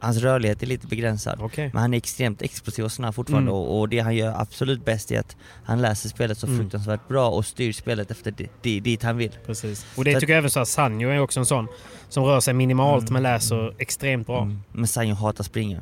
hans 0.05 0.17
rörlighet 0.17 0.63
är 0.63 0.67
lite 0.67 0.87
begränsad. 0.87 1.39
Okej. 1.41 1.69
Men 1.73 1.81
han 1.81 1.93
är 1.93 1.97
extremt 1.97 2.41
explosiv 2.41 2.85
och 2.85 2.91
snabb 2.91 3.15
fortfarande 3.15 3.51
Mm. 3.51 3.61
och, 3.61 3.79
och 3.79 3.89
det 3.89 3.99
han 3.99 4.15
gör 4.15 4.41
absolut 4.41 4.85
bäst 4.85 5.11
är 5.11 5.19
att 5.19 5.35
han 5.65 5.81
läser 5.81 6.09
spelet 6.09 6.37
så 6.37 6.47
Mm. 6.47 6.59
fruktansvärt 6.59 7.07
bra 7.07 7.29
och 7.29 7.45
styr 7.45 7.71
spelet 7.73 8.11
efter 8.11 8.31
di- 8.31 8.49
di- 8.61 8.79
dit 8.79 9.03
han 9.03 9.17
vill. 9.17 9.31
Precis. 9.45 9.85
Och 9.95 10.03
det 10.03 10.13
Så 10.13 10.19
tycker 10.19 10.33
jag 10.33 10.37
även 10.37 10.49
så 10.51 10.59
här, 10.59 10.65
Sanjo 10.65 11.09
är 11.09 11.19
också 11.19 11.39
en 11.39 11.45
sån 11.45 11.67
som 12.09 12.23
rör 12.23 12.39
sig 12.39 12.53
minimalt 12.53 13.01
Mm. 13.09 13.13
men 13.13 13.23
läser 13.23 13.73
extremt 13.77 14.27
bra. 14.27 14.41
Mm. 14.41 14.59
Men 14.71 14.87
Sanjo 14.87 15.15
hatar 15.15 15.43
springa. 15.43 15.81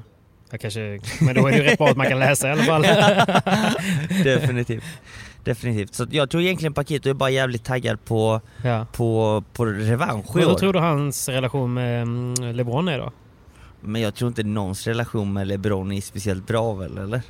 Jag 0.49 0.61
kanske, 0.61 0.99
men 1.21 1.35
då 1.35 1.47
är 1.47 1.51
det 1.51 1.57
ju 1.57 1.63
rätt 1.63 1.77
bra 1.77 1.87
att 1.87 1.97
man 1.97 2.07
kan 2.09 2.19
läsa 2.19 2.47
i 2.49 2.51
alla 2.51 2.63
fall. 2.63 2.81
Definitivt. 4.23 4.83
Definitivt. 5.43 5.93
Så 5.93 6.05
jag 6.11 6.29
tror 6.29 6.41
egentligen 6.43 6.73
Paquito 6.73 7.09
är 7.09 7.13
bara 7.13 7.29
jävligt 7.29 7.63
taggad 7.63 8.05
på, 8.05 8.41
ja. 8.63 8.85
på, 8.91 9.43
på 9.53 9.65
revansch 9.65 10.25
i 10.25 10.31
Men 10.33 10.43
hur 10.43 10.51
år. 10.51 10.57
tror 10.57 10.73
du 10.73 10.79
hans 10.79 11.29
relation 11.29 11.73
med 11.73 12.01
mm, 12.01 12.55
LeBron 12.55 12.87
är 12.87 12.97
då? 12.99 13.11
Men 13.83 14.01
jag 14.01 14.15
tror 14.15 14.27
inte 14.27 14.43
någons 14.43 14.87
relation 14.87 15.33
med 15.33 15.47
LeBron 15.47 15.91
är 15.91 16.01
speciellt 16.01 16.47
bra 16.47 16.73
väl 16.73 16.97
eller? 16.97 17.21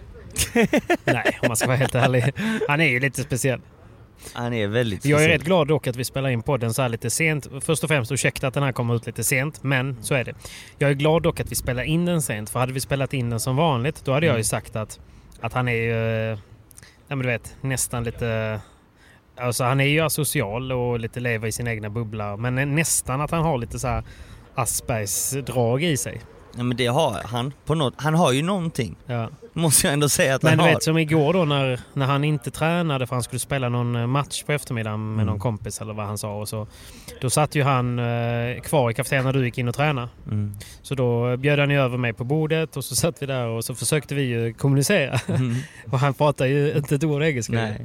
Nej, 1.06 1.38
om 1.42 1.48
man 1.48 1.58
ska 1.58 1.68
vara 1.68 1.78
helt 1.78 1.96
ärlig. 1.96 2.34
Han 2.68 2.82
är 2.82 2.90
ju 2.90 3.00
lite 3.00 3.22
speciell. 3.24 3.60
Han 4.34 4.54
är 4.54 4.68
väldigt 4.68 5.06
Jag 5.06 5.12
är 5.12 5.24
speciell. 5.24 5.40
rätt 5.40 5.46
glad 5.48 5.68
dock 5.68 5.88
att 5.88 5.96
vi 5.96 6.04
spelar 6.04 6.30
in 6.30 6.42
podden 6.42 6.74
så 6.74 6.82
här 6.82 6.90
lite 6.90 7.10
sent. 7.10 7.48
Först 7.62 7.84
och 7.84 7.90
främst 7.90 8.12
ursäkta 8.12 8.48
att 8.48 8.54
den 8.54 8.64
här 8.64 8.72
kommer 8.72 8.96
ut 8.96 9.06
lite 9.06 9.24
sent, 9.24 9.64
men 9.64 10.04
så 10.04 10.14
är 10.14 10.24
det. 10.24 10.34
Jag 10.78 10.90
är 10.90 10.94
glad 10.94 11.24
dock 11.24 11.40
att 11.40 11.52
vi 11.52 11.56
spelar 11.56 11.84
in 11.84 12.06
den 12.06 12.22
sent, 12.22 12.50
för 12.50 12.60
hade 12.60 12.74
vi 12.74 12.80
spelat 12.80 13.14
in 13.14 13.30
den 13.30 13.40
som 13.40 13.56
vanligt, 13.56 14.06
då 14.06 14.12
hade 14.14 14.26
jag 14.26 14.38
ju 14.38 14.44
sagt 14.44 14.76
att, 14.76 15.00
att 15.42 15.54
han 15.54 15.68
är 15.68 15.74
ju, 15.74 15.92
eh, 16.32 16.40
ja 17.08 17.16
men 17.16 17.20
du 17.20 17.28
vet, 17.28 17.56
nästan 17.62 18.04
lite... 18.04 18.60
Alltså 19.38 19.64
han 19.64 19.80
är 19.80 19.86
ju 19.86 20.00
asocial 20.00 20.72
och 20.72 21.00
lite 21.00 21.20
lever 21.20 21.48
i 21.48 21.52
sin 21.52 21.68
egna 21.68 21.90
bubbla, 21.90 22.38
men 22.38 22.76
nästan 22.76 23.22
att 23.22 23.32
han 23.32 23.44
har 23.44 23.58
lite 23.58 23.80
så 23.80 23.88
här 23.88 24.04
Aspergs 24.56 25.32
drag 25.32 25.84
i 25.84 25.98
sig. 25.98 26.22
Ja, 26.58 26.64
men 26.64 26.78
det 26.78 26.86
har 26.88 27.22
han 27.26 27.54
på 27.66 27.76
något. 27.76 27.94
Han 27.98 28.14
har 28.14 28.32
ju 28.32 28.42
någonting. 28.42 28.96
Ja. 29.06 29.30
Måste 29.54 29.88
jag 29.88 29.94
ändå 29.94 30.10
säga 30.10 30.36
att 30.36 30.44
Men 30.44 30.50
han 30.50 30.58
du 30.58 30.64
har. 30.64 30.70
vet 30.72 30.84
som 30.84 30.98
igår 30.98 31.34
då 31.34 31.46
när, 31.46 31.80
när 31.94 32.06
han 32.06 32.24
inte 32.24 32.52
tränade 32.52 33.08
för 33.08 33.16
han 33.16 33.24
skulle 33.24 33.40
spela 33.40 33.70
någon 33.70 33.96
eh, 33.96 34.08
match 34.08 34.44
på 34.44 34.52
eftermiddagen 34.52 35.06
med 35.06 35.14
Mm. 35.14 35.26
någon 35.26 35.40
kompis 35.40 35.82
eller 35.82 35.94
vad 35.94 36.06
han 36.06 36.18
sa. 36.18 36.36
Och 36.36 36.50
så, 36.50 36.68
då 37.22 37.30
satt 37.30 37.56
ju 37.56 37.64
han 37.64 38.00
eh, 38.00 38.62
kvar 38.62 38.92
i 38.92 38.94
kafeterian 38.94 39.26
när 39.26 39.34
du 39.34 39.46
gick 39.46 39.58
in 39.58 39.68
och 39.68 39.76
tränade. 39.76 40.08
Mm. 40.28 40.56
Så 40.82 40.96
då 40.96 41.38
bjöd 41.38 41.60
han 41.60 41.70
ju 41.70 41.80
över 41.80 41.98
mig 41.98 42.14
på 42.14 42.24
bordet 42.24 42.78
och 42.78 42.86
så 42.86 42.96
satt 42.96 43.22
vi 43.22 43.26
där 43.26 43.48
och 43.48 43.66
så 43.66 43.76
försökte 43.76 44.16
vi 44.16 44.22
ju 44.24 44.54
kommunicera. 44.54 45.20
Mm. 45.28 45.56
och 45.92 46.00
han 46.00 46.14
pratar 46.14 46.46
ju 46.46 46.74
inte 46.78 46.96
ett 46.96 47.04
ord 47.04 47.24
engelska. 47.24 47.54
Nej. 47.54 47.82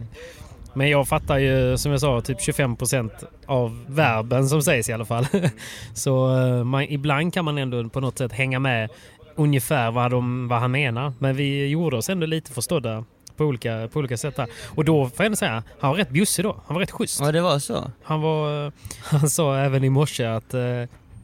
Men 0.79 0.89
jag 0.91 1.09
fattar 1.09 1.39
ju 1.39 1.79
som 1.79 1.93
jag 1.93 2.01
sa 2.01 2.21
typ 2.21 2.39
25% 2.39 3.11
av 3.47 3.85
verben 3.89 4.49
som 4.49 4.63
sägs 4.63 4.89
i 4.89 4.93
alla 4.93 5.05
fall. 5.05 5.27
så 5.95 6.37
eh, 6.39 6.65
man, 6.65 6.83
ibland 6.83 7.35
kan 7.35 7.45
man 7.45 7.59
ändå 7.59 7.89
på 7.89 8.01
något 8.01 8.19
sätt 8.19 8.33
hänga 8.33 8.59
med 8.59 8.91
ungefär 9.35 9.91
vad, 9.91 10.11
de, 10.11 10.49
vad 10.49 10.61
han 10.61 10.71
menar. 10.71 11.13
Men 11.19 11.37
vi 11.37 11.67
gjorde 11.67 11.97
oss 11.97 12.09
ändå 12.09 12.27
lite 12.27 12.53
förstådda 12.53 13.05
på 13.37 13.45
olika, 13.45 13.89
på 13.93 13.99
olika 13.99 14.17
sätt 14.17 14.37
där. 14.37 14.49
Och 14.65 14.85
då 14.85 15.05
får 15.05 15.15
jag 15.17 15.27
ändå 15.27 15.37
säga, 15.37 15.63
han 15.81 15.91
var 15.91 15.97
rätt 15.97 16.11
bjussig 16.11 16.45
då. 16.45 16.57
Han 16.67 16.75
var 16.75 16.81
rätt 16.81 16.91
schysst. 16.91 17.21
Ja, 17.21 17.33
det 17.33 17.41
var 17.41 17.59
så. 17.59 17.91
Han, 18.03 18.21
var, 18.21 18.67
eh, 18.67 18.73
han 19.03 19.31
sa 19.31 19.57
även 19.57 19.85
i 19.85 19.91
morse 19.91 20.25
att 20.25 20.55
uh, 20.55 20.61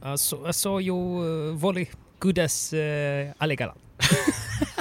jag 0.03 0.19
så- 0.19 0.43
jag 0.45 0.55
såg 0.55 0.83
ju 0.83 0.93
uh, 0.93 1.55
volley 1.55 1.87
uh, 2.25 3.33
alligalan. 3.38 3.77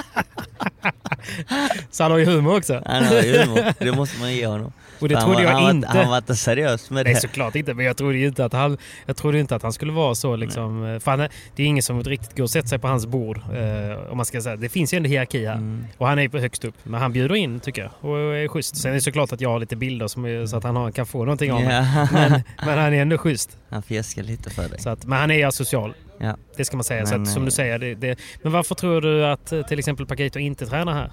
så 1.90 2.02
han 2.02 2.12
har 2.12 2.18
ju 2.18 2.24
humor 2.24 2.56
också. 2.56 2.82
Han 2.86 3.04
har 3.04 3.14
ju 3.22 3.38
humor. 3.38 3.74
Det 3.78 3.92
måste 3.92 4.20
man 4.20 4.32
ge 4.34 4.46
honom. 4.46 4.72
Och 5.00 5.08
det 5.08 5.20
trodde 5.20 5.42
jag 5.42 5.50
han 5.50 5.76
inte. 5.76 5.88
Var, 5.88 5.94
han 6.00 6.10
var 6.10 6.16
inte 6.16 6.36
seriös 6.36 6.90
med 6.90 7.04
Nej 7.04 7.14
det. 7.14 7.20
såklart 7.20 7.54
inte, 7.54 7.74
men 7.74 7.86
jag 7.86 7.96
trodde 7.96 8.18
ju 8.18 8.26
inte 8.26 8.44
att 8.44 8.52
han, 8.52 8.78
jag 9.06 9.16
trodde 9.16 9.40
inte 9.40 9.56
att 9.56 9.62
han 9.62 9.72
skulle 9.72 9.92
vara 9.92 10.14
så 10.14 10.36
liksom. 10.36 10.84
eh, 10.86 10.98
För 11.00 11.10
han, 11.10 11.28
det 11.56 11.62
är 11.62 11.66
ingen 11.66 11.82
som 11.82 12.02
riktigt 12.02 12.36
går 12.36 12.44
och 12.44 12.50
sätter 12.50 12.68
sig 12.68 12.78
på 12.78 12.88
hans 12.88 13.06
bord. 13.06 13.36
Eh, 13.36 14.10
om 14.10 14.16
man 14.16 14.26
ska 14.26 14.40
säga. 14.40 14.56
Det 14.56 14.68
finns 14.68 14.94
ju 14.94 14.96
en 14.98 15.04
hierarki 15.04 15.46
här. 15.46 15.54
Mm. 15.54 15.84
Och 15.98 16.08
han 16.08 16.18
är 16.18 16.28
på 16.28 16.38
högst 16.38 16.64
upp. 16.64 16.74
Men 16.82 17.00
han 17.00 17.12
bjuder 17.12 17.34
in 17.34 17.60
tycker 17.60 17.82
jag. 17.82 18.10
Och 18.10 18.18
är 18.18 18.48
schysst. 18.48 18.76
Sen 18.76 18.90
är 18.90 18.94
det 18.94 19.00
såklart 19.00 19.32
att 19.32 19.40
jag 19.40 19.50
har 19.50 19.58
lite 19.60 19.76
bilder 19.76 20.08
som 20.08 20.46
så 20.48 20.56
att 20.56 20.64
han 20.64 20.76
har, 20.76 20.90
kan 20.90 21.06
få 21.06 21.18
någonting 21.18 21.52
av 21.52 21.60
mig. 21.62 21.74
Ja. 21.74 22.08
Men, 22.12 22.42
men 22.66 22.78
han 22.78 22.94
är 22.94 23.02
ändå 23.02 23.18
schysst. 23.18 23.58
Han 23.68 23.82
fjäskar 23.82 24.22
lite 24.22 24.50
för 24.50 24.68
dig. 24.68 24.80
Så 24.80 24.90
att, 24.90 25.04
men 25.06 25.18
han 25.18 25.30
är 25.30 25.46
asocial. 25.46 25.94
Ja. 26.18 26.36
Det 26.56 26.64
ska 26.64 26.76
man 26.76 26.84
säga. 26.84 27.06
så 27.06 27.12
Men, 27.14 27.22
att, 27.22 27.28
som 27.28 27.42
eh, 27.42 27.44
du 27.44 27.50
säger. 27.50 27.78
Det, 27.78 27.94
det, 27.94 28.18
men 28.42 28.52
varför 28.52 28.74
tror 28.74 29.00
du 29.00 29.26
att 29.26 29.52
eh, 29.52 29.62
till 29.62 29.78
exempel 29.78 30.06
Paquito 30.06 30.38
inte 30.38 30.66
tränar 30.66 30.92
här? 30.94 31.10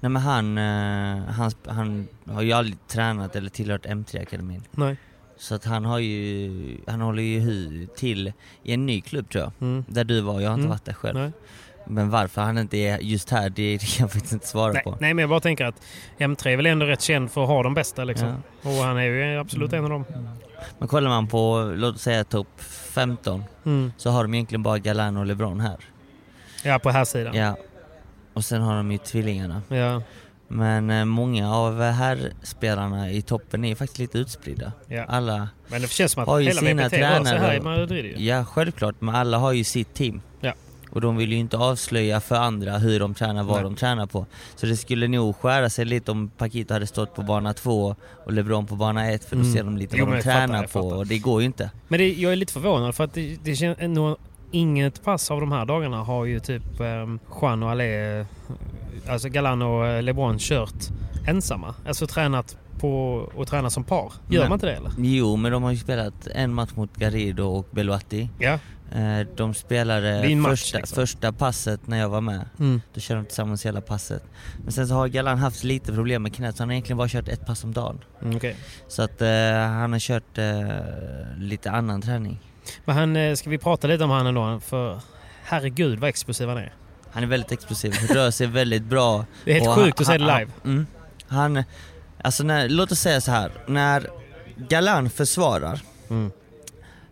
Nej 0.00 0.10
men 0.10 0.22
han, 0.22 0.58
eh, 0.58 1.24
han, 1.32 1.50
han 1.66 2.08
har 2.30 2.42
ju 2.42 2.52
aldrig 2.52 2.76
tränat 2.88 3.36
eller 3.36 3.50
tillhört 3.50 3.86
M3-akademin. 3.86 4.62
Nej. 4.70 4.96
Så 5.36 5.54
att 5.54 5.64
han 5.64 5.84
har 5.84 5.98
ju, 5.98 6.76
han 6.86 7.00
håller 7.00 7.22
ju 7.22 7.86
till 7.86 8.32
i 8.62 8.72
en 8.72 8.86
ny 8.86 9.00
klubb 9.00 9.30
tror 9.30 9.44
jag. 9.44 9.52
Mm. 9.68 9.84
Där 9.88 10.04
du 10.04 10.20
var, 10.20 10.40
jag 10.40 10.48
har 10.48 10.54
inte 10.54 10.60
Mm. 10.60 10.70
varit 10.70 10.84
där 10.84 10.92
själv. 10.92 11.18
Nej. 11.18 11.30
Men 11.86 12.10
varför 12.10 12.42
han 12.42 12.58
inte 12.58 12.76
är 12.76 12.98
just 12.98 13.30
här, 13.30 13.50
det 13.50 13.78
kan 13.96 14.04
jag 14.04 14.12
faktiskt 14.12 14.32
inte 14.32 14.46
svara 14.46 14.72
Nej, 14.72 14.82
på. 14.82 14.96
nej, 15.00 15.14
men 15.14 15.22
jag 15.22 15.30
bara 15.30 15.40
tänker 15.40 15.64
att 15.64 15.82
M3 16.18 16.48
är 16.48 16.56
väl 16.56 16.66
ändå 16.66 16.86
rätt 16.86 17.02
känd 17.02 17.30
för 17.30 17.42
att 17.42 17.48
ha 17.48 17.62
de 17.62 17.74
bästa 17.74 18.04
liksom. 18.04 18.42
Och 18.62 18.70
han 18.72 18.96
är 18.96 19.02
ju 19.02 19.38
absolut 19.38 19.72
en 19.72 19.84
av 19.84 19.90
dem. 19.90 20.04
Men 20.78 20.88
kollar 20.88 21.08
man 21.08 21.26
på, 21.28 21.72
låt 21.76 22.00
säga 22.00 22.24
topp 22.24 22.48
15, 22.94 23.44
Mm. 23.64 23.92
så 23.96 24.10
har 24.10 24.22
de 24.22 24.34
egentligen 24.34 24.62
bara 24.62 24.78
Galan 24.78 25.16
och 25.16 25.26
LeBron 25.26 25.60
här. 25.60 25.76
Ja, 26.64 26.78
på 26.78 26.90
här 26.90 27.04
sidan. 27.04 27.34
Ja. 27.34 27.56
Och 28.34 28.44
sen 28.44 28.62
har 28.62 28.76
de 28.76 28.92
ju 28.92 28.98
tvillingarna. 28.98 29.62
Ja, 29.68 30.02
Men 30.48 30.90
eh, 30.90 31.04
många 31.04 31.54
av 31.54 31.80
herrspelarna 31.82 33.10
i 33.10 33.22
toppen 33.22 33.64
är 33.64 33.74
faktiskt 33.74 33.98
lite 33.98 34.18
utspridda. 34.18 34.72
ja. 34.86 35.04
Alla, 35.08 35.48
Men 35.68 35.82
det 35.82 35.90
känns 35.90 36.12
som 36.12 36.22
att 36.22 36.28
Har 36.28 36.38
ju 36.38 36.46
hela 36.48 36.60
sina 36.60 36.82
VPT 36.82 36.90
tränare 36.94 37.38
här 37.38 37.54
i 37.54 37.60
Madrid 37.60 38.04
ju. 38.04 38.26
ja 38.26 38.44
självklart, 38.44 38.94
men 39.00 39.14
alla 39.14 39.38
har 39.38 39.52
ju 39.52 39.64
sitt 39.64 39.94
team. 39.94 40.20
Ja. 40.40 40.52
Och 40.98 41.02
de 41.02 41.16
vill 41.16 41.32
ju 41.32 41.38
inte 41.38 41.56
avslöja 41.56 42.20
för 42.20 42.34
andra 42.36 42.78
hur 42.78 43.00
de 43.00 43.14
tränar, 43.14 43.42
vad 43.42 43.54
Nej. 43.54 43.64
de 43.64 43.76
tränar 43.76 44.06
på. 44.06 44.26
Så 44.56 44.66
det 44.66 44.76
skulle 44.76 45.08
nog 45.08 45.36
skära 45.36 45.70
sig 45.70 45.84
lite 45.84 46.10
om 46.10 46.28
Paquito 46.28 46.74
hade 46.74 46.86
stått 46.86 47.14
på 47.14 47.22
bana 47.22 47.54
två 47.54 47.94
och 48.24 48.32
LeBron 48.32 48.66
på 48.66 48.76
bana 48.76 49.10
ett 49.10 49.24
för 49.24 49.36
då 49.36 49.42
Mm. 49.42 49.52
ser 49.54 49.64
de 49.64 49.76
lite 49.76 49.96
Jo, 49.96 50.06
vad 50.06 50.14
de 50.16 50.22
fattar, 50.22 50.38
tränar 50.38 50.54
jag 50.62 50.72
på 50.72 50.82
fattar. 50.82 50.96
och 50.96 51.06
det 51.06 51.18
går 51.18 51.40
ju 51.40 51.46
inte. 51.46 51.70
Men 51.88 51.98
det, 51.98 52.12
jag 52.12 52.32
är 52.32 52.36
lite 52.36 52.52
förvånad 52.52 52.94
för 52.94 53.04
att 53.04 53.14
det, 53.14 53.36
det 53.44 53.56
känns 53.56 53.78
ändå 53.80 54.16
inget 54.50 55.04
pass 55.04 55.30
av 55.30 55.40
de 55.40 55.52
här 55.52 55.64
dagarna 55.66 55.96
har 56.02 56.24
ju 56.24 56.40
typ 56.40 56.62
um, 56.80 57.18
Juan 57.40 57.62
och 57.62 57.70
Ale, 57.70 58.20
eh, 58.20 58.26
alltså 59.08 59.28
Galan 59.28 59.62
och 59.62 59.86
eh, 59.86 60.02
LeBron 60.02 60.38
kört 60.38 60.74
ensamma. 61.26 61.74
Alltså 61.86 62.06
tränat 62.06 62.56
på 62.80 63.14
och 63.34 63.46
tränat 63.46 63.72
som 63.72 63.84
par. 63.84 64.12
Gör 64.28 64.40
Men- 64.40 64.48
man 64.48 64.56
inte 64.56 64.66
det 64.66 64.72
eller? 64.74 64.90
Jo, 64.98 65.36
men 65.36 65.52
de 65.52 65.62
har 65.62 65.70
ju 65.70 65.76
spelat 65.76 66.26
en 66.34 66.54
match 66.54 66.70
mot 66.74 66.96
Garrido 66.96 67.42
och 67.44 67.66
Beloatti. 67.70 68.28
Ja. 68.38 68.58
Eh, 68.92 69.26
De 69.36 69.54
spelade 69.54 70.34
match, 70.36 70.50
första, 70.50 70.78
liksom. 70.78 70.94
första 70.96 71.32
passet 71.32 71.86
när 71.86 71.98
jag 71.98 72.08
var 72.08 72.20
med. 72.20 72.40
Mm. 72.58 72.80
Då 72.94 73.00
körde 73.00 73.20
de 73.20 73.26
tillsammans 73.26 73.66
hela 73.66 73.80
passet. 73.80 74.22
Men 74.64 74.72
sen 74.72 74.88
så 74.88 74.94
har 74.94 75.08
Galan 75.08 75.38
haft 75.38 75.64
lite 75.64 75.92
problem 75.92 76.22
med 76.22 76.34
knät 76.34 76.56
så 76.56 76.62
han 76.62 76.68
har 76.68 76.72
egentligen 76.74 76.96
bara 76.98 77.08
kört 77.08 77.28
ett 77.28 77.46
pass 77.46 77.64
om 77.64 77.72
dagen. 77.72 77.98
Mm, 78.22 78.36
okej. 78.36 78.56
Så 78.88 79.02
att 79.02 79.22
eh, 79.22 79.28
han 79.68 79.92
har 79.92 79.98
kört 79.98 80.38
eh, 80.38 81.38
lite 81.38 81.70
annan 81.70 82.02
träning. 82.02 82.40
Men 82.84 82.96
han, 82.96 83.16
eh, 83.16 83.34
ska 83.34 83.50
vi 83.50 83.58
prata 83.58 83.86
lite 83.86 84.04
om 84.04 84.10
han 84.10 84.26
ändå? 84.26 84.60
För 84.60 85.00
herregud 85.44 85.98
vad 85.98 86.08
explosiv 86.08 86.48
han 86.48 86.58
är. 86.58 86.72
Han 87.10 87.22
är 87.22 87.26
väldigt 87.26 87.52
explosiv, 87.52 87.94
rör 88.10 88.30
sig 88.30 88.46
väldigt 88.46 88.82
bra. 88.84 89.24
Det 89.44 89.50
är 89.50 89.54
helt 89.54 89.68
Och 89.68 89.74
sjukt 89.74 89.98
han- 89.98 90.02
att 90.02 90.06
se 90.06 90.18
det 90.26 90.32
han- 90.32 90.40
live. 90.40 90.50
Mm, 90.64 90.86
han, 91.28 91.64
alltså 92.22 92.42
när, 92.44 92.68
låt 92.68 92.92
oss 92.92 93.00
säga 93.00 93.20
så 93.20 93.30
här. 93.30 93.50
när 93.66 94.06
Galan 94.68 95.10
försvarar, 95.10 95.80
Mm. 96.10 96.30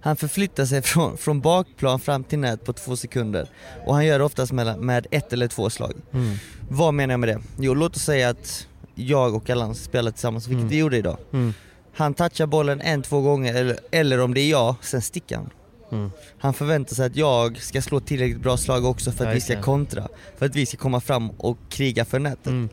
Han 0.06 0.16
förflyttar 0.16 0.64
sig 0.64 0.82
från, 0.82 1.16
från 1.16 1.40
bakplan 1.40 2.00
fram 2.00 2.24
till 2.24 2.38
nät 2.38 2.64
på 2.64 2.72
två 2.72 2.96
sekunder. 2.96 3.48
Och 3.86 3.94
han 3.94 4.06
gör 4.06 4.18
det 4.18 4.24
oftast 4.24 4.52
med, 4.52 4.78
med 4.78 5.06
ett 5.10 5.32
eller 5.32 5.48
två 5.48 5.70
slag. 5.70 5.92
Mm. 6.12 6.36
Vad 6.68 6.94
menar 6.94 7.12
jag 7.12 7.20
med 7.20 7.28
det? 7.28 7.40
Jo, 7.58 7.74
låt 7.74 7.96
oss 7.96 8.02
säga 8.02 8.28
att 8.28 8.68
jag 8.94 9.34
och 9.34 9.44
Galan 9.44 9.74
spelar 9.74 10.10
tillsammans, 10.10 10.46
vilket 10.46 10.60
Mm. 10.60 10.68
vi 10.68 10.78
gjorde 10.78 10.96
idag. 10.96 11.16
Mm. 11.32 11.54
Han 11.96 12.14
touchar 12.14 12.46
bollen 12.46 12.80
en, 12.80 13.02
två 13.02 13.20
gånger, 13.20 13.54
eller, 13.54 13.78
eller 13.90 14.20
om 14.20 14.34
det 14.34 14.40
är 14.40 14.50
jag, 14.50 14.74
sen 14.80 15.02
sticker 15.02 15.36
han. 15.36 15.50
Mm. 15.92 16.10
Han 16.38 16.54
förväntar 16.54 16.94
sig 16.94 17.06
att 17.06 17.16
jag 17.16 17.58
ska 17.58 17.82
slå 17.82 18.00
tillräckligt 18.00 18.42
bra 18.42 18.56
slag 18.56 18.84
också 18.84 19.12
för 19.12 19.24
att 19.24 19.30
Ja, 19.30 19.34
vi 19.34 19.40
ska 19.40 19.62
kontra. 19.62 20.08
För 20.38 20.46
att 20.46 20.56
vi 20.56 20.66
ska 20.66 20.76
komma 20.76 21.00
fram 21.00 21.30
och 21.30 21.58
kriga 21.68 22.04
för 22.04 22.18
nätet. 22.18 22.46
Mm. 22.46 22.68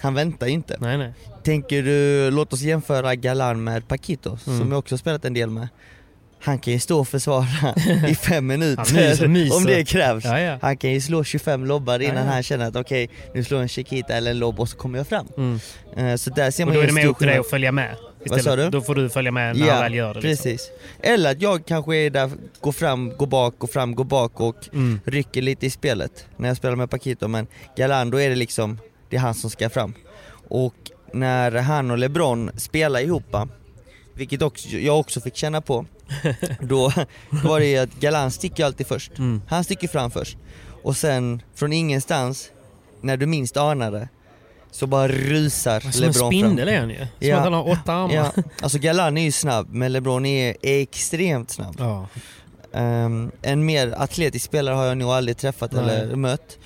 Han 0.00 0.14
väntar 0.14 0.46
ju 0.46 0.52
inte. 0.52 0.76
Nej, 0.80 0.98
nej. 0.98 1.12
Tänker 1.42 1.82
du, 1.82 2.30
låt 2.30 2.52
oss 2.52 2.60
jämföra 2.60 3.14
Galan 3.14 3.64
med 3.64 3.88
Paquito, 3.88 4.38
Mm. 4.46 4.58
som 4.60 4.70
jag 4.70 4.78
också 4.78 4.98
spelat 4.98 5.24
en 5.24 5.34
del 5.34 5.50
med. 5.50 5.68
Han 6.40 6.58
kan 6.58 6.72
ju 6.72 6.78
stå 6.80 7.00
och 7.00 7.08
försvara 7.08 7.46
i 8.08 8.14
fem 8.22 8.46
minuter 8.46 8.94
myser, 8.94 9.28
myser. 9.28 9.56
om 9.56 9.64
det 9.64 9.84
krävs. 9.84 10.24
Ja, 10.24 10.40
ja. 10.40 10.58
Han 10.62 10.76
kan 10.76 10.90
ju 10.92 11.00
slå 11.00 11.24
25 11.24 11.66
lobbar 11.66 11.98
innan 12.02 12.16
Ja, 12.16 12.22
ja. 12.24 12.30
han 12.32 12.42
känner 12.42 12.68
att 12.68 12.76
okej, 12.76 13.10
nu 13.34 13.44
slår 13.44 13.58
jag 13.58 13.62
en 13.62 13.68
Chiquita 13.68 14.14
eller 14.14 14.30
en 14.30 14.38
lobb 14.38 14.60
och 14.60 14.68
så 14.68 14.76
kommer 14.76 14.98
jag 14.98 15.06
fram. 15.06 15.26
Mm. 15.36 15.58
Eh, 15.96 16.16
Så 16.16 16.30
där 16.30 16.50
ser 16.50 16.62
Och 16.62 16.66
man 16.66 16.74
då 16.74 16.80
ju 16.80 16.84
är 16.84 16.86
det 16.86 16.92
mer 16.94 17.06
upp 17.06 17.18
till 17.18 17.26
dig 17.26 17.38
att 17.38 17.50
följa 17.50 17.72
med. 17.72 17.96
Vad 18.26 18.40
sa 18.42 18.56
du? 18.56 18.70
Då 18.70 18.80
får 18.80 18.94
du 18.94 19.08
följa 19.10 19.30
med 19.32 19.56
när 19.56 19.70
han 19.70 19.82
väl 19.82 19.94
gör 19.94 20.14
det. 20.14 20.20
liksom. 20.20 20.44
precis. 20.44 20.70
Eller 21.02 21.30
att 21.30 21.42
jag 21.42 21.66
kanske 21.66 21.96
är 21.96 22.10
där, 22.10 22.30
går 22.60 22.72
fram, 22.72 23.16
går 23.16 23.26
bak, 23.26 23.54
går 23.58 23.68
fram, 23.68 23.94
går 23.94 24.04
bak 24.04 24.40
och 24.40 24.56
Mm. 24.72 25.00
rycker 25.04 25.42
lite 25.42 25.66
i 25.66 25.70
spelet 25.70 26.26
när 26.36 26.48
jag 26.48 26.56
spelar 26.56 26.76
med 26.76 26.90
Paquito 26.90 27.28
men 27.28 27.46
Galan 27.76 28.10
då 28.10 28.20
är 28.20 28.28
det 28.28 28.34
liksom, 28.36 28.78
det 29.10 29.16
är 29.16 29.20
han 29.20 29.34
som 29.34 29.50
ska 29.50 29.70
fram. 29.70 29.94
Och 30.48 30.74
när 31.12 31.50
han 31.52 31.90
och 31.90 31.98
LeBron 31.98 32.50
spelar 32.56 33.00
ihop, 33.00 33.36
vilket 34.14 34.42
också, 34.42 34.68
jag 34.68 34.98
också 35.00 35.20
fick 35.20 35.36
känna 35.36 35.60
på, 35.60 35.86
då 36.60 36.92
var 37.44 37.60
det 37.60 37.66
ju 37.66 37.78
att 37.78 37.94
Galan 38.00 38.30
sticker 38.30 38.64
alltid 38.64 38.86
först. 38.86 39.18
Mm. 39.18 39.42
Han 39.48 39.64
sticker 39.64 39.88
fram 39.88 40.10
först. 40.10 40.36
Och 40.82 40.96
sen 40.96 41.42
från 41.54 41.72
ingenstans, 41.72 42.50
när 43.00 43.16
du 43.16 43.26
minst 43.26 43.56
anar 43.56 43.90
det, 43.92 44.08
så 44.70 44.86
bara 44.86 45.08
rusar 45.08 45.80
Som 45.80 45.88
en 45.90 46.00
LeBron 46.00 46.12
fram. 46.14 46.30
spindel 46.32 46.68
är 46.68 46.80
han 46.80 46.90
ju. 46.90 46.96
Som 46.96 47.06
Ja. 47.18 47.36
att 47.36 47.44
han 47.44 47.52
har 47.52 47.68
åtta 47.70 47.92
armar. 47.92 48.14
Ja, 48.14 48.32
alltså 48.62 48.78
Galan 48.78 49.18
är 49.18 49.22
ju 49.22 49.32
snabb, 49.32 49.66
men 49.70 49.92
LeBron 49.92 50.26
är 50.26 50.56
extremt 50.62 51.50
snabb. 51.50 51.76
Ja. 51.78 52.06
Ehm, 52.72 53.30
en 53.42 53.64
mer 53.66 53.94
atletisk 53.98 54.44
spelare 54.44 54.74
har 54.74 54.84
jag 54.86 54.98
nog 54.98 55.10
aldrig 55.10 55.36
träffat 55.36 55.72
Nej. 55.72 55.82
eller 55.82 56.16
mött. 56.16 56.58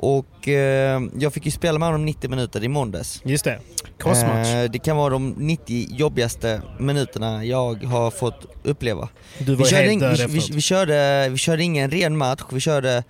Och 0.00 0.48
ehm, 0.48 1.10
jag 1.18 1.32
fick 1.32 1.44
ju 1.46 1.50
spela 1.50 1.78
med 1.78 1.88
honom 1.88 2.04
90 2.04 2.30
minuter 2.30 2.64
i 2.64 2.68
måndags. 2.68 3.20
Just 3.24 3.44
det. 3.44 3.58
Crossmatch. 3.98 4.48
Eh, 4.48 4.70
det 4.70 4.78
kan 4.78 4.96
vara 4.96 5.10
de 5.10 5.30
90 5.30 5.86
jobbigaste 5.90 6.62
minuterna 6.78 7.44
jag 7.44 7.84
har 7.84 8.10
fått 8.10 8.46
uppleva. 8.62 9.08
du 9.38 9.54
var 9.54 9.64
Vi 9.64 9.64
ju 9.64 9.76
körde, 9.76 9.96
död 10.16 10.30
vi, 10.30 10.38
vi, 10.40 10.48
vi, 10.54 10.60
körde, 10.60 11.28
vi 11.30 11.36
körde 11.38 11.62
ingen 11.62 11.90
ren 11.90 12.16
match, 12.16 12.42
vi 12.52 12.60
körde 12.60 13.04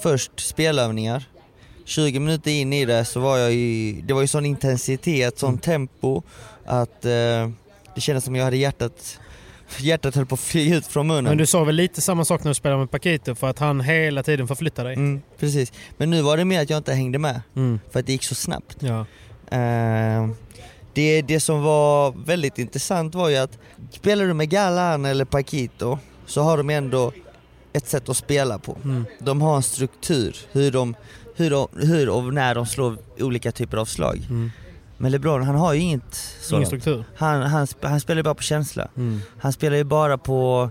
först 0.00 0.30
spelövningar. 0.40 1.24
20 1.84 2.18
minuter 2.20 2.50
in 2.50 2.72
i 2.72 2.84
det 2.84 3.04
så 3.04 3.20
var 3.20 3.38
jag 3.38 3.52
i, 3.54 4.00
det 4.06 4.12
var 4.14 4.20
ju 4.20 4.26
sån 4.26 4.46
intensitet, 4.46 5.38
sån 5.38 5.48
Mm. 5.48 5.58
tempo 5.60 6.22
att 6.66 7.04
eh, 7.04 7.10
det 7.94 8.00
kändes 8.00 8.24
som 8.24 8.36
jag 8.36 8.44
hade 8.44 8.56
hjärtat, 8.56 9.18
hjärtat 9.78 10.14
höll 10.14 10.26
på 10.26 10.34
att 10.34 10.40
flyga 10.40 10.76
ut 10.76 10.86
från 10.86 11.06
munnen. 11.06 11.24
Men 11.24 11.38
du 11.38 11.46
sa 11.46 11.64
väl 11.64 11.74
lite 11.74 12.00
samma 12.00 12.24
sak 12.24 12.44
när 12.44 12.50
du 12.50 12.54
spelade 12.54 12.78
med 12.80 12.90
Paquito 12.90 13.34
för 13.34 13.50
att 13.50 13.58
han 13.58 13.80
hela 13.80 14.22
tiden 14.22 14.48
förflyttar 14.48 14.84
dig? 14.84 14.94
Mm, 14.94 15.22
precis. 15.38 15.72
Men 15.96 16.10
nu 16.10 16.22
var 16.22 16.36
det 16.36 16.44
mer 16.44 16.62
att 16.62 16.70
jag 16.70 16.76
inte 16.76 16.92
hängde 16.92 17.18
med, 17.18 17.40
Mm. 17.56 17.80
för 17.90 18.00
att 18.00 18.06
det 18.06 18.12
gick 18.12 18.24
så 18.24 18.34
snabbt. 18.34 18.76
Ja. 18.80 19.00
Eh, 19.56 20.28
det, 20.94 21.22
det 21.22 21.40
som 21.40 21.62
var 21.62 22.14
väldigt 22.26 22.58
intressant 22.58 23.14
var 23.14 23.28
ju 23.28 23.36
att 23.36 23.58
spelar 23.90 24.24
du 24.24 24.34
med 24.34 24.48
Galan 24.50 25.04
eller 25.04 25.24
Paquito 25.24 25.98
så 26.26 26.42
har 26.42 26.56
de 26.56 26.70
ändå 26.70 27.12
ett 27.72 27.88
sätt 27.88 28.08
att 28.08 28.16
spela 28.16 28.58
på. 28.58 28.76
Mm. 28.84 29.04
De 29.18 29.42
har 29.42 29.56
en 29.56 29.62
struktur, 29.62 30.36
hur, 30.52 30.70
de, 30.70 30.94
hur, 31.36 31.50
de, 31.50 31.68
hur 31.76 32.08
och 32.08 32.34
när 32.34 32.54
de 32.54 32.66
slår 32.66 32.96
olika 33.18 33.52
typer 33.52 33.76
av 33.76 33.84
slag. 33.84 34.20
Mm. 34.30 34.50
Men 35.02 35.12
LeBron 35.12 35.42
han 35.42 35.54
har 35.54 35.72
ju 35.74 35.80
inget 35.80 36.02
Ingen 36.02 36.42
sådant. 36.42 36.66
struktur. 36.66 37.04
Han, 37.16 37.42
han, 37.42 37.66
han 37.82 38.00
spelar 38.00 38.16
ju 38.18 38.22
bara 38.22 38.34
på 38.34 38.42
känsla. 38.42 38.88
Mm. 38.96 39.20
Han 39.38 39.52
spelar 39.52 39.76
ju 39.76 39.84
bara 39.84 40.18
på, 40.18 40.70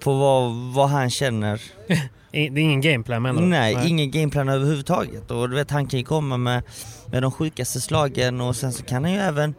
på 0.00 0.14
vad, 0.14 0.52
vad 0.74 0.88
han 0.88 1.10
känner. 1.10 1.62
Det 2.30 2.38
är 2.40 2.58
ingen 2.58 2.80
gameplan 2.80 3.22
menar 3.22 3.40
du? 3.40 3.46
Nej, 3.46 3.88
ingen 3.88 4.10
gameplan 4.10 4.48
överhuvudtaget. 4.48 5.30
Och 5.30 5.50
du 5.50 5.56
vet, 5.56 5.70
han 5.70 5.86
kan 5.86 5.98
ju 5.98 6.04
komma 6.04 6.36
med, 6.36 6.62
med 7.06 7.22
de 7.22 7.32
sjukaste 7.32 7.80
slagen 7.80 8.40
och 8.40 8.56
sen 8.56 8.72
så 8.72 8.82
kan 8.82 9.04
han 9.04 9.12
ju 9.12 9.18
även 9.18 9.54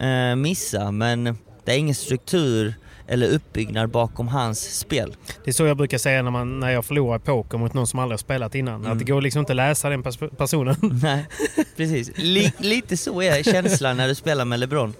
eh, 0.00 0.36
missa. 0.36 0.90
Men 0.90 1.24
det 1.64 1.72
är 1.72 1.78
ingen 1.78 1.94
struktur 1.94 2.74
eller 3.08 3.28
uppbyggnad 3.28 3.88
bakom 3.90 4.28
hans 4.28 4.78
spel. 4.78 5.16
Det 5.44 5.50
är 5.50 5.52
så 5.52 5.66
jag 5.66 5.76
brukar 5.76 5.98
säga 5.98 6.22
när, 6.22 6.30
man, 6.30 6.60
när 6.60 6.70
jag 6.70 6.84
förlorar 6.84 7.18
poker 7.18 7.58
mot 7.58 7.74
någon 7.74 7.86
som 7.86 7.98
aldrig 7.98 8.12
har 8.12 8.18
spelat 8.18 8.54
innan. 8.54 8.74
Mm. 8.80 8.92
Att 8.92 8.98
det 8.98 9.04
går 9.04 9.22
liksom 9.22 9.40
inte 9.40 9.52
att 9.52 9.56
läsa 9.56 9.88
den 9.88 10.02
pers- 10.02 10.36
personen. 10.36 10.76
Nej, 11.02 11.26
precis. 11.76 12.10
Li, 12.16 12.52
lite 12.58 12.96
så 12.96 13.22
är 13.22 13.42
känslan 13.42 13.96
när 13.96 14.08
du 14.08 14.14
spelar 14.14 14.44
med 14.44 14.60
LeBron. 14.60 14.94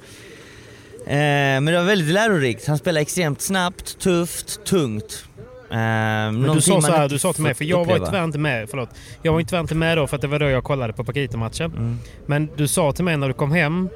Eh, 1.07 1.15
men 1.15 1.65
det 1.65 1.77
var 1.79 1.85
väldigt 1.85 2.15
lärorikt. 2.15 2.67
Han 2.67 2.79
spelar 2.79 3.01
extremt 3.01 3.41
snabbt, 3.41 3.99
tufft, 3.99 4.65
tungt. 4.65 5.25
Eh, 5.71 5.77
Men 5.77 6.43
du 6.55 6.61
sa, 6.61 6.81
så 6.81 6.93
här, 6.93 7.09
du 7.09 7.19
sa 7.19 7.33
till 7.33 7.43
mig, 7.43 7.55
för 7.55 7.65
jag 7.65 7.85
var 7.85 7.99
ju 7.99 8.05
tyvärr 8.05 8.25
inte 8.25 8.39
med, 8.39 8.71
förlåt. 8.71 8.89
Jag 9.23 9.33
var 9.33 9.43
tyvärr 9.43 9.61
inte 9.61 9.75
med 9.75 9.99
då 9.99 10.07
för 10.07 10.17
att 10.17 10.23
det 10.23 10.29
var 10.29 10.39
då 10.39 10.49
jag 10.49 10.65
kollade 10.65 10.93
på 10.93 11.05
Paquito-matchen. 11.05 11.71
Mm. 11.77 11.99
Men 12.27 12.49
du 12.57 12.69
sa 12.69 12.93
till 12.93 13.05
mig 13.05 13.17
när 13.17 13.29
du 13.29 13.35
kom 13.35 13.53
hem, 13.53 13.89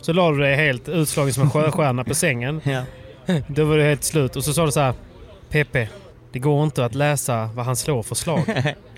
så 0.00 0.12
la 0.12 0.30
du 0.30 0.38
dig 0.38 0.56
helt 0.56 0.88
utslagen 0.88 1.34
som 1.34 1.42
en 1.42 1.50
sjöstjärna 1.50 2.04
på 2.04 2.14
sängen. 2.14 2.60
Ja. 2.70 2.82
Då 3.48 3.64
var 3.64 3.76
det 3.76 3.84
helt 3.84 4.04
slut. 4.04 4.36
Och 4.36 4.44
så 4.44 4.52
sa 4.52 4.66
du 4.66 4.72
så 4.72 4.80
här, 4.80 4.94
PP, 5.50 5.88
det 6.32 6.38
går 6.38 6.64
inte 6.64 6.84
att 6.84 6.94
läsa 6.94 7.50
vad 7.54 7.64
han 7.64 7.76
slår 7.76 8.02
för 8.02 8.14
slag. 8.14 8.42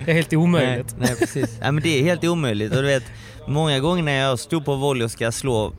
Det 0.04 0.10
är 0.10 0.14
helt 0.14 0.32
omöjligt. 0.32 0.94
Nej, 0.98 1.08
nej 1.08 1.16
precis. 1.18 1.56
Nej, 1.60 1.72
men 1.72 1.82
det 1.82 1.98
är 2.00 2.02
helt 2.04 2.24
omöjligt. 2.24 2.70
Och 2.76 2.82
du 2.82 2.88
vet, 2.88 3.04
många 3.48 3.80
gånger 3.80 4.02
när 4.02 4.12
jag 4.20 4.38
stod 4.38 4.64
på 4.64 4.74
volley 4.76 5.04
och 5.04 5.10
ska 5.10 5.32
slå 5.32 5.72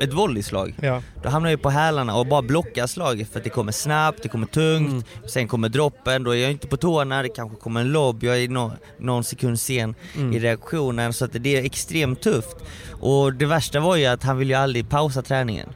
ett 0.00 0.12
volleyslag, 0.12 0.74
Ja. 0.80 1.02
då 1.22 1.28
hamnar 1.28 1.50
jag 1.50 1.62
på 1.62 1.70
hälarna 1.70 2.16
och 2.16 2.26
bara 2.26 2.42
blockar 2.42 2.86
slaget 2.86 3.28
för 3.32 3.38
att 3.38 3.44
det 3.44 3.50
kommer 3.50 3.72
snabbt, 3.72 4.22
det 4.22 4.28
kommer 4.28 4.46
tungt, 4.46 4.88
Mm. 4.88 5.02
sen 5.28 5.48
kommer 5.48 5.68
droppen, 5.68 6.24
då 6.24 6.30
är 6.30 6.42
jag 6.42 6.50
inte 6.50 6.66
på 6.68 6.76
tårna, 6.76 7.22
det 7.22 7.28
kanske 7.28 7.56
kommer 7.56 7.80
en 7.80 7.92
lobb, 7.92 8.24
jag 8.24 8.42
är 8.42 8.48
nå- 8.48 8.72
någon 8.98 9.24
sekund 9.24 9.60
sen 9.60 9.94
Mm. 10.16 10.32
i 10.32 10.38
reaktionen 10.38 11.12
så 11.12 11.24
att 11.24 11.30
det 11.32 11.56
är 11.56 11.64
extremt 11.64 12.20
tufft. 12.22 12.56
Och 12.90 13.32
det 13.34 13.46
värsta 13.46 13.80
var 13.80 13.96
ju 13.96 14.06
att 14.06 14.22
han 14.22 14.38
vill 14.38 14.48
ju 14.48 14.54
aldrig 14.54 14.88
pausa 14.88 15.22
träningen. 15.22 15.68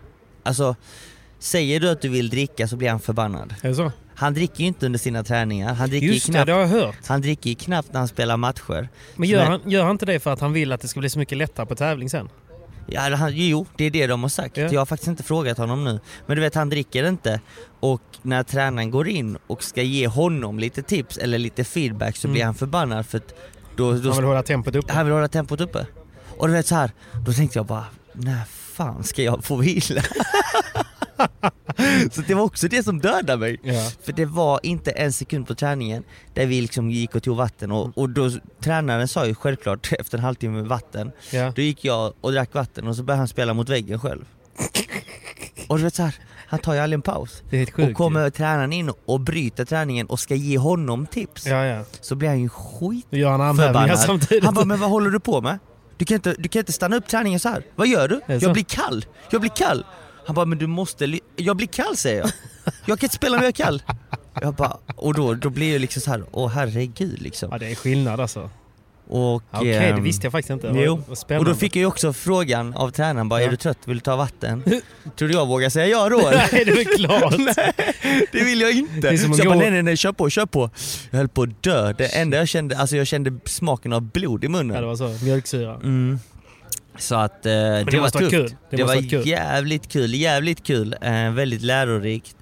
Alltså, 0.43 0.77
säger 1.43 1.81
du 1.81 1.89
att 1.91 2.01
du 2.01 2.09
vill 2.09 2.29
dricka 2.31 2.69
så 2.69 2.77
blir 2.77 2.91
han 2.91 3.01
förbannad. 3.01 3.55
Är 3.63 3.69
det 3.69 3.75
så? 3.75 3.93
Han 4.15 4.35
dricker 4.35 4.61
ju 4.61 4.67
inte 4.67 4.87
under 4.87 4.99
sina 4.99 5.25
träningar, 5.25 5.75
han 5.75 5.89
dricker 5.89 6.07
ju 6.07 6.13
Just 6.13 6.27
det, 6.27 6.33
knappt 6.33 6.47
det 6.47 6.53
har 6.53 6.61
jag 6.61 6.69
hört. 6.69 6.97
han 7.07 7.21
dricker 7.21 7.51
ju 7.51 7.57
knappt 7.57 7.93
när 7.93 7.99
han 7.99 8.09
spelar 8.09 8.37
matcher. 8.37 8.89
Men 9.17 9.29
gör 9.29 9.39
Men- 9.43 9.51
han, 9.51 9.71
gör 9.71 9.83
han 9.83 9.91
inte 9.91 10.07
det 10.07 10.21
för 10.21 10.33
att 10.33 10.41
han 10.41 10.53
vill 10.53 10.73
att 10.73 10.81
det 10.81 10.89
ska 10.89 11.01
bli 11.01 11.11
så 11.11 11.19
mycket 11.19 11.39
lättare 11.39 11.67
på 11.67 11.75
tävling 11.75 12.11
sen? 12.11 12.29
Ja, 12.87 13.17
han, 13.17 13.31
jo, 13.35 13.67
det 13.77 13.85
är 13.85 13.91
det 13.91 14.07
de 14.07 14.23
har 14.23 14.29
sagt. 14.29 14.57
Ja. 14.57 14.69
Jag 14.73 14.81
har 14.81 14.87
faktiskt 14.87 15.09
inte 15.09 15.23
frågat 15.23 15.59
honom 15.59 15.85
nu. 15.85 16.01
Men 16.27 16.37
du 16.37 16.43
vet, 16.43 16.55
han 16.55 16.69
dricker 16.69 17.09
inte. 17.09 17.41
Och 17.81 18.03
när 18.23 18.43
tränaren 18.43 18.91
går 18.91 19.09
in 19.09 19.39
och 19.47 19.63
ska 19.65 19.83
ge 19.83 20.07
honom 20.07 20.59
lite 20.59 20.83
tips 20.83 21.19
eller 21.19 21.39
lite 21.39 21.65
feedback 21.65 22.17
så 22.17 22.27
Mm. 22.27 22.33
blir 22.35 22.45
han 22.45 22.55
förbannad 22.55 23.07
för 23.07 23.19
att 23.19 23.35
då, 23.77 23.93
då 23.93 24.09
Han 24.09 24.17
vill 24.17 24.27
hålla 24.27 24.43
tempot 24.43 24.75
uppe. 24.77 24.93
han 24.93 25.05
vill 25.07 25.15
hålla 25.15 25.29
tempot 25.29 25.61
uppe. 25.61 25.87
Och 26.39 26.47
du 26.49 26.53
vet 26.55 26.67
så 26.67 26.75
här, 26.75 26.91
då 27.27 27.33
tänkte 27.33 27.59
jag 27.59 27.67
bara, 27.67 27.85
när 28.13 28.41
fan 28.75 29.05
ska 29.05 29.23
jag 29.23 29.45
få 29.45 29.57
vila? 29.57 30.03
så 32.13 32.21
det 32.21 32.35
var 32.35 32.43
också 32.43 32.69
det 32.69 32.83
som 32.83 33.01
dödade 33.01 33.37
mig. 33.37 33.61
Ja. 33.63 33.91
För 34.05 34.13
det 34.13 34.25
var 34.25 34.61
inte 34.63 34.91
en 34.91 35.13
sekund 35.13 35.47
på 35.49 35.55
träningen 35.55 36.05
där 36.35 36.47
vi 36.47 36.61
liksom 36.61 36.91
gick 36.91 37.15
och 37.15 37.23
tog 37.23 37.37
vatten 37.37 37.73
och, 37.73 37.99
och 37.99 38.11
då, 38.11 38.31
tränaren 38.61 39.09
sa 39.09 39.27
ju 39.27 39.35
självklart 39.35 39.93
efter 39.99 40.19
en 40.19 40.25
halvtimme 40.25 40.63
vatten, 40.63 41.13
Ja. 41.31 41.53
då 41.57 41.63
gick 41.63 41.85
jag 41.85 42.13
och 42.21 42.33
drack 42.33 42.55
vatten 42.55 42.89
och 42.89 42.97
så 42.97 43.03
började 43.03 43.19
han 43.21 43.29
spela 43.29 43.55
mot 43.55 43.69
väggen 43.69 44.01
själv. 44.01 44.25
Och 45.69 45.79
du 45.79 45.85
vet 45.85 45.95
så 45.95 46.03
här, 46.03 46.15
han 46.47 46.59
tar 46.59 46.75
ju 46.75 46.81
aldrig 46.81 46.97
en 46.99 47.03
paus. 47.03 47.43
Sjukt. 47.51 47.79
Och 47.79 47.95
kommer 47.95 48.31
tränaren 48.31 48.73
in 48.73 48.91
och 49.05 49.21
bryter 49.21 49.65
träningen 49.65 50.07
och 50.07 50.21
ska 50.21 50.35
ge 50.35 50.59
honom 50.59 51.07
tips, 51.07 51.47
Ja, 51.47 51.65
ja. 51.65 51.85
så 52.01 52.15
blir 52.15 52.29
han 52.29 52.41
ju 52.41 52.49
skit 52.49 53.07
Nu 53.11 53.19
gör 53.19 53.31
han. 53.31 53.41
Han 53.41 54.55
bara, 54.55 54.65
men 54.65 54.81
vad 54.81 54.91
håller 54.91 55.11
du 55.11 55.21
på 55.21 55.41
med? 55.41 55.59
Du 55.97 56.05
kan 56.05 56.15
inte, 56.15 56.35
du 56.39 56.49
kan 56.49 56.61
inte 56.61 56.73
stanna 56.73 56.97
upp 56.97 57.07
träningen 57.09 57.41
så 57.41 57.49
här. 57.49 57.63
Vad 57.77 57.89
gör 57.89 58.09
du? 58.09 58.21
Jag 58.39 58.53
blir 58.53 58.65
kall, 58.65 59.05
jag 59.31 59.41
blir 59.41 59.51
kall. 59.51 59.85
Han 60.27 60.35
bara, 60.35 60.47
men 60.47 60.59
du 60.59 60.67
måste, 60.67 61.19
jag 61.37 61.57
blir 61.57 61.67
kall 61.67 61.97
säger 61.97 62.21
jag. 62.21 62.31
Jag 62.87 62.99
kan 62.99 63.07
inte 63.07 63.17
spela 63.17 63.37
när 63.37 63.43
jag 63.43 63.49
är 63.49 63.65
kall. 63.65 63.83
Jag 64.41 64.55
bara, 64.55 64.77
och 64.97 65.15
då, 65.15 65.35
då 65.35 65.51
blir 65.51 65.73
jag 65.73 65.81
liksom 65.81 66.03
så 66.03 66.11
här, 66.11 66.25
åh 66.31 66.49
herregud 66.51 67.23
liksom. 67.23 67.49
Ja, 67.53 67.59
det 67.59 67.71
är 67.71 67.75
skillnad 67.75 68.21
alltså. 68.21 68.51
Och, 69.09 69.43
Okej, 69.51 69.73
det 69.73 69.79
ehm, 69.79 70.03
visste 70.03 70.27
jag 70.27 70.33
faktiskt 70.33 70.51
inte. 70.51 70.73
Jo, 70.75 71.03
och 71.39 71.45
då 71.45 71.55
fick 71.55 71.77
jag 71.77 71.81
ju 71.81 71.87
också 71.87 72.13
frågan 72.13 72.75
av 72.75 72.91
tränaren, 72.91 73.29
bara, 73.29 73.41
Ja. 73.41 73.47
är 73.47 73.51
du 73.51 73.57
trött, 73.57 73.79
vill 73.85 73.97
du 73.97 74.01
ta 74.01 74.17
vatten? 74.17 74.65
Trodde 75.17 75.35
jag 75.35 75.47
vågade 75.47 75.71
säga 75.71 75.87
ja 75.87 76.09
då 76.09 76.19
eller? 76.29 76.49
Nej, 76.53 76.65
det 76.65 76.73
är 76.73 76.97
klart. 76.97 77.35
Nej, 77.57 77.73
det 78.33 78.45
vill 78.45 78.61
jag 78.61 78.73
inte. 78.73 79.11
Det 79.11 79.19
så 79.19 79.35
jag 79.39 79.47
bara, 79.47 79.59
nej 79.59 79.71
nej 79.71 79.83
nej, 79.83 79.97
kör 79.97 80.13
på, 80.13 80.31
kör 80.31 80.47
på. 80.47 80.71
Jag 81.11 81.19
höll 81.19 81.29
på 81.29 81.43
att 81.43 81.63
dö. 81.63 81.93
Det 81.93 82.07
enda 82.07 82.37
jag 82.37 82.49
kände, 82.49 82.79
alltså 82.79 82.97
jag 82.97 83.07
kände 83.07 83.33
smaken 83.45 83.93
av 83.93 84.03
blod 84.03 84.45
i 84.45 84.49
munnen. 84.49 84.75
Ja, 84.75 84.81
det 84.81 84.87
var 84.87 84.97
så. 84.97 85.25
Mjölksyra. 85.25 85.75
Mm. 85.75 86.19
Så 86.99 87.15
att 87.15 87.47
eh, 87.47 87.53
det, 87.53 87.85
det 87.91 88.01
var 88.01 88.09
tufft. 88.09 88.31
kul. 88.31 88.55
Det 88.71 88.77
Det, 88.77 88.85
var 88.85 89.11
kul. 89.11 89.27
jävligt 89.29 89.89
kul, 89.89 90.15
jävligt 90.15 90.63
kul. 90.63 90.97
Eh, 91.01 91.31
väldigt 91.33 91.63
lärorikt. 91.63 92.37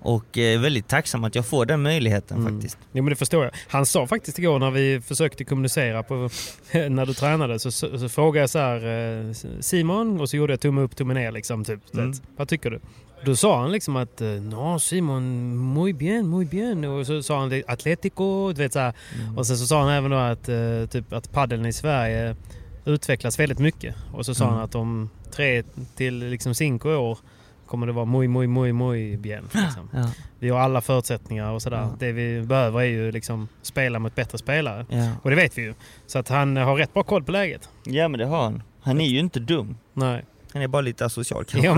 Och 0.00 0.38
eh, 0.38 0.60
väldigt 0.60 0.88
tacksam 0.88 1.24
att 1.24 1.34
jag 1.34 1.46
får 1.46 1.66
den 1.66 1.82
möjligheten 1.82 2.36
Mm. 2.36 2.52
faktiskt. 2.54 2.78
Jo 2.92 3.02
men 3.02 3.10
det 3.10 3.16
förstår 3.16 3.44
jag. 3.44 3.52
Han 3.68 3.86
sa 3.86 4.06
faktiskt 4.06 4.38
igår 4.38 4.58
när 4.58 4.70
vi 4.70 5.00
försökte 5.00 5.44
kommunicera 5.44 6.02
på, 6.02 6.14
när 6.72 7.06
du 7.06 7.14
tränade 7.14 7.58
så, 7.58 7.70
så, 7.72 7.98
så 7.98 8.08
frågade 8.08 8.40
jag 8.42 8.50
så 8.50 8.58
här 8.58 8.86
eh, 9.28 9.32
Simon 9.60 10.20
och 10.20 10.30
så 10.30 10.36
gjorde 10.36 10.52
jag 10.52 10.60
tumme 10.60 10.80
upp, 10.80 10.96
tumme 10.96 11.14
ner 11.14 11.32
liksom. 11.32 11.64
Typ, 11.64 11.80
Mm. 11.94 12.12
Vad 12.36 12.48
tycker 12.48 12.70
du? 12.70 12.80
Då 13.24 13.36
sa 13.36 13.60
han 13.60 13.72
liksom 13.72 13.96
att 13.96 14.20
eh, 14.20 14.28
no 14.28 14.78
Simon, 14.78 15.56
muy 15.56 15.92
bien, 15.92 16.26
muy 16.28 16.44
bien. 16.44 16.84
Och 16.84 17.06
så 17.06 17.22
sa 17.22 17.40
han 17.40 17.48
det, 17.48 17.62
Atletico, 17.66 18.52
du 18.52 18.62
vet 18.62 18.72
så. 18.72 18.78
Mm. 18.78 18.92
Och 19.38 19.46
sen 19.46 19.56
så 19.58 19.66
sa 19.66 19.80
han 19.82 19.90
även 19.92 20.10
då 20.10 20.16
att, 20.16 20.48
eh, 20.48 20.86
typ, 20.90 21.12
att 21.12 21.32
paddeln 21.32 21.66
i 21.66 21.72
Sverige 21.72 22.36
utvecklas 22.84 23.38
väldigt 23.38 23.58
mycket. 23.58 23.94
Och 24.12 24.26
så 24.26 24.34
sa 24.34 24.44
Mm. 24.44 24.54
han 24.56 24.64
att 24.64 24.74
om 24.74 25.10
tre 25.30 25.62
till 25.96 26.18
liksom 26.18 26.54
cinco 26.54 26.90
år 26.90 27.18
kommer 27.66 27.86
det 27.86 27.92
vara 27.92 28.04
muy, 28.04 28.28
muy, 28.28 28.46
muy, 28.46 28.72
muy 28.72 29.16
bien. 29.16 29.44
Liksom. 29.52 29.90
Ja, 29.92 30.10
Vi 30.38 30.48
har 30.48 30.60
alla 30.60 30.80
förutsättningar 30.80 31.50
och 31.52 31.62
sådär. 31.62 31.76
Ja. 31.76 31.96
Det 31.98 32.12
vi 32.12 32.42
behöver 32.42 32.80
är 32.80 32.84
ju 32.84 33.12
liksom 33.12 33.48
spela 33.62 33.98
mot 33.98 34.14
bättre 34.14 34.38
spelare. 34.38 34.86
ja. 34.88 35.10
Och 35.22 35.30
det 35.30 35.36
vet 35.36 35.58
vi 35.58 35.62
ju. 35.62 35.74
Så 36.06 36.18
att 36.18 36.28
han 36.28 36.56
har 36.56 36.76
rätt 36.76 36.94
bra 36.94 37.02
koll 37.02 37.24
på 37.24 37.32
läget. 37.32 37.68
ja 37.84 38.08
men 38.08 38.18
det 38.20 38.26
har 38.26 38.42
han. 38.42 38.62
Han 38.80 39.00
är 39.00 39.06
ju 39.08 39.18
inte 39.18 39.40
dum. 39.40 39.76
Nej, 39.92 40.24
Han 40.52 40.62
är 40.62 40.68
bara 40.68 40.82
lite 40.82 41.04
asocial 41.04 41.44
kanske. 41.44 41.66
ja, 41.68 41.74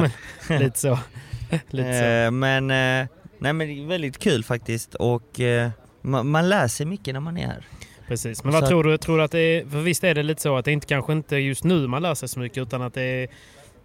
men, 0.49 0.59
lite 0.63 0.79
så. 0.79 0.99
lite 1.71 1.99
så. 1.99 2.05
Eh, 2.05 2.31
men, 2.31 2.71
eh, 2.71 3.09
nej 3.39 3.53
men 3.53 3.59
det 3.59 3.83
är 3.83 3.87
väldigt 3.87 4.19
kul 4.19 4.45
faktiskt 4.45 4.95
och 4.95 5.41
eh, 5.41 5.71
man, 6.03 6.29
man 6.29 6.49
lär 6.49 6.69
sig 6.69 6.87
mycket 6.87 7.15
när 7.15 7.21
man 7.21 7.37
är 7.37 7.47
här. 7.47 7.65
Precis. 8.09 8.45
Men 8.45 8.53
vad 8.53 8.67
tror 8.69 8.85
du? 8.85 8.99
Tror 8.99 9.19
du 9.19 9.25
att 9.25 9.31
det 9.31 9.39
är, 9.41 9.67
för 9.67 9.81
visst 9.81 10.05
är 10.05 10.15
det 10.15 10.23
lite 10.23 10.43
så 10.43 10.57
att 10.57 10.65
det 10.65 10.73
inte 10.73 10.87
kanske 10.87 11.13
inte 11.13 11.37
just 11.37 11.65
nu 11.65 11.87
man 11.87 12.03
lär 12.03 12.15
sig 12.15 12.29
så 12.29 12.39
mycket 12.41 12.59
utan 12.59 12.83
att 12.83 12.95
det 12.95 13.03
är, 13.03 13.29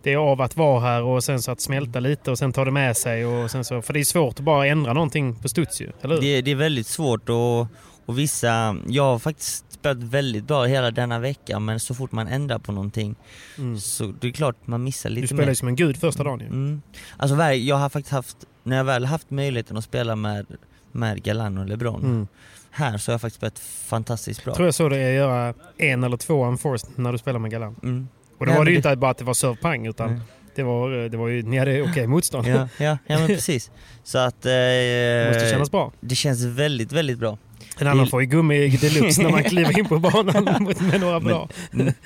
det 0.04 0.14
är 0.14 0.18
av 0.18 0.42
att 0.42 0.58
vara 0.58 0.80
här 0.80 1.04
och 1.04 1.24
sen 1.24 1.42
så 1.42 1.52
att 1.52 1.62
smälta 1.62 2.00
lite 2.00 2.32
och 2.32 2.38
sen 2.38 2.54
ta 2.54 2.66
det 2.66 2.72
med 2.72 2.98
sig. 2.98 3.26
Och 3.26 3.52
sen 3.52 3.64
så, 3.64 3.82
för 3.82 3.94
det 3.94 4.00
är 4.00 4.04
svårt 4.04 4.34
att 4.40 4.46
bara 4.46 4.68
ändra 4.68 4.94
någonting 4.94 5.36
på 5.36 5.50
studs 5.50 5.82
ju, 5.82 5.92
eller 6.02 6.16
hur? 6.16 6.22
Det, 6.22 6.42
det 6.42 6.52
är 6.52 6.56
väldigt 6.56 6.88
svårt 6.88 7.30
och, 7.30 7.60
och 8.06 8.20
vissa, 8.20 8.78
jag 8.88 9.04
har 9.04 9.20
faktiskt 9.20 9.66
spelat 9.72 9.98
väldigt 9.98 10.44
bra 10.44 10.64
hela 10.66 10.92
denna 10.92 11.20
vecka 11.20 11.60
men 11.60 11.80
så 11.80 11.94
fort 11.96 12.12
man 12.12 12.28
ändrar 12.28 12.60
på 12.60 12.72
någonting 12.72 13.16
Mm. 13.58 13.78
så 13.80 14.14
det 14.22 14.28
är 14.28 14.32
klart 14.32 14.56
man 14.68 14.84
missar 14.84 15.10
Du 15.10 15.16
lite 15.16 15.28
spelar 15.28 15.44
ju 15.44 15.48
mer. 15.48 15.54
som 15.54 15.68
en 15.68 15.76
gud 15.76 15.98
första 15.98 16.24
dagen 16.24 16.40
ju. 16.40 16.46
Mm. 16.46 16.82
Alltså 17.18 17.44
jag 17.54 17.76
har 17.76 17.90
faktiskt 17.90 18.12
haft, 18.14 18.38
när 18.64 18.78
jag 18.78 18.84
väl 18.84 19.06
haft 19.06 19.32
möjligheten 19.32 19.78
att 19.78 19.84
spela 19.84 20.16
med, 20.16 20.46
med 20.92 21.24
Galan 21.24 21.58
och 21.58 21.66
LeBron, 21.68 22.02
Mm. 22.04 22.28
Här 22.72 22.98
så 22.98 23.12
har 23.12 23.14
jag 23.14 23.22
faktiskt 23.22 23.36
spelat 23.38 23.60
fantastiskt 23.60 24.44
bra. 24.46 24.54
tror 24.56 24.68
jag 24.68 24.76
så 24.76 24.90
det 24.90 24.98
är 24.98 25.10
att 25.10 25.16
göra 25.16 25.54
en 25.78 26.04
eller 26.04 26.18
två 26.18 26.46
unforced 26.46 26.90
när 26.96 27.12
du 27.12 27.18
spelar 27.18 27.40
med 27.40 27.52
Galan. 27.52 27.76
Mm. 27.84 28.08
Och 28.38 28.46
då 28.46 28.52
Ja, 28.52 28.58
var 28.58 28.66
det 28.66 28.72
ju 28.72 28.78
inte 28.78 28.96
bara 28.96 29.12
att 29.12 29.18
det 29.18 29.24
var 29.24 29.34
serve-pang 29.34 29.88
utan 29.88 30.10
Mm. 30.10 30.22
det, 30.56 30.64
var, 30.64 31.10
det 31.10 31.18
var 31.18 31.28
ju, 31.28 31.42
ni 31.44 31.58
hade 31.58 31.82
okej 31.82 32.08
motstånd. 32.16 32.48
Ja, 32.48 32.68
ja, 32.78 32.98
ja 33.08 33.18
men 33.20 33.28
precis. 33.28 33.72
Så 34.04 34.18
att... 34.18 34.46
Eh, 34.46 34.52
Det 34.52 35.32
måste 35.34 35.50
kännas 35.50 35.72
bra. 35.72 35.92
Det 36.00 36.16
känns 36.16 36.44
väldigt, 36.44 36.92
väldigt 36.92 37.18
bra. 37.20 37.38
En 37.80 37.88
annan 37.88 38.08
får 38.08 38.22
ju 38.22 38.28
gummi 38.28 38.68
deluxe 38.70 39.22
när 39.24 39.30
man 39.30 39.44
kliver 39.50 39.80
in 39.80 39.86
på 39.86 40.00
banan 40.00 40.44
med 40.80 41.02
några 41.02 41.20
bra. 41.20 41.50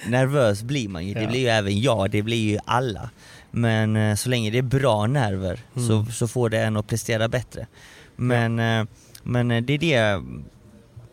Nervös 0.07 0.63
blir 0.63 0.88
man 0.89 1.05
ju, 1.07 1.13
det 1.13 1.28
blir 1.28 1.39
ju 1.39 1.47
även 1.47 1.82
jag, 1.82 2.11
det 2.11 2.22
blir 2.22 2.49
ju 2.51 2.59
alla. 2.66 3.09
Men 3.51 3.95
eh, 3.95 4.16
så 4.16 4.30
länge 4.30 4.51
det 4.51 4.57
är 4.57 4.61
bra 4.61 5.07
nerver 5.07 5.59
Mm. 5.76 5.88
så, 5.88 6.05
så 6.11 6.28
får 6.28 6.49
det 6.49 6.59
en 6.59 6.78
att 6.78 6.88
prestera 6.88 7.28
bättre. 7.28 7.68
Men, 8.16 8.59
eh, 8.59 8.86
men 9.24 9.51
eh, 9.51 9.61
det 9.63 9.74
är 9.74 9.78
det, 9.78 10.24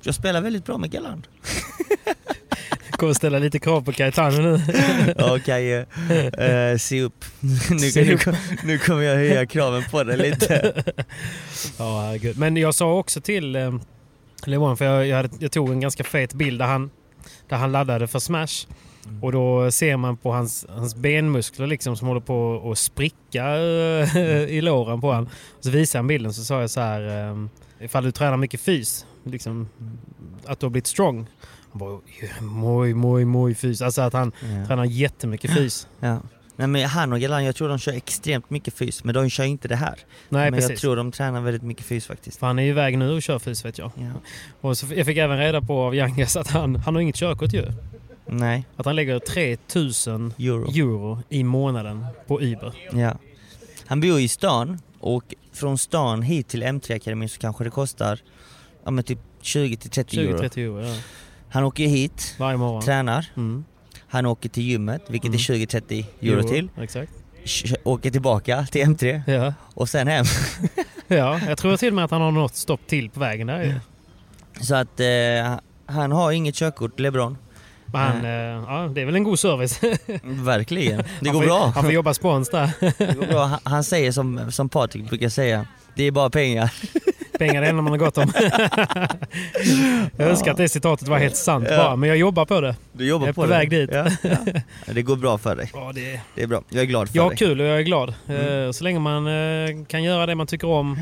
jag 0.02 0.14
spelar 0.14 0.40
väldigt 0.40 0.64
bra 0.64 0.78
med 0.78 0.90
Galant. 0.90 1.28
Kommer 2.90 3.14
ställa 3.14 3.38
lite 3.38 3.58
krav 3.58 3.84
på 3.84 3.92
Caetano 3.92 4.42
nu. 4.42 4.60
Ja 5.18 5.38
Kaje, 5.38 5.86
eh, 6.38 6.78
se 6.78 7.02
upp. 7.02 7.24
nu, 7.70 7.90
nu, 7.94 8.18
nu 8.64 8.78
kommer 8.78 9.02
jag 9.02 9.14
höja 9.14 9.46
kraven 9.46 9.82
på 9.90 10.04
dig 10.04 10.16
lite. 10.16 10.84
Ja, 11.78 12.00
herregud. 12.00 12.38
Men 12.38 12.56
jag 12.56 12.74
sa 12.74 12.92
också 12.92 13.20
till 13.20 13.56
eh, 13.56 13.74
Lewan, 14.44 14.76
för 14.76 14.84
jag, 14.84 15.06
jag, 15.06 15.16
hade, 15.16 15.28
jag 15.38 15.52
tog 15.52 15.70
en 15.70 15.80
ganska 15.80 16.04
fet 16.04 16.34
bild 16.34 16.58
där 16.58 16.66
han, 16.66 16.90
där 17.48 17.56
han 17.56 17.72
laddade 17.72 18.06
för 18.06 18.18
Smash. 18.18 18.66
Mm. 19.06 19.22
Och 19.22 19.32
då 19.32 19.70
ser 19.70 19.96
man 19.96 20.16
på 20.16 20.32
hans, 20.32 20.66
hans 20.68 20.94
benmuskler 20.94 21.66
liksom 21.66 21.96
som 21.96 22.08
håller 22.08 22.20
på 22.20 22.70
att 22.72 22.78
spricka 22.78 23.56
eh, 23.56 24.44
i 24.48 24.60
låren 24.60 25.00
på 25.00 25.06
honom. 25.06 25.28
Så 25.60 25.70
visade 25.70 25.98
han 25.98 26.06
bilden 26.06 26.32
så 26.34 26.44
sa 26.44 26.60
jag 26.60 26.70
så 26.70 26.80
här, 26.80 27.30
eh, 27.30 27.46
ifall 27.84 28.04
du 28.04 28.12
tränar 28.12 28.36
mycket 28.36 28.60
fys, 28.60 29.06
liksom, 29.24 29.68
att 30.46 30.60
du 30.60 30.66
har 30.66 30.70
blivit 30.70 30.86
strong. 30.86 31.26
Han 31.72 31.78
bara, 31.78 32.00
moj, 32.40 32.94
moj, 32.94 33.24
moj 33.24 33.54
fys. 33.54 33.82
Alltså 33.82 34.02
att 34.02 34.12
han 34.12 34.32
Ja. 34.40 34.66
tränar 34.66 34.84
jättemycket 34.84 35.54
fys. 35.54 35.86
Ja. 36.00 36.20
Nej 36.56 36.66
men 36.66 36.84
han 36.88 37.12
och 37.12 37.20
Galant, 37.20 37.44
jag 37.46 37.56
tror 37.56 37.68
de 37.68 37.78
kör 37.78 37.92
extremt 37.92 38.50
mycket 38.50 38.74
fys, 38.74 39.04
men 39.04 39.14
de 39.14 39.30
kör 39.30 39.44
inte 39.44 39.68
det 39.68 39.76
här. 39.76 39.94
Nej, 40.28 40.50
men 40.50 40.60
jag 40.60 40.68
precis. 40.68 40.80
tror 40.80 40.96
de 40.96 41.12
tränar 41.12 41.40
väldigt 41.40 41.62
mycket 41.62 41.84
fys 41.86 42.06
faktiskt. 42.06 42.38
För 42.38 42.46
han 42.46 42.58
är 42.58 42.62
iväg 42.62 42.98
nu 42.98 43.10
och 43.10 43.22
kör 43.22 43.38
fys 43.38 43.64
vet 43.64 43.78
jag. 43.78 43.90
Ja. 43.94 44.10
Och 44.60 44.78
så, 44.78 44.86
jag 44.94 45.06
fick 45.06 45.16
även 45.18 45.38
reda 45.38 45.60
på 45.62 45.78
av 45.82 45.94
Yangas 45.94 46.36
att 46.36 46.50
han, 46.50 46.76
han 46.76 46.94
har 46.94 47.02
inget 47.02 47.16
körkort 47.16 47.52
ju. 47.52 47.64
Nej, 48.26 48.64
Att 48.76 48.86
han 48.86 48.96
lägger 48.96 49.18
3000 49.18 50.32
euro. 50.38 50.70
euro 50.70 51.18
i 51.28 51.44
månaden 51.44 52.06
på 52.26 52.40
Uber. 52.42 52.72
Ja. 52.92 53.16
Han 53.86 54.00
bor 54.00 54.20
i 54.20 54.28
stan 54.28 54.78
och 55.00 55.34
från 55.52 55.78
stan 55.78 56.22
hit 56.22 56.48
till 56.48 56.62
M3-akademin 56.62 57.28
så 57.28 57.40
kanske 57.40 57.64
det 57.64 57.70
kostar 57.70 58.20
ja, 58.84 58.90
men 58.90 59.04
typ 59.04 59.18
20-30 59.42 60.18
euro. 60.18 60.38
20-30 60.38 60.58
euro, 60.58 60.80
ja. 60.86 60.94
Han 61.50 61.64
åker 61.64 61.86
hit, 61.86 62.34
Varje 62.38 62.56
morgon. 62.56 62.82
tränar, 62.82 63.26
Mm. 63.36 63.64
han 64.08 64.26
åker 64.26 64.48
till 64.48 64.62
gymmet, 64.62 65.02
vilket 65.08 65.28
Mm. 65.28 65.34
är 65.34 65.38
20-30 65.38 66.06
euro 66.20 66.42
till. 66.42 66.68
Exakt. 66.80 67.12
Åker 67.84 68.10
tillbaka 68.10 68.66
till 68.70 68.82
M3 68.86 69.22
Ja. 69.26 69.54
och 69.74 69.88
sen 69.88 70.08
hem. 70.08 70.24
ja, 71.08 71.40
jag 71.48 71.58
tror 71.58 71.76
till 71.76 71.88
och 71.88 71.94
med 71.94 72.04
att 72.04 72.10
han 72.10 72.20
har 72.20 72.30
något 72.30 72.54
stopp 72.56 72.86
till 72.86 73.10
på 73.10 73.20
vägen 73.20 73.46
där 73.46 73.62
ju. 73.62 73.74
Så 74.60 74.74
att 74.74 75.00
eh, 75.00 75.58
han 75.86 76.12
har 76.12 76.32
inget 76.32 76.54
körkort, 76.54 77.00
LeBron. 77.00 77.38
Men 77.86 78.00
han, 78.00 78.24
eh, 78.24 78.30
ja, 78.30 78.90
det 78.94 79.00
är 79.00 79.04
väl 79.06 79.14
en 79.16 79.24
god 79.24 79.38
service. 79.38 79.80
Verkligen. 80.22 81.02
Det 81.20 81.30
går 81.30 81.40
får, 81.40 81.46
bra. 81.46 81.72
Han 81.74 81.84
får 81.84 81.92
jobba 81.92 82.14
spons 82.14 82.50
där. 82.50 82.70
Det 82.98 83.14
går 83.18 83.26
bra. 83.26 83.44
Han, 83.44 83.60
han 83.64 83.84
säger 83.84 84.12
som, 84.12 84.52
som 84.52 84.68
Patrik 84.68 85.08
brukar 85.08 85.28
säga, 85.28 85.66
det 85.96 86.04
är 86.04 86.10
bara 86.10 86.30
pengar. 86.30 86.72
Pengar 87.38 87.54
är 87.54 87.60
det 87.60 87.68
enda 87.68 87.82
man 87.82 87.90
har 87.92 87.98
gott 87.98 88.18
om. 88.18 88.32
jag 90.16 90.28
önskar 90.28 90.50
att 90.50 90.56
det 90.56 90.68
citatet 90.68 91.08
var 91.08 91.18
helt 91.18 91.36
sant 91.36 91.68
bara, 91.68 91.96
men 91.96 92.08
jag 92.08 92.18
jobbar 92.18 92.44
på 92.44 92.60
det. 92.60 92.76
Du 92.92 93.08
jobbar 93.08 93.26
Jag 93.26 93.28
är 93.28 93.32
på 93.34 93.42
på 93.42 93.46
väg 93.48 93.70
dit. 93.70 93.90
Ja, 93.92 94.06
ja. 94.22 94.36
Det 94.92 95.02
går 95.02 95.16
bra 95.16 95.38
för 95.38 95.56
dig. 95.56 95.70
Ja, 95.74 95.92
det, 95.94 96.20
Det 96.34 96.42
är 96.42 96.46
bra. 96.46 96.62
Jag 96.68 96.82
är 96.82 96.86
glad 96.86 97.08
för 97.08 97.16
jag 97.16 97.22
har 97.22 97.30
dig. 97.30 97.38
kul 97.38 97.60
och 97.60 97.66
jag 97.66 97.78
är 97.78 97.82
glad. 97.82 98.14
Mm. 98.28 98.64
Eh, 98.66 98.70
Så 98.70 98.84
länge 98.84 98.98
man 98.98 99.26
eh, 99.26 99.84
kan 99.88 100.02
göra 100.02 100.26
det 100.26 100.34
man 100.34 100.46
tycker 100.46 100.68
om 100.68 100.98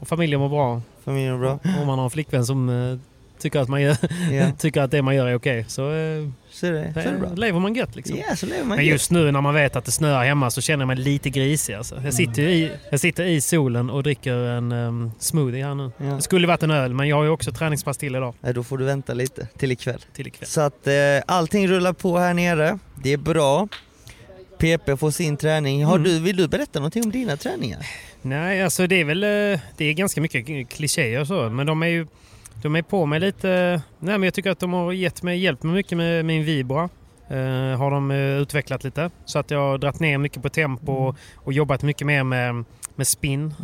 och 0.00 0.08
familjen 0.08 0.40
mår 0.40 0.48
bra 0.48 0.82
Familjen 1.04 1.34
är 1.34 1.38
bra. 1.38 1.58
Om 1.80 1.86
man 1.86 1.98
har 1.98 2.04
en 2.04 2.10
flickvän 2.10 2.46
som 2.46 2.68
eh, 2.68 2.98
tycker, 3.42 3.60
att 3.60 3.68
man 3.68 3.82
gör, 3.82 3.96
Ja, 4.32 4.50
tycker 4.58 4.80
att 4.80 4.90
det 4.90 5.02
man 5.02 5.14
gör 5.16 5.26
är 5.26 5.34
okej 5.34 5.64
så, 5.68 5.92
eh, 5.92 6.28
så 6.50 6.66
det, 6.66 6.92
så 6.94 7.00
är 7.00 7.12
det 7.12 7.18
bra. 7.18 7.28
lever 7.34 7.60
man 7.60 7.74
gött 7.74 7.96
liksom. 7.96 8.16
Ja, 8.28 8.36
så 8.36 8.46
lever 8.46 8.64
man 8.64 8.76
Men 8.76 8.86
just 8.86 9.10
nu 9.10 9.32
när 9.32 9.40
man 9.40 9.54
vet 9.54 9.76
att 9.76 9.84
det 9.84 9.90
snöar 9.92 10.24
hemma 10.24 10.50
så 10.50 10.60
känner 10.60 10.82
jag 10.82 10.86
mig 10.86 10.96
lite 10.96 11.30
grisig. 11.30 11.74
Alltså. 11.74 12.00
Jag, 12.04 12.14
sitter 12.14 12.42
i, 12.42 12.70
jag 12.90 13.00
sitter 13.00 13.24
i 13.24 13.40
solen 13.40 13.90
och 13.90 14.02
dricker 14.02 14.34
en 14.34 14.72
um, 14.72 15.12
smoothie 15.18 15.64
här 15.66 15.74
nu. 15.74 15.90
Ja. 15.96 16.04
Det 16.04 16.22
skulle 16.22 16.46
varit 16.46 16.62
en 16.62 16.70
öl 16.70 16.94
men 16.94 17.08
jag 17.08 17.16
har 17.16 17.24
ju 17.24 17.30
också 17.30 17.52
träningspass 17.52 17.96
till 17.98 18.14
idag. 18.16 18.34
Nej, 18.40 18.54
då 18.54 18.62
får 18.64 18.78
du 18.78 18.84
vänta 18.84 19.14
lite 19.14 19.46
till 19.58 19.72
ikväll. 19.72 20.00
Till 20.14 20.26
ikväll. 20.26 20.48
Så 20.48 20.60
att 20.60 20.86
eh, 20.86 20.92
allting 21.26 21.68
rullar 21.68 21.92
på 21.92 22.18
här 22.18 22.34
nere. 22.34 22.78
Det 23.02 23.12
är 23.12 23.16
bra. 23.16 23.68
PP 24.58 24.96
får 24.98 25.10
sin 25.10 25.36
träning. 25.36 25.84
Har 25.84 25.94
Mm. 25.96 26.04
du, 26.04 26.20
vill 26.20 26.36
du 26.36 26.48
berätta 26.48 26.78
någonting 26.78 27.04
om 27.04 27.10
dina 27.10 27.36
träningar? 27.36 27.86
Nej, 28.22 28.62
alltså 28.62 28.86
det 28.86 29.00
är 29.00 29.04
väl 29.04 29.22
eh, 29.24 29.60
det 29.76 29.84
är 29.84 29.92
ganska 29.92 30.20
mycket 30.20 30.68
klichéer 30.68 31.24
så 31.24 31.50
men 31.50 31.66
de 31.66 31.82
är 31.82 31.86
ju 31.86 32.06
de 32.62 32.76
är 32.76 32.82
på 32.82 33.06
mig 33.06 33.20
lite... 33.20 33.82
Nej 33.98 34.18
men 34.18 34.22
jag 34.22 34.34
tycker 34.34 34.50
att 34.50 34.60
de 34.60 34.72
har 34.72 34.92
gett 34.92 35.22
mig, 35.22 35.38
hjälpt 35.38 35.62
mig 35.62 35.74
mycket 35.74 35.98
med 35.98 36.24
min 36.24 36.44
Vibra. 36.44 36.88
Eh, 37.28 37.78
har 37.78 37.90
de 37.90 38.10
eh, 38.10 38.16
utvecklat 38.16 38.84
lite. 38.84 39.10
Så 39.24 39.38
att 39.38 39.50
jag 39.50 39.58
har 39.58 39.78
dragit 39.78 40.00
ner 40.00 40.18
mycket 40.18 40.42
på 40.42 40.48
tempo 40.48 40.92
och, 40.92 41.16
och 41.36 41.52
jobbat 41.52 41.82
mycket 41.82 42.06
mer 42.06 42.24
med, 42.24 42.64
med 42.94 43.06
spin. 43.06 43.54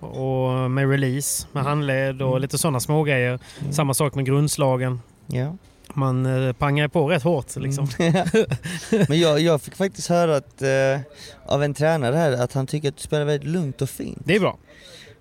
Och 0.00 0.70
med 0.70 0.90
release, 0.90 1.46
med 1.52 1.64
handled 1.64 2.22
och 2.22 2.40
lite 2.40 2.58
sådana 2.58 2.80
små 2.80 3.02
grejer. 3.02 3.38
Samma 3.70 3.94
sak 3.94 4.14
med 4.14 4.24
grundslagen. 4.24 5.00
Ja. 5.26 5.56
Man 5.94 6.26
eh, 6.26 6.52
pangar 6.52 6.88
på 6.88 7.08
rätt 7.08 7.22
hårt 7.22 7.56
liksom. 7.56 7.88
Men 9.08 9.20
jag, 9.20 9.40
jag 9.40 9.62
fick 9.62 9.76
faktiskt 9.76 10.08
höra 10.08 10.36
att, 10.36 10.62
eh, 10.62 11.00
av 11.46 11.62
en 11.62 11.74
tränare 11.74 12.16
här 12.16 12.32
att 12.32 12.52
han 12.52 12.66
tycker 12.66 12.88
att 12.88 12.96
du 12.96 13.02
spelar 13.02 13.24
väldigt 13.24 13.50
lugnt 13.50 13.82
och 13.82 13.90
fint. 13.90 14.18
Det 14.24 14.36
är 14.36 14.40
bra. 14.40 14.58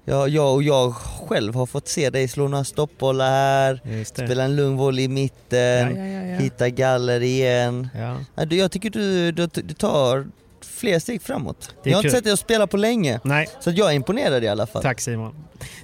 Jag, 0.07 0.29
jag 0.29 0.53
och 0.53 0.63
jag 0.63 0.93
själv 0.95 1.55
har 1.55 1.65
fått 1.65 1.87
se 1.87 2.09
dig 2.09 2.27
slå 2.27 2.47
några 2.47 2.63
stoppbollar 2.63 3.29
här, 3.29 4.03
spela 4.03 4.43
en 4.43 4.55
lugn 4.55 4.77
volley 4.77 5.05
i 5.05 5.07
mitten, 5.07 5.95
Ja, 5.95 6.31
ja, 6.31 6.39
hitta 6.39 6.69
galler 6.69 7.21
igen. 7.23 7.89
Ja. 8.35 8.45
Jag 8.49 8.71
tycker 8.71 8.89
du, 8.89 9.31
du, 9.31 9.47
du 9.47 9.73
tar 9.73 10.27
fler 10.65 10.99
steg 10.99 11.21
framåt. 11.21 11.75
Är 11.83 11.89
Jag 11.89 11.97
har 11.97 11.99
inte 12.03 12.09
kul. 12.09 12.15
sett 12.17 12.23
dig 12.23 12.37
spela 12.37 12.67
på 12.67 12.77
länge, 12.77 13.19
Nej, 13.23 13.47
så 13.59 13.71
jag 13.71 13.91
är 13.91 13.95
imponerad 13.95 14.43
i 14.43 14.47
alla 14.47 14.67
fall. 14.67 14.81
Tack 14.81 15.01
Simon. 15.01 15.35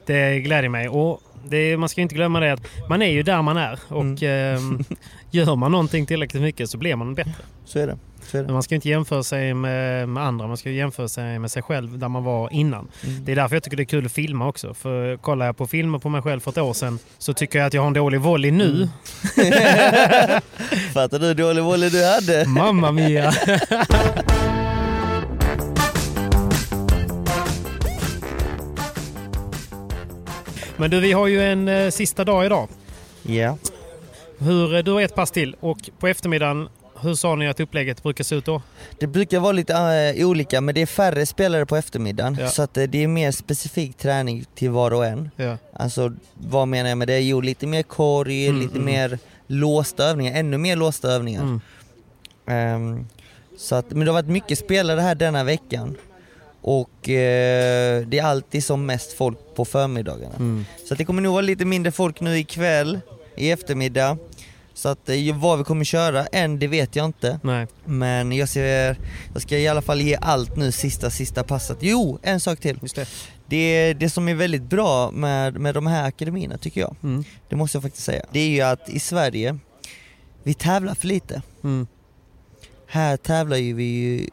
Det 0.05 0.39
gläder 0.39 0.69
mig. 0.69 0.89
Och 0.89 1.21
det, 1.49 1.77
man 1.77 1.89
ska 1.89 2.01
inte 2.01 2.15
glömma 2.15 2.39
det 2.39 2.53
att 2.53 2.61
man 2.89 3.01
är 3.01 3.11
ju 3.11 3.23
där 3.23 3.41
man 3.41 3.57
är 3.57 3.79
och 3.87 4.23
ehm, 4.23 4.83
gör 5.31 5.55
man 5.55 5.71
någonting 5.71 6.05
tillräckligt 6.05 6.43
mycket 6.43 6.69
så 6.69 6.77
blir 6.77 6.95
man 6.95 7.15
bättre. 7.15 7.33
Så 7.65 7.79
är 7.79 7.87
det. 7.87 7.97
Men 8.31 8.53
man 8.53 8.63
ska 8.63 8.75
inte 8.75 8.89
jämföra 8.89 9.23
sig 9.23 9.53
med, 9.53 10.09
med 10.09 10.23
andra, 10.23 10.47
man 10.47 10.57
ska 10.57 10.69
jämföra 10.69 11.07
sig 11.07 11.39
med 11.39 11.51
sig 11.51 11.63
själv 11.63 11.99
där 11.99 12.07
man 12.07 12.23
var 12.23 12.53
innan. 12.53 12.87
Mm. 13.03 13.25
Det 13.25 13.31
är 13.31 13.35
därför 13.35 13.55
jag 13.55 13.63
tycker 13.63 13.77
det 13.77 13.83
är 13.83 13.85
kul 13.85 14.05
att 14.05 14.11
filma 14.11 14.47
också. 14.47 14.73
För 14.73 15.17
kollar 15.17 15.45
jag 15.45 15.57
på 15.57 15.67
filmer 15.67 15.99
på 15.99 16.09
mig 16.09 16.21
själv 16.21 16.39
för 16.39 16.51
ett 16.51 16.57
år 16.57 16.73
sedan 16.73 16.99
så 17.17 17.33
tycker 17.33 17.59
jag 17.59 17.65
att 17.65 17.73
jag 17.73 17.81
har 17.81 17.87
en 17.87 17.93
dålig 17.93 18.21
volley 18.21 18.51
nu. 18.51 18.89
Fattar 20.93 21.19
du 21.19 21.25
hur 21.25 21.33
dålig 21.33 21.63
volley 21.63 21.89
du 21.89 22.05
hade? 22.05 22.45
Mamma 22.47 22.91
mia! 22.91 23.33
Men 30.81 30.89
du, 30.89 30.99
vi 30.99 31.11
har 31.11 31.27
ju 31.27 31.41
en 31.41 31.67
eh, 31.67 31.89
sista 31.89 32.25
dag 32.25 32.45
idag. 32.45 32.67
Ja. 33.23 33.57
Hur, 34.37 34.75
eh, 34.75 34.83
du 34.83 34.91
har 34.91 35.01
ett 35.01 35.15
pass 35.15 35.31
till 35.31 35.55
och 35.59 35.89
på 35.99 36.07
eftermiddagen, 36.07 36.69
hur 37.01 37.15
sa 37.15 37.35
ni 37.35 37.47
att 37.47 37.59
upplägget 37.59 38.03
brukar 38.03 38.23
se 38.23 38.35
ut 38.35 38.45
då? 38.45 38.61
Det 38.99 39.07
brukar 39.07 39.39
vara 39.39 39.51
lite 39.51 39.73
eh, 40.17 40.27
olika 40.27 40.61
men 40.61 40.75
det 40.75 40.81
är 40.81 40.85
färre 40.85 41.25
spelare 41.25 41.65
på 41.65 41.75
eftermiddagen 41.75 42.37
Ja. 42.39 42.49
så 42.49 42.61
att 42.61 42.77
eh, 42.77 42.83
det 42.83 43.03
är 43.03 43.07
mer 43.07 43.31
specifik 43.31 43.97
träning 43.97 44.45
till 44.55 44.69
var 44.69 44.91
och 44.93 45.05
en. 45.05 45.29
Ja. 45.35 45.57
Alltså 45.73 46.13
vad 46.33 46.67
menar 46.67 46.89
jag 46.89 46.97
med 46.97 47.07
det? 47.07 47.19
Jo 47.19 47.41
lite 47.41 47.67
mer 47.67 47.83
korg, 47.83 48.47
Mm, 48.47 48.61
lite 48.61 48.73
mm. 48.75 48.85
mer 48.85 49.19
låsta 49.47 50.03
övningar, 50.05 50.39
ännu 50.39 50.57
mer 50.57 50.75
låsta 50.75 51.07
övningar. 51.11 51.41
Mm. 51.41 51.61
Ehm, 52.47 53.07
så 53.57 53.75
att, 53.75 53.89
men 53.91 53.99
det 53.99 54.05
har 54.11 54.13
varit 54.13 54.29
mycket 54.31 54.59
spelare 54.59 55.01
här 55.01 55.15
denna 55.15 55.43
veckan 55.43 55.97
och 56.61 57.09
eh, 57.09 58.01
det 58.07 58.19
är 58.19 58.23
alltid 58.23 58.63
som 58.63 58.85
mest 58.85 59.13
folk 59.13 59.37
på 59.55 59.65
förmiddagarna. 59.65 60.35
Mm. 60.35 60.65
Så 60.87 60.93
att 60.93 60.97
det 60.97 61.05
kommer 61.05 61.21
nog 61.21 61.31
vara 61.33 61.41
lite 61.41 61.65
mindre 61.65 61.91
folk 61.91 62.19
nu 62.21 62.37
ikväll, 62.37 62.99
i 63.35 63.51
eftermiddag. 63.51 64.17
Så 64.81 64.89
att 64.89 65.09
eh, 65.09 65.35
vad 65.39 65.57
vi 65.57 65.63
kommer 65.63 65.83
köra 65.85 66.25
än, 66.25 66.59
det 66.59 66.67
vet 66.67 66.95
jag 66.95 67.05
inte. 67.05 67.39
Nej. 67.43 67.67
Men 67.85 68.31
jag, 68.31 68.49
ser, 68.49 68.97
jag 69.33 69.41
ska 69.41 69.57
i 69.57 69.67
alla 69.67 69.81
fall 69.81 70.01
ge 70.01 70.15
allt 70.21 70.55
nu 70.55 70.71
sista, 70.71 71.09
sista 71.09 71.43
passet. 71.43 71.77
Jo, 71.81 72.19
en 72.21 72.39
sak 72.39 72.59
till. 72.59 72.79
Just 72.81 72.95
det. 72.95 73.07
Det, 73.47 73.93
det 73.93 74.09
som 74.09 74.27
är 74.29 74.33
väldigt 74.33 74.61
bra 74.63 75.11
med, 75.11 75.53
med 75.59 75.73
de 75.75 75.87
här 75.87 76.07
akademierna 76.07 76.57
tycker 76.57 76.81
jag, 76.81 76.95
Mm. 77.03 77.23
det 77.49 77.55
måste 77.55 77.75
jag 77.75 77.83
faktiskt 77.83 78.05
säga, 78.05 78.25
det 78.31 78.39
är 78.39 78.47
ju 78.49 78.61
att 78.61 78.89
i 78.89 78.99
Sverige, 78.99 79.57
vi 80.43 80.53
tävlar 80.53 80.95
för 80.95 81.07
lite. 81.07 81.41
Mm. 81.63 81.87
Här 82.87 83.17
tävlar 83.17 83.57
ju 83.57 83.73
vi 83.73 83.83
ju 83.83 84.29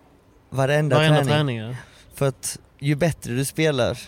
varenda, 0.51 0.97
Varenda 0.97 1.17
träning. 1.17 1.29
träning. 1.33 1.57
ja. 1.59 1.75
För 2.15 2.29
att 2.29 2.59
ju 2.79 2.95
bättre 2.95 3.35
du 3.35 3.45
spelar, 3.45 3.99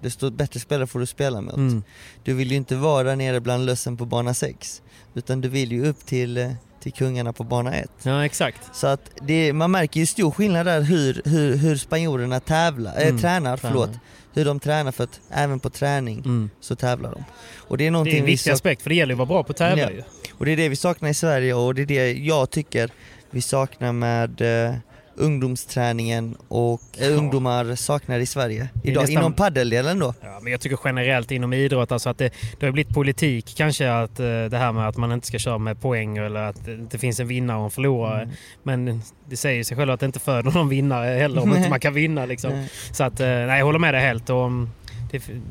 desto 0.00 0.30
bättre 0.30 0.60
spelare 0.60 0.86
får 0.86 1.00
du 1.00 1.06
spela 1.06 1.40
mot. 1.40 1.56
Mm. 1.56 1.82
Du 2.24 2.34
vill 2.34 2.50
ju 2.50 2.56
inte 2.56 2.76
vara 2.76 3.02
där 3.02 3.16
nere 3.16 3.40
bland 3.40 3.66
lössen 3.66 3.96
på 3.96 4.04
bana 4.06 4.34
6, 4.34 4.82
utan 5.14 5.40
du 5.40 5.48
vill 5.48 5.72
ju 5.72 5.86
upp 5.86 6.06
till, 6.06 6.36
eh, 6.36 6.50
till 6.82 6.92
kungarna 6.92 7.32
på 7.32 7.44
bana 7.44 7.74
1. 7.74 7.90
Ja, 8.02 8.24
exakt. 8.24 8.60
Så 8.76 8.86
att 8.86 9.10
det, 9.22 9.52
man 9.52 9.70
märker 9.70 10.00
ju 10.00 10.06
stor 10.06 10.30
skillnad 10.30 10.66
där 10.66 10.80
hur, 10.80 11.22
hur, 11.24 11.56
hur 11.56 11.76
spanjorerna 11.76 12.40
tävlar, 12.40 12.96
äh, 12.96 13.02
Mm, 13.08 13.18
tränar, 13.20 13.40
tränar. 13.40 13.56
förlåt. 13.56 13.90
Hur 14.32 14.44
de 14.44 14.60
tränar 14.60 14.92
för 14.92 15.04
att 15.04 15.20
även 15.30 15.60
på 15.60 15.70
träning 15.70 16.18
Mm. 16.18 16.50
så 16.60 16.76
tävlar 16.76 17.10
de. 17.12 17.24
Och 17.58 17.78
det 17.78 17.86
är 17.86 17.90
Det 17.90 17.96
är 17.96 17.98
en 18.00 18.04
vi 18.04 18.20
viktig 18.20 18.50
aspekt 18.50 18.82
för 18.82 18.90
det 18.90 18.96
gäller 18.96 19.10
ju 19.14 19.22
att 19.22 19.28
vara 19.28 19.36
bra 19.38 19.42
på 19.44 19.50
att 19.50 19.56
tävla 19.56 19.82
Ja. 19.82 19.90
ju. 19.90 20.02
och 20.32 20.44
det 20.44 20.52
är 20.52 20.56
det 20.56 20.68
vi 20.68 20.76
saknar 20.76 21.08
i 21.10 21.14
Sverige 21.14 21.54
och 21.54 21.74
det 21.74 21.82
är 21.82 21.86
det 21.86 22.12
jag 22.12 22.50
tycker 22.50 22.90
vi 23.30 23.42
saknar 23.42 23.92
med 23.92 24.40
eh, 24.40 24.74
ungdomsträningen 25.16 26.36
och 26.48 26.80
Ja. 26.98 27.06
ungdomar 27.06 27.74
saknar 27.74 28.18
i 28.18 28.26
Sverige. 28.26 28.68
Idag, 28.82 29.00
nästan- 29.00 29.18
inom 29.22 29.32
paddeldelen 29.32 29.98
då. 29.98 30.14
Ja, 30.20 30.38
men 30.42 30.52
jag 30.52 30.60
tycker 30.60 30.78
generellt 30.84 31.30
inom 31.30 31.52
idrott 31.52 31.92
alltså 31.92 32.08
att 32.10 32.18
det, 32.18 32.30
det 32.60 32.66
har 32.66 32.72
blivit 32.72 32.94
politik 32.94 33.54
kanske 33.56 33.92
att 33.92 34.20
eh, 34.20 34.24
det 34.26 34.58
här 34.58 34.72
med 34.72 34.88
att 34.88 34.96
man 34.96 35.12
inte 35.12 35.26
ska 35.26 35.38
köra 35.38 35.58
med 35.58 35.80
poäng 35.80 36.16
eller 36.16 36.40
att 36.40 36.64
det 36.64 36.72
inte 36.72 36.98
finns 36.98 37.20
en 37.20 37.28
vinnare 37.28 37.58
och 37.58 37.64
en 37.64 37.70
förlorare. 37.70 38.22
Mm. 38.22 38.34
Men 38.62 39.02
det 39.28 39.36
säger 39.36 39.64
sig 39.64 39.76
själv 39.76 39.90
att 39.90 40.00
det 40.00 40.06
inte 40.06 40.20
föder 40.20 40.50
någon 40.50 40.68
vinnare 40.68 41.18
heller 41.18 41.42
om 41.42 41.48
Nej. 41.48 41.58
inte 41.58 41.70
man 41.70 41.80
kan 41.80 41.94
vinna. 41.94 42.26
Liksom. 42.26 42.50
Nej. 42.52 42.68
Så 42.92 43.04
att, 43.04 43.20
eh, 43.20 43.26
nej, 43.26 43.58
jag 43.58 43.64
håller 43.66 43.78
med 43.78 43.94
dig 43.94 44.00
helt. 44.02 44.30
Och, 44.30 44.46
mm, 44.46 44.70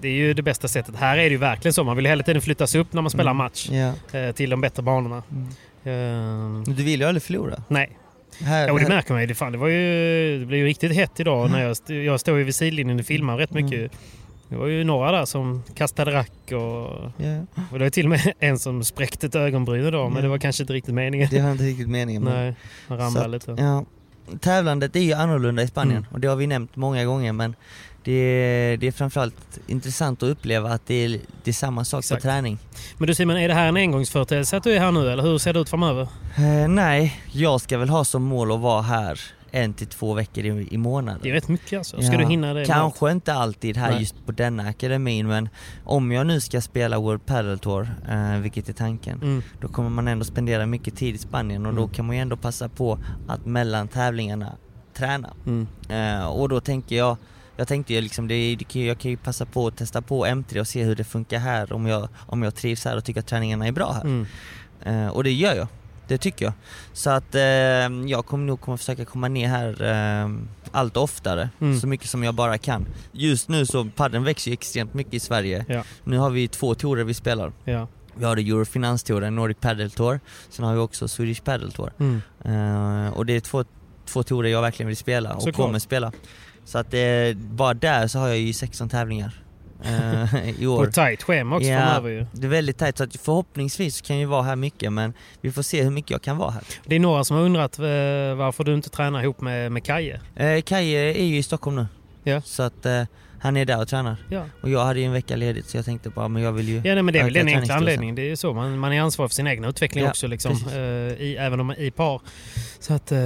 det, 0.01 0.07
är 0.07 0.11
ju 0.13 0.33
det 0.33 0.41
bästa 0.41 0.67
sättet. 0.67 0.95
Här 0.95 1.17
är 1.17 1.23
det 1.23 1.29
ju 1.29 1.37
verkligen 1.37 1.73
så. 1.73 1.83
Man 1.83 1.95
vill 1.95 2.05
hela 2.05 2.23
tiden 2.23 2.41
flyttas 2.41 2.75
upp 2.75 2.93
när 2.93 3.01
man 3.01 3.11
spelar 3.11 3.31
Mm. 3.31 3.37
match 3.37 3.69
Ja. 3.71 4.19
eh, 4.19 4.31
till 4.31 4.49
de 4.49 4.61
bättre 4.61 4.83
banorna. 4.83 5.23
Mm. 5.31 5.47
Men 6.65 6.75
Du 6.75 6.83
vill 6.83 6.99
ju 7.01 7.07
aldrig 7.07 7.23
förlora. 7.23 7.63
nej, 7.67 7.89
Här, 8.41 8.67
jo, 8.67 8.75
det 8.77 8.81
här- 8.81 8.89
märker 8.89 9.11
man 9.13 9.21
ju. 9.21 9.27
Det, 9.27 9.35
fan, 9.35 9.51
det, 9.51 9.57
var 9.57 9.67
ju, 9.67 10.39
det 10.39 10.45
blev 10.45 10.59
ju 10.59 10.65
riktigt 10.65 10.91
hett 10.95 11.19
idag. 11.19 11.51
När 11.51 11.61
jag, 11.61 11.71
st- 11.71 12.03
jag 12.03 12.19
står 12.19 12.37
ju 12.37 12.43
vid 12.43 12.55
sidlinjen 12.55 12.99
och 12.99 13.05
filmar 13.05 13.37
rätt 13.37 13.51
mycket. 13.53 13.73
Mm. 13.79 13.89
Det 14.49 14.55
var 14.55 14.67
ju 14.67 14.83
några 14.83 15.11
där 15.11 15.25
som 15.25 15.63
kastade 15.75 16.11
rack 16.11 16.31
och, 16.45 17.11
ja, 17.17 17.45
och 17.71 17.79
det 17.79 17.85
var 17.85 17.89
till 17.89 18.05
och 18.05 18.09
med 18.09 18.33
en 18.39 18.59
som 18.59 18.83
spräckte 18.83 19.27
ett 19.27 19.35
ögonbryn 19.35 19.85
idag. 19.87 20.11
Men 20.11 20.23
det 20.23 20.29
var 20.29 20.37
kanske 20.37 20.63
inte 20.63 20.73
riktigt 20.73 20.93
meningen. 20.93 21.27
det 21.31 21.39
har 21.39 21.51
inte 21.51 21.63
riktigt 21.63 21.89
meningen. 21.89 22.23
men- 22.23 22.33
Nej, 22.33 22.55
han 22.87 22.97
ramlade 22.97 23.39
Så 23.39 23.51
lite. 23.51 23.61
Ja, 23.63 23.85
tävlandet 24.39 24.95
är 24.95 24.99
ju 24.99 25.13
annorlunda 25.13 25.63
i 25.63 25.67
Spanien 25.67 25.97
Mm. 25.97 26.09
och 26.11 26.19
det 26.19 26.27
har 26.27 26.35
vi 26.35 26.47
nämnt 26.47 26.75
många 26.75 27.05
gånger 27.05 27.33
men 27.33 27.55
det 28.03 28.11
är, 28.11 28.77
det 28.77 28.87
är 28.87 28.91
framförallt 28.91 29.59
intressant 29.67 30.23
att 30.23 30.29
uppleva 30.29 30.71
att 30.73 30.85
det 30.87 30.93
är, 31.05 31.09
det 31.43 31.51
är 31.51 31.53
samma 31.53 31.85
sak 31.85 31.99
Exakt. 31.99 32.21
på 32.21 32.27
träning. 32.27 32.57
Men 32.97 33.07
du 33.07 33.15
Simon, 33.15 33.37
är 33.37 33.47
det 33.47 33.53
här 33.53 33.67
en 33.67 33.77
engångsföreteelse 33.77 34.57
att 34.57 34.63
du 34.63 34.71
är 34.73 34.79
här 34.79 34.91
nu 34.91 35.09
eller 35.11 35.23
hur 35.23 35.37
ser 35.37 35.53
det 35.53 35.59
ut 35.59 35.69
framöver? 35.69 36.07
Eh, 36.37 36.67
nej, 36.67 37.21
jag 37.31 37.61
ska 37.61 37.77
väl 37.77 37.89
ha 37.89 38.05
som 38.05 38.23
mål 38.23 38.51
att 38.51 38.59
vara 38.59 38.81
här 38.81 39.19
en 39.55 39.73
till 39.73 39.87
två 39.87 40.13
veckor 40.13 40.45
i, 40.45 40.67
i 40.71 40.77
månaden. 40.77 41.19
Det 41.23 41.29
är 41.29 41.33
rätt 41.33 41.47
mycket 41.47 41.77
alltså. 41.77 42.01
Ska 42.01 42.11
Ja, 42.11 42.17
du 42.17 42.25
hinna 42.25 42.53
det? 42.53 42.65
Kanske 42.65 43.11
inte 43.11 43.33
alltid 43.33 43.77
här 43.77 43.91
Nej. 43.91 43.99
just 43.99 44.25
på 44.25 44.31
denna 44.31 44.63
akademin 44.63 45.27
men 45.27 45.49
om 45.83 46.11
jag 46.11 46.27
nu 46.27 46.41
ska 46.41 46.61
spela 46.61 46.99
World 46.99 47.25
Padel 47.25 47.59
Tour, 47.59 47.89
eh, 48.09 48.37
vilket 48.39 48.69
är 48.69 48.73
tanken, 48.73 49.21
Mm. 49.21 49.43
då 49.61 49.67
kommer 49.67 49.89
man 49.89 50.07
ändå 50.07 50.25
spendera 50.25 50.65
mycket 50.65 50.95
tid 50.95 51.15
i 51.15 51.17
Spanien 51.17 51.65
och 51.65 51.73
då 51.73 51.81
Mm. 51.81 51.93
kan 51.93 52.05
man 52.05 52.15
ju 52.15 52.21
ändå 52.21 52.37
passa 52.37 52.69
på 52.69 52.99
att 53.27 53.45
mellan 53.45 53.87
tävlingarna 53.87 54.51
träna. 54.93 55.29
Mm. 55.45 55.67
Eh, 55.89 56.25
och 56.25 56.49
då 56.49 56.59
tänker 56.59 56.95
jag, 56.95 57.17
jag 57.57 57.67
tänkte 57.67 57.93
ju 57.93 58.01
liksom, 58.01 58.27
det, 58.27 58.55
det, 58.55 58.75
jag 58.85 58.97
kan 58.99 59.11
ju 59.11 59.17
passa 59.17 59.45
på 59.45 59.67
att 59.67 59.77
testa 59.77 60.01
på 60.01 60.25
M3 60.25 60.59
och 60.59 60.67
se 60.67 60.83
hur 60.83 60.95
det 60.95 61.03
funkar 61.03 61.39
här 61.39 61.73
om 61.73 61.85
jag, 61.85 62.09
om 62.25 62.43
jag 62.43 62.55
trivs 62.55 62.85
här 62.85 62.97
och 62.97 63.03
tycker 63.05 63.19
att 63.19 63.27
träningarna 63.27 63.67
är 63.67 63.71
bra 63.71 63.91
här. 63.91 64.01
Mm. 64.01 64.25
Eh, 64.85 65.07
och 65.07 65.23
det 65.23 65.31
gör 65.31 65.55
jag, 65.55 65.67
det 66.07 66.17
tycker 66.17 66.45
jag. 66.45 66.53
Så 66.93 67.09
att 67.09 67.35
eh, 67.35 67.41
jag 68.07 68.25
kommer 68.25 68.45
nog 68.45 68.61
kommer 68.61 68.77
försöka 68.77 69.05
komma 69.05 69.27
ner 69.27 69.47
här 69.47 69.83
eh, 70.23 70.29
allt 70.71 70.97
oftare, 70.97 71.49
Mm. 71.59 71.79
så 71.79 71.87
mycket 71.87 72.09
som 72.09 72.23
jag 72.23 72.33
bara 72.33 72.57
kan. 72.57 72.85
Just 73.11 73.49
nu 73.49 73.65
så, 73.65 73.85
padden 73.95 74.23
växer 74.23 74.51
ju 74.51 74.53
extremt 74.53 74.93
mycket 74.93 75.13
i 75.13 75.19
Sverige. 75.19 75.65
Ja. 75.67 75.83
Nu 76.03 76.17
har 76.17 76.29
vi 76.29 76.47
två 76.47 76.75
tourer 76.75 77.03
vi 77.03 77.13
spelar. 77.13 77.51
Ja. 77.63 77.87
Vi 78.15 78.25
har 78.25 78.37
Eurofinans-touren, 78.37 79.35
Nordic 79.35 79.57
Padel 79.59 79.91
Tour, 79.91 80.19
sen 80.49 80.65
har 80.65 80.73
vi 80.73 80.79
också 80.79 81.07
Swedish 81.07 81.43
Padel 81.43 81.71
Tour. 81.71 81.91
Mm. 81.99 82.21
Eh, 82.45 83.13
och 83.13 83.25
det 83.25 83.33
är 83.33 83.39
två, 83.39 83.63
två 84.05 84.23
tourer 84.23 84.49
jag 84.49 84.61
verkligen 84.61 84.87
vill 84.87 84.97
spela 84.97 85.33
och 85.33 85.41
Såklart. 85.41 85.65
kommer 85.65 85.79
spela. 85.79 86.11
Så 86.65 86.77
att 86.77 86.93
eh, 86.93 87.01
bara 87.35 87.73
där 87.73 88.07
så 88.07 88.19
har 88.19 88.27
jag 88.27 88.37
ju 88.37 88.53
16 88.53 88.89
tävlingar 88.89 89.33
eh, 89.85 90.49
i 90.49 90.65
På 90.65 90.71
år. 90.71 90.87
ett 90.87 90.93
tajt 90.93 91.23
schema 91.23 91.55
också 91.55 91.67
Ja. 91.67 91.79
framöver 91.79 92.09
ju. 92.09 92.25
Det 92.31 92.47
är 92.47 92.49
väldigt 92.49 92.77
tajt 92.77 92.97
så 92.97 93.03
att 93.03 93.15
förhoppningsvis 93.15 94.01
kan 94.01 94.19
jag 94.19 94.27
vara 94.29 94.43
här 94.43 94.55
mycket 94.55 94.93
men 94.93 95.13
vi 95.41 95.51
får 95.51 95.61
se 95.61 95.83
hur 95.83 95.89
mycket 95.91 96.11
jag 96.11 96.21
kan 96.21 96.37
vara 96.37 96.51
här. 96.51 96.63
Det 96.85 96.95
är 96.95 96.99
några 96.99 97.23
som 97.23 97.37
har 97.37 97.43
undrat 97.43 97.79
eh, 97.79 97.85
varför 98.35 98.63
du 98.63 98.73
inte 98.73 98.89
tränar 98.89 99.23
ihop 99.23 99.41
med, 99.41 99.71
med 99.71 99.83
Kaje. 99.85 100.21
Eh, 100.35 100.61
Kaje 100.61 101.13
är 101.19 101.25
ju 101.25 101.37
i 101.37 101.43
Stockholm 101.43 101.75
nu. 101.75 101.85
Ja. 102.23 102.41
Så 102.41 102.63
att 102.63 102.85
eh, 102.85 103.03
han 103.43 103.57
är 103.57 103.65
där 103.65 103.81
och 103.81 103.87
tränar. 103.87 104.17
Ja. 104.29 104.45
Och 104.61 104.69
jag 104.69 104.85
hade 104.85 104.99
ju 104.99 105.05
en 105.05 105.11
vecka 105.11 105.35
ledigt 105.35 105.65
så 105.69 105.77
jag 105.77 105.85
tänkte 105.85 106.09
bara 106.09 106.27
men 106.27 106.41
jag 106.41 106.51
vill 106.51 106.69
ju 106.69 106.75
Ja, 106.75 106.93
nej, 106.93 107.03
men 107.03 107.13
det 107.13 107.19
är 107.19 107.23
väl 107.23 107.33
den 107.33 107.47
enkla 107.47 107.75
anledningen. 107.75 108.15
Det 108.15 108.21
är 108.21 108.29
ju 108.29 108.35
så. 108.35 108.53
Man, 108.53 108.77
man 108.79 108.93
är 108.93 109.01
ansvarig 109.01 109.31
för 109.31 109.35
sin 109.35 109.47
egen 109.47 109.63
utveckling 109.65 110.03
Ja, 110.03 110.09
också, 110.09 110.27
liksom, 110.27 110.51
precis. 110.51 110.73
eh, 110.73 110.81
i, 111.21 111.35
även 111.39 111.59
om 111.59 111.67
man 111.67 111.75
är 111.75 111.81
i 111.83 111.91
par. 111.91 112.21
Så 112.79 112.93
att, 112.93 113.11
eh, 113.11 113.17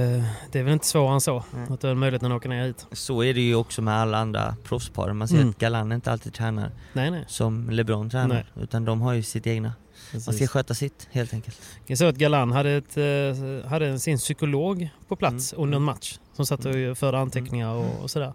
det 0.52 0.58
är 0.58 0.62
väl 0.62 0.72
inte 0.72 0.86
svårare 0.86 1.14
än 1.14 1.20
så. 1.20 1.44
Nej. 1.54 1.66
Att 1.70 1.80
du 1.80 1.86
har 1.88 1.94
möjligheten 1.94 2.32
att 2.32 2.36
åka 2.36 2.48
ner 2.48 2.66
hit. 2.66 2.86
Så 2.92 3.22
är 3.24 3.34
det 3.34 3.40
ju 3.40 3.54
också 3.54 3.82
med 3.82 3.94
alla 3.94 4.18
andra 4.18 4.56
proffspar. 4.64 5.12
Man 5.12 5.28
ser 5.28 5.36
Mm. 5.36 5.50
att 5.50 5.58
Galan 5.58 5.92
inte 5.92 6.12
alltid 6.12 6.34
tränar 6.34 6.70
Nej, 6.92 7.10
nej. 7.10 7.24
som 7.28 7.70
LeBron 7.70 8.10
tränar. 8.10 8.34
Nej. 8.54 8.64
Utan 8.64 8.84
de 8.84 9.00
har 9.00 9.12
ju 9.12 9.22
sitt 9.22 9.46
egna. 9.46 9.72
Man 10.12 10.20
ska 10.20 10.30
Precis. 10.32 10.50
sköta 10.50 10.74
sitt 10.74 11.08
helt 11.10 11.32
enkelt. 11.34 11.60
Jag 11.86 11.98
såg 11.98 12.08
att 12.08 12.16
Galan 12.16 12.52
hade, 12.52 12.70
ett, 12.70 12.96
eh, 12.96 13.70
hade 13.70 13.98
sin 13.98 14.18
psykolog 14.18 14.88
på 15.08 15.16
plats 15.16 15.52
Mm. 15.52 15.62
under 15.62 15.76
en 15.76 15.82
match. 15.82 16.18
Som 16.36 16.46
satt 16.46 16.64
och 16.64 16.72
förde 16.98 17.18
anteckningar 17.18 17.72
och, 17.74 18.02
och 18.02 18.10
sådär. 18.10 18.32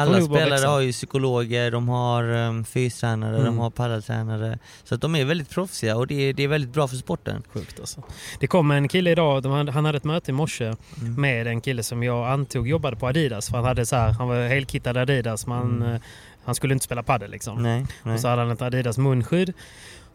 Alla 0.00 0.20
spelare 0.22 0.66
har 0.66 0.80
ju 0.80 0.92
psykologer, 0.92 1.70
de 1.70 1.88
har 1.88 2.24
um, 2.24 2.64
fystränare, 2.64 3.34
Mm. 3.34 3.44
de 3.44 3.58
har 3.58 3.70
paddeltränare. 3.70 4.58
Så 4.84 4.94
att 4.94 5.00
de 5.00 5.14
är 5.14 5.24
väldigt 5.24 5.50
proffsiga 5.50 5.96
och 5.96 6.06
det 6.06 6.14
är, 6.28 6.32
det 6.32 6.42
är 6.42 6.48
väldigt 6.48 6.70
bra 6.72 6.88
för 6.88 6.96
sporten. 6.96 7.42
Sjukt 7.52 7.80
alltså. 7.80 8.02
Det 8.40 8.46
kom 8.46 8.70
en 8.70 8.88
kille 8.88 9.10
idag, 9.10 9.42
de 9.42 9.68
han 9.68 9.84
hade 9.84 9.96
ett 9.98 10.04
möte 10.04 10.30
i 10.30 10.34
morse 10.34 10.74
Mm. 11.00 11.14
med 11.20 11.46
en 11.46 11.60
kille 11.60 11.82
som 11.82 12.02
jag 12.02 12.28
antog 12.28 12.68
jobbade 12.68 12.96
på 12.96 13.06
Adidas. 13.08 13.48
För 13.48 13.56
han, 13.56 13.64
hade 13.66 13.86
så 13.86 13.96
här, 13.96 14.10
han 14.12 14.28
var 14.28 14.48
helkittad 14.48 14.96
Adidas, 14.96 15.46
men 15.46 15.62
Mm. 15.62 15.92
eh, 15.94 16.00
han 16.44 16.54
skulle 16.54 16.72
inte 16.74 16.84
spela 16.84 17.02
padel 17.02 17.30
liksom. 17.30 17.62
Nej, 17.62 17.86
nej. 18.02 18.14
Och 18.14 18.20
så 18.20 18.28
hade 18.28 18.42
han 18.42 18.50
ett 18.50 18.62
Adidas 18.62 18.98
munskydd. 18.98 19.52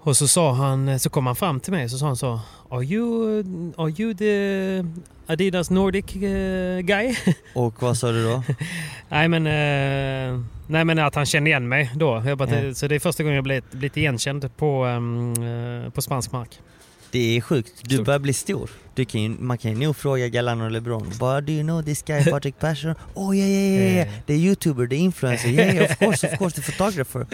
Och 0.04 0.18
så 0.18 0.28
sa 0.28 0.54
han, 0.54 0.99
så 0.99 1.10
kom 1.10 1.26
han 1.26 1.36
fram 1.36 1.60
till 1.60 1.74
mig 1.74 1.84
och 1.84 1.91
så 1.91 1.97
sa 1.97 2.06
han 2.06 2.16
så 2.16 2.39
Are 2.70 2.84
you, 2.84 3.43
are 3.78 3.89
you 3.97 4.14
the 4.14 4.84
Adidas 5.28 5.70
Nordic 5.70 6.16
eh, 6.16 6.80
guy? 6.80 7.16
Och 7.56 7.82
vad 7.82 7.97
sa 7.97 8.12
du 8.12 8.24
då? 8.24 8.43
nej, 9.10 9.28
men, 9.28 9.47
eh, 9.47 10.39
nej 10.68 10.86
men 10.86 10.99
att 10.99 11.16
han 11.16 11.26
kände 11.26 11.49
igen 11.49 11.68
mig 11.68 11.91
då. 11.95 12.36
Bara, 12.38 12.64
Ja. 12.64 12.74
Så 12.74 12.88
det 12.88 12.95
är 12.95 12.99
första 12.99 13.24
gången 13.24 13.36
jag 13.36 13.43
blivit, 13.43 13.72
blivit 13.72 13.97
igenkänd 13.97 14.58
på, 14.58 14.86
eh, 14.88 15.91
på 15.91 16.02
spansk 16.02 16.32
mark. 16.32 16.60
Det 17.12 17.38
är 17.38 17.41
sjukt, 17.41 17.72
du 17.84 17.95
Stort. 17.95 18.05
börjar 18.05 18.20
bli 18.20 18.34
stor. 18.34 18.70
Du 18.95 19.05
kan 19.05 19.22
ju, 19.22 19.30
man 19.30 19.57
kan 19.57 19.72
ju 19.72 19.78
nog 19.86 19.95
fråga 19.95 20.28
Galan 20.28 20.62
och 20.62 20.72
LeBron. 20.72 21.12
Bara, 21.20 21.41
do 21.41 21.51
you 21.53 21.64
know 21.64 21.84
this 21.84 22.01
guy 22.03 22.24
Patrick 22.32 22.59
Persson? 22.59 22.95
Oh 23.14 23.38
yeah 23.38 23.49
yeah 23.49 23.74
yeah, 23.82 23.93
yeah. 23.95 24.07
Eh. 24.07 24.14
Det 24.26 24.34
är 24.34 24.38
youtuber, 24.38 24.86
det 24.88 24.95
är 24.95 24.97
influencer. 24.97 25.49
Yeah, 25.49 25.91
of 25.91 25.97
course, 25.99 26.28
of 26.28 26.39
course, 26.39 26.62
the 26.62 26.72
photographer. 26.72 27.26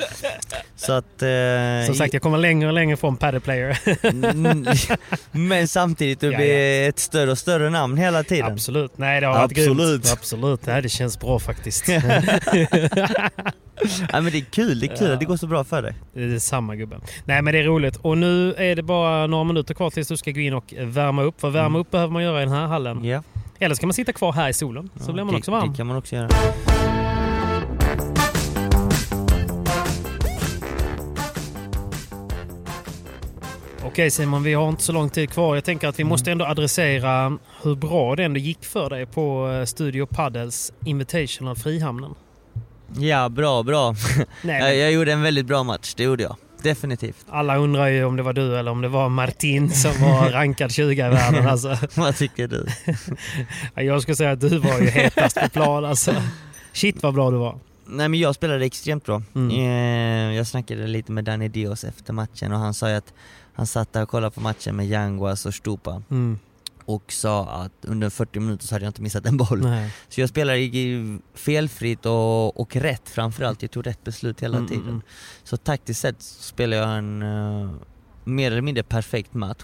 Så 0.76 0.94
att... 0.94 1.22
eh, 1.22 1.86
Som 1.86 1.96
sagt, 1.96 2.14
jag 2.14 2.22
kommer 2.22 2.38
längre 2.38 2.68
och 2.68 2.74
längre 2.74 2.98
från 2.98 3.18
padel 3.18 3.42
player. 3.42 3.80
Mm, 4.04 4.68
Men 5.32 5.68
samtidigt, 5.68 6.20
du 6.20 6.32
Ja, 6.32 6.38
blir 6.38 6.90
ett 6.90 7.00
större 7.00 7.32
och 7.32 7.38
större 7.38 7.70
namn 7.70 7.98
hela 7.98 8.24
tiden. 8.24 8.52
Absolut. 8.52 8.98
Nej, 8.98 9.22
det 9.22 9.28
har 9.28 9.34
varit 9.34 9.52
Absolut. 9.52 9.78
grymt. 10.04 10.12
Absolut. 10.12 10.66
Nej, 10.66 10.82
det 10.82 10.90
känns 10.90 11.20
bra 11.20 11.40
faktiskt. 11.40 11.86
Ja, 14.12 14.22
men 14.22 14.32
det 14.32 14.38
är 14.38 14.42
kul, 14.42 14.80
det 14.80 14.86
är 14.92 14.96
kul 14.96 15.10
Ja. 15.10 15.16
det 15.16 15.26
går 15.26 15.38
så 15.38 15.48
bra 15.48 15.64
för 15.64 15.82
dig. 15.82 15.94
Det 16.14 16.24
är 16.24 16.40
samma 16.40 16.76
gubben. 16.76 17.02
Nej 17.26 17.42
men 17.42 17.54
det 17.54 17.60
är 17.60 17.64
roligt. 17.64 17.96
Och 17.96 18.18
nu 18.18 18.54
är 18.54 18.76
det 18.76 18.84
bara 18.84 19.28
några 19.28 19.44
minuter 19.44 19.74
kvar 19.74 19.90
tills 19.90 20.08
du 20.08 20.18
ska 20.18 20.32
gå 20.32 20.40
in 20.40 20.54
och 20.54 20.74
värma 20.78 21.24
upp. 21.24 21.42
För 21.42 21.50
värma 21.50 21.66
Mm. 21.68 21.82
upp 21.82 21.92
behöver 21.92 22.14
man 22.14 22.24
göra 22.24 22.42
i 22.42 22.46
den 22.46 22.54
här 22.54 22.68
hallen. 22.68 23.06
Ja, 23.06 23.24
Eller 23.60 23.76
ska 23.76 23.86
man 23.88 23.94
sitta 23.94 24.14
kvar 24.14 24.32
här 24.34 24.50
i 24.50 24.54
solen. 24.54 24.90
Så 24.96 25.10
ja, 25.10 25.14
blir 25.14 25.24
man 25.24 25.34
det, 25.34 25.38
också 25.38 25.52
varm. 25.52 25.72
Det 25.72 25.78
kan 25.78 25.88
man 25.88 25.98
också 25.98 26.16
göra. 26.16 26.30
Okej 33.86 34.12
Simon, 34.12 34.44
vi 34.44 34.54
har 34.54 34.70
inte 34.70 34.84
så 34.84 34.92
lång 34.92 35.10
tid 35.10 35.30
kvar. 35.30 35.56
Jag 35.56 35.64
tänker 35.64 35.88
att 35.88 36.00
vi 36.00 36.02
Mm. 36.04 36.10
måste 36.10 36.32
ändå 36.32 36.46
adressera 36.46 37.38
hur 37.64 37.76
bra 37.76 38.16
det 38.16 38.24
ändå 38.24 38.40
gick 38.40 38.66
för 38.66 38.90
dig 38.90 39.06
på 39.06 39.50
eh, 39.52 39.66
Studio 39.66 40.06
Paddles 40.06 40.74
Invitational 40.86 41.56
Frihamnen. 41.56 42.16
Ja, 43.00 43.30
bra, 43.30 43.64
bra. 43.64 43.96
Nej, 44.42 44.60
Jag, 44.60 44.64
men 44.70 44.80
jag 44.80 44.92
gjorde 44.92 45.14
en 45.14 45.22
väldigt 45.22 45.46
bra 45.46 45.64
match, 45.64 45.94
det 45.98 46.04
gjorde 46.04 46.24
jag. 46.24 46.36
Definitivt. 46.62 47.26
alla 47.30 47.58
undrar 47.58 47.88
ju 47.88 48.04
om 48.06 48.16
det 48.16 48.24
var 48.24 48.34
du 48.34 48.58
eller 48.58 48.72
om 48.72 48.82
det 48.82 48.88
var 48.88 49.10
Martin 49.10 49.70
som 49.72 49.92
var 50.02 50.30
rankad 50.32 50.72
20 50.72 50.92
i 51.08 51.10
världen. 51.10 51.48
Alltså. 51.48 51.78
Vad 51.96 52.16
tycker 52.16 52.48
du? 52.48 52.66
Ja, 53.76 53.82
Jag 53.82 54.02
skulle 54.02 54.16
säga 54.16 54.32
att 54.32 54.40
du 54.42 54.58
var 54.58 54.80
ju 54.80 54.88
hetast 54.88 55.42
på 55.42 55.50
plan 55.50 55.86
alltså. 55.86 56.16
Shit 56.74 57.04
vad 57.04 57.14
bra 57.14 57.32
du 57.32 57.38
var. 57.38 57.60
Nej 57.86 58.10
men 58.10 58.20
jag 58.20 58.36
spelade 58.36 58.66
extremt 58.66 59.06
bra. 59.06 59.22
Mm. 59.36 59.52
Eh, 60.32 60.38
Jag 60.38 60.48
snackade 60.48 60.88
lite 60.88 61.12
med 61.12 61.24
Danny 61.24 61.48
Dios 61.48 61.84
efter 61.84 62.14
matchen 62.14 62.54
och 62.54 62.60
han 62.60 62.74
sa 62.74 62.90
ju 62.90 62.96
att 62.96 63.14
han 63.54 63.68
satt 63.68 63.94
där 63.94 64.02
och 64.04 64.10
kollade 64.10 64.32
på 64.36 64.42
matchen 64.42 64.76
med 64.76 64.88
Yanguas 64.88 65.46
och 65.46 65.54
Stupa 65.54 66.02
Mm. 66.12 66.40
Och 66.88 67.12
sa 67.12 67.46
att 67.50 67.72
under 67.86 68.10
40 68.10 68.40
minuter 68.40 68.68
så 68.68 68.76
hade 68.76 68.86
jag 68.86 68.90
inte 68.90 69.02
missat 69.02 69.26
en 69.26 69.38
boll. 69.38 69.60
Nej. 69.62 69.94
Så 70.10 70.22
jag 70.22 70.30
spelade 70.30 70.60
felfritt 71.34 72.06
och, 72.06 72.60
och 72.60 72.76
rätt 72.76 73.10
framförallt, 73.10 73.62
jag 73.62 73.72
tog 73.72 73.88
rätt 73.88 74.04
beslut 74.04 74.42
hela 74.44 74.58
Mm, 74.58 74.68
tiden. 74.70 74.84
mm, 74.84 74.94
mm. 74.94 75.02
Så 75.44 75.58
taktiskt 75.58 76.00
sett 76.02 76.22
spelade 76.22 76.82
jag 76.82 76.98
en, 76.98 77.22
eh, 77.22 77.70
mer 78.24 78.52
eller 78.52 78.62
mindre 78.62 78.84
perfekt 78.84 79.34
match. 79.34 79.64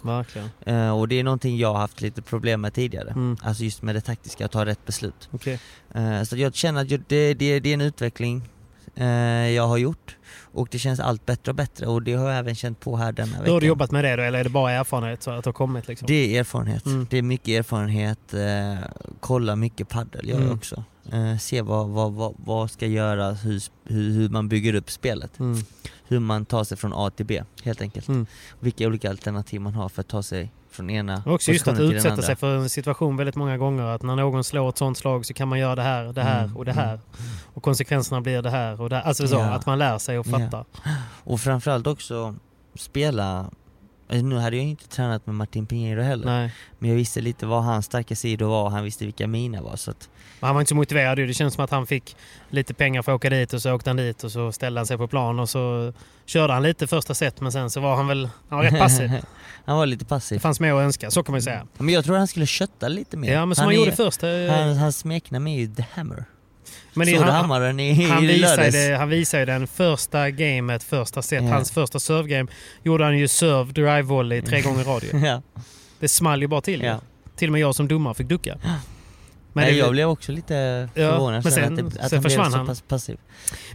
Eh, 0.66 0.90
och 1.00 1.08
det 1.08 1.20
är 1.20 1.24
någonting 1.24 1.58
jag 1.58 1.74
har 1.74 1.80
haft 1.80 2.02
lite 2.02 2.22
problem 2.22 2.62
med 2.62 2.74
tidigare. 2.74 3.10
Mm. 3.10 3.38
Alltså 3.42 3.64
just 3.64 3.82
med 3.82 3.96
det 3.96 4.02
taktiska, 4.02 4.46
att 4.46 4.52
ta 4.52 4.66
rätt 4.66 4.86
beslut. 4.86 5.30
Okej. 5.32 5.60
Eh, 5.94 6.24
så 6.24 6.38
jag 6.38 6.56
känner 6.56 6.82
att 6.82 6.92
jag, 6.92 7.04
det, 7.08 7.34
det, 7.34 7.60
det 7.60 7.70
är 7.70 7.74
en 7.74 7.82
utveckling 7.82 8.50
jag 9.56 9.68
har 9.68 9.78
gjort. 9.78 10.18
Och 10.56 10.68
det 10.72 10.80
känns 10.80 11.00
allt 11.00 11.26
bättre 11.26 11.52
och 11.52 11.56
bättre 11.56 11.88
och 11.88 12.02
det 12.04 12.14
har 12.14 12.30
jag 12.30 12.40
även 12.40 12.56
känt 12.56 12.80
på 12.80 12.98
här 12.98 13.12
denna 13.12 13.32
veckan. 13.32 13.46
Hur 13.46 13.54
har 13.54 13.62
du 13.62 13.68
jobbat 13.68 13.92
med 13.92 14.04
det 14.04 14.16
då? 14.16 14.24
Eller 14.24 14.40
är 14.40 14.44
det 14.44 14.50
bara 14.50 14.72
erfarenhet 14.72 15.24
så 15.24 15.32
att 15.32 15.44
det 15.44 15.48
har 15.48 15.54
kommit 15.54 15.88
liksom? 15.88 16.06
Det 16.06 16.36
är 16.36 16.40
erfarenhet. 16.40 16.86
Mm. 16.86 17.08
Det 17.10 17.18
är 17.18 17.22
mycket 17.22 17.48
erfarenhet. 17.60 18.34
Eh, 18.34 18.76
kolla 19.20 19.56
mycket 19.56 19.90
paddel 19.90 20.28
gör 20.28 20.36
jag 20.36 20.44
Mm. 20.44 20.56
också. 20.56 20.84
Eh, 21.12 21.38
se 21.38 21.62
vad, 21.62 21.90
vad, 21.90 22.14
vad, 22.14 22.34
vad 22.38 22.72
ska 22.72 22.88
göras, 22.88 23.46
hur, 23.46 23.62
hur, 24.14 24.30
man 24.30 24.50
bygger 24.50 24.76
upp 24.76 24.92
spelet. 24.92 25.40
Mm. 25.40 25.60
Hur 26.08 26.20
man 26.20 26.46
tar 26.46 26.64
sig 26.64 26.78
från 26.78 26.94
A 26.94 27.10
till 27.16 27.26
B 27.26 27.44
helt 27.64 27.82
enkelt. 27.82 28.08
Mm. 28.08 28.26
Vilka 28.60 28.88
olika 28.88 29.10
alternativ 29.10 29.62
man 29.62 29.74
har 29.74 29.90
för 29.90 30.02
att 30.02 30.08
ta 30.08 30.24
sig 30.24 30.52
från 30.72 30.90
ena 30.90 31.24
Och 31.26 31.34
också 31.34 31.52
just 31.52 31.68
att 31.68 31.80
utsätta 31.80 32.22
sig 32.22 32.36
för 32.36 32.56
en 32.56 32.70
situation 32.70 33.18
väldigt 33.18 33.36
många 33.36 33.58
gånger. 33.58 33.84
Att 33.84 34.02
när 34.04 34.16
någon 34.16 34.44
slår 34.44 34.70
ett 34.70 34.78
sånt 34.78 34.98
slag 34.98 35.26
så 35.26 35.34
kan 35.34 35.48
man 35.48 35.60
göra 35.60 35.76
det 35.76 35.82
här, 35.82 36.14
det 36.14 36.22
här 36.24 36.44
Mm, 36.44 36.58
och 36.58 36.66
det 36.66 36.74
här. 36.74 37.00
Och 37.54 37.64
konsekvenserna 37.64 38.22
blir 38.22 38.42
det 38.42 38.50
här 38.50 38.82
och 38.82 38.90
det 38.90 38.96
här. 38.96 39.04
Alltså 39.04 39.28
så, 39.28 39.36
Ja. 39.36 39.44
att 39.44 39.66
man 39.66 39.80
lär 39.80 39.98
sig 39.98 40.20
och 40.20 40.26
fattar. 40.26 40.66
Och 41.24 41.40
framförallt 41.42 41.88
också 41.88 42.36
spela 42.76 43.50
alltså 44.10 44.26
nu 44.26 44.38
hade 44.38 44.56
jag 44.56 44.66
inte 44.66 44.88
tränat 44.88 45.26
med 45.26 45.36
Martin 45.36 45.66
Pinheiro 45.66 46.02
heller, 46.02 46.26
Nej. 46.26 46.54
men 46.80 46.90
jag 46.90 46.98
visste 46.98 47.22
lite 47.22 47.46
vad 47.46 47.64
hans 47.64 47.86
starka 47.86 48.16
sidor 48.16 48.48
var 48.48 48.64
och 48.64 48.72
han 48.72 48.84
visste 48.84 49.06
vilka 49.06 49.28
mina 49.28 49.62
var 49.62 49.76
så 49.76 49.92
att, 49.92 50.10
han 50.40 50.56
var 50.56 50.62
inte 50.62 50.70
så 50.70 50.76
motiverad 50.76 51.20
ju. 51.20 51.28
Det 51.28 51.34
känns 51.34 51.54
som 51.54 51.64
att 51.64 51.72
han 51.72 51.88
fick 51.88 52.16
lite 52.50 52.74
pengar 52.74 53.02
för 53.02 53.12
att 53.12 53.16
åka 53.16 53.30
dit 53.30 53.54
och 53.54 53.62
så 53.62 53.74
åkte 53.74 53.90
han 53.90 53.98
dit 53.98 54.24
och 54.24 54.32
så 54.32 54.52
ställde 54.52 54.80
han 54.80 54.88
sig 54.88 54.98
på 54.98 55.08
plan 55.08 55.40
och 55.40 55.50
så 55.50 55.94
körde 56.26 56.54
han 56.54 56.64
lite 56.64 56.88
första 56.88 57.14
set 57.14 57.42
men 57.42 57.52
sen 57.52 57.70
så 57.70 57.80
var 57.80 57.96
han 57.96 58.08
väl, 58.08 58.30
han 58.50 58.58
var 58.58 58.66
rätt 58.66 58.80
passiv. 58.80 59.12
han 59.66 59.78
var 59.78 59.86
lite 59.86 60.04
Det 60.06 60.10
passiv. 60.10 60.40
fanns 60.40 60.60
mer 60.60 60.74
att 60.74 60.82
önska, 60.82 61.12
så 61.12 61.24
kan 61.24 61.34
man 61.34 61.38
ju 61.38 61.44
säga. 61.44 61.68
Men 61.78 61.90
jag 61.94 62.06
tror 62.06 62.18
han 62.18 62.28
skulle 62.28 62.46
kötta 62.46 62.88
lite 62.88 63.18
mer. 63.18 63.34
Ja 63.34 63.46
men 63.46 63.56
som 63.56 63.64
han, 63.64 63.74
är- 63.74 63.78
gjorde 63.78 63.92
först. 63.92 64.24
eh, 64.24 64.30
Han, 64.50 64.78
hans 64.78 64.98
smeknamn 64.98 65.48
är 65.48 65.60
ju 65.60 65.68
The 65.76 65.86
Hammer. 65.94 66.26
Men 66.94 67.08
det- 67.08 67.18
han, 67.18 67.80
i, 67.80 68.04
han, 68.10 68.28
visade, 68.28 68.96
han 68.98 69.10
visade 69.10 69.46
den 69.46 69.68
första 69.68 70.30
gamet, 70.30 70.84
första 70.84 71.22
set. 71.22 71.44
Ja. 71.44 71.50
Hans 71.50 71.72
första 71.72 72.00
servegame 72.00 72.52
gjorde 72.84 73.04
han 73.04 73.18
ju 73.18 73.28
serve, 73.28 73.72
drive, 73.72 74.02
volley 74.02 74.42
tre 74.42 74.62
gånger 74.62 74.82
i 74.82 74.84
rad 74.84 75.04
ja. 75.24 75.42
Det 76.00 76.08
small 76.08 76.42
ju 76.42 76.48
bara 76.48 76.62
till. 76.62 76.82
Ja. 76.84 77.00
Till 77.36 77.50
och 77.50 77.52
med 77.52 77.62
jag 77.62 77.76
som 77.76 77.88
domare 77.88 78.14
fick 78.14 78.28
ducka. 78.28 78.58
Men, 79.56 79.64
Nej, 79.64 79.74
det, 79.74 79.80
jag 79.80 79.92
blev 79.92 80.10
också 80.10 80.32
lite 80.32 80.90
förvånad 80.96 81.44
men 81.44 81.52
sen, 81.54 81.64
att, 81.64 81.76
det, 81.80 81.86
att 81.86 81.94
sen 81.94 82.02
han 82.02 82.10
blev 82.10 82.22
försvann 82.22 82.52
så 82.52 82.58
han. 82.58 82.68
pass 82.68 82.82
passiv. 82.82 83.18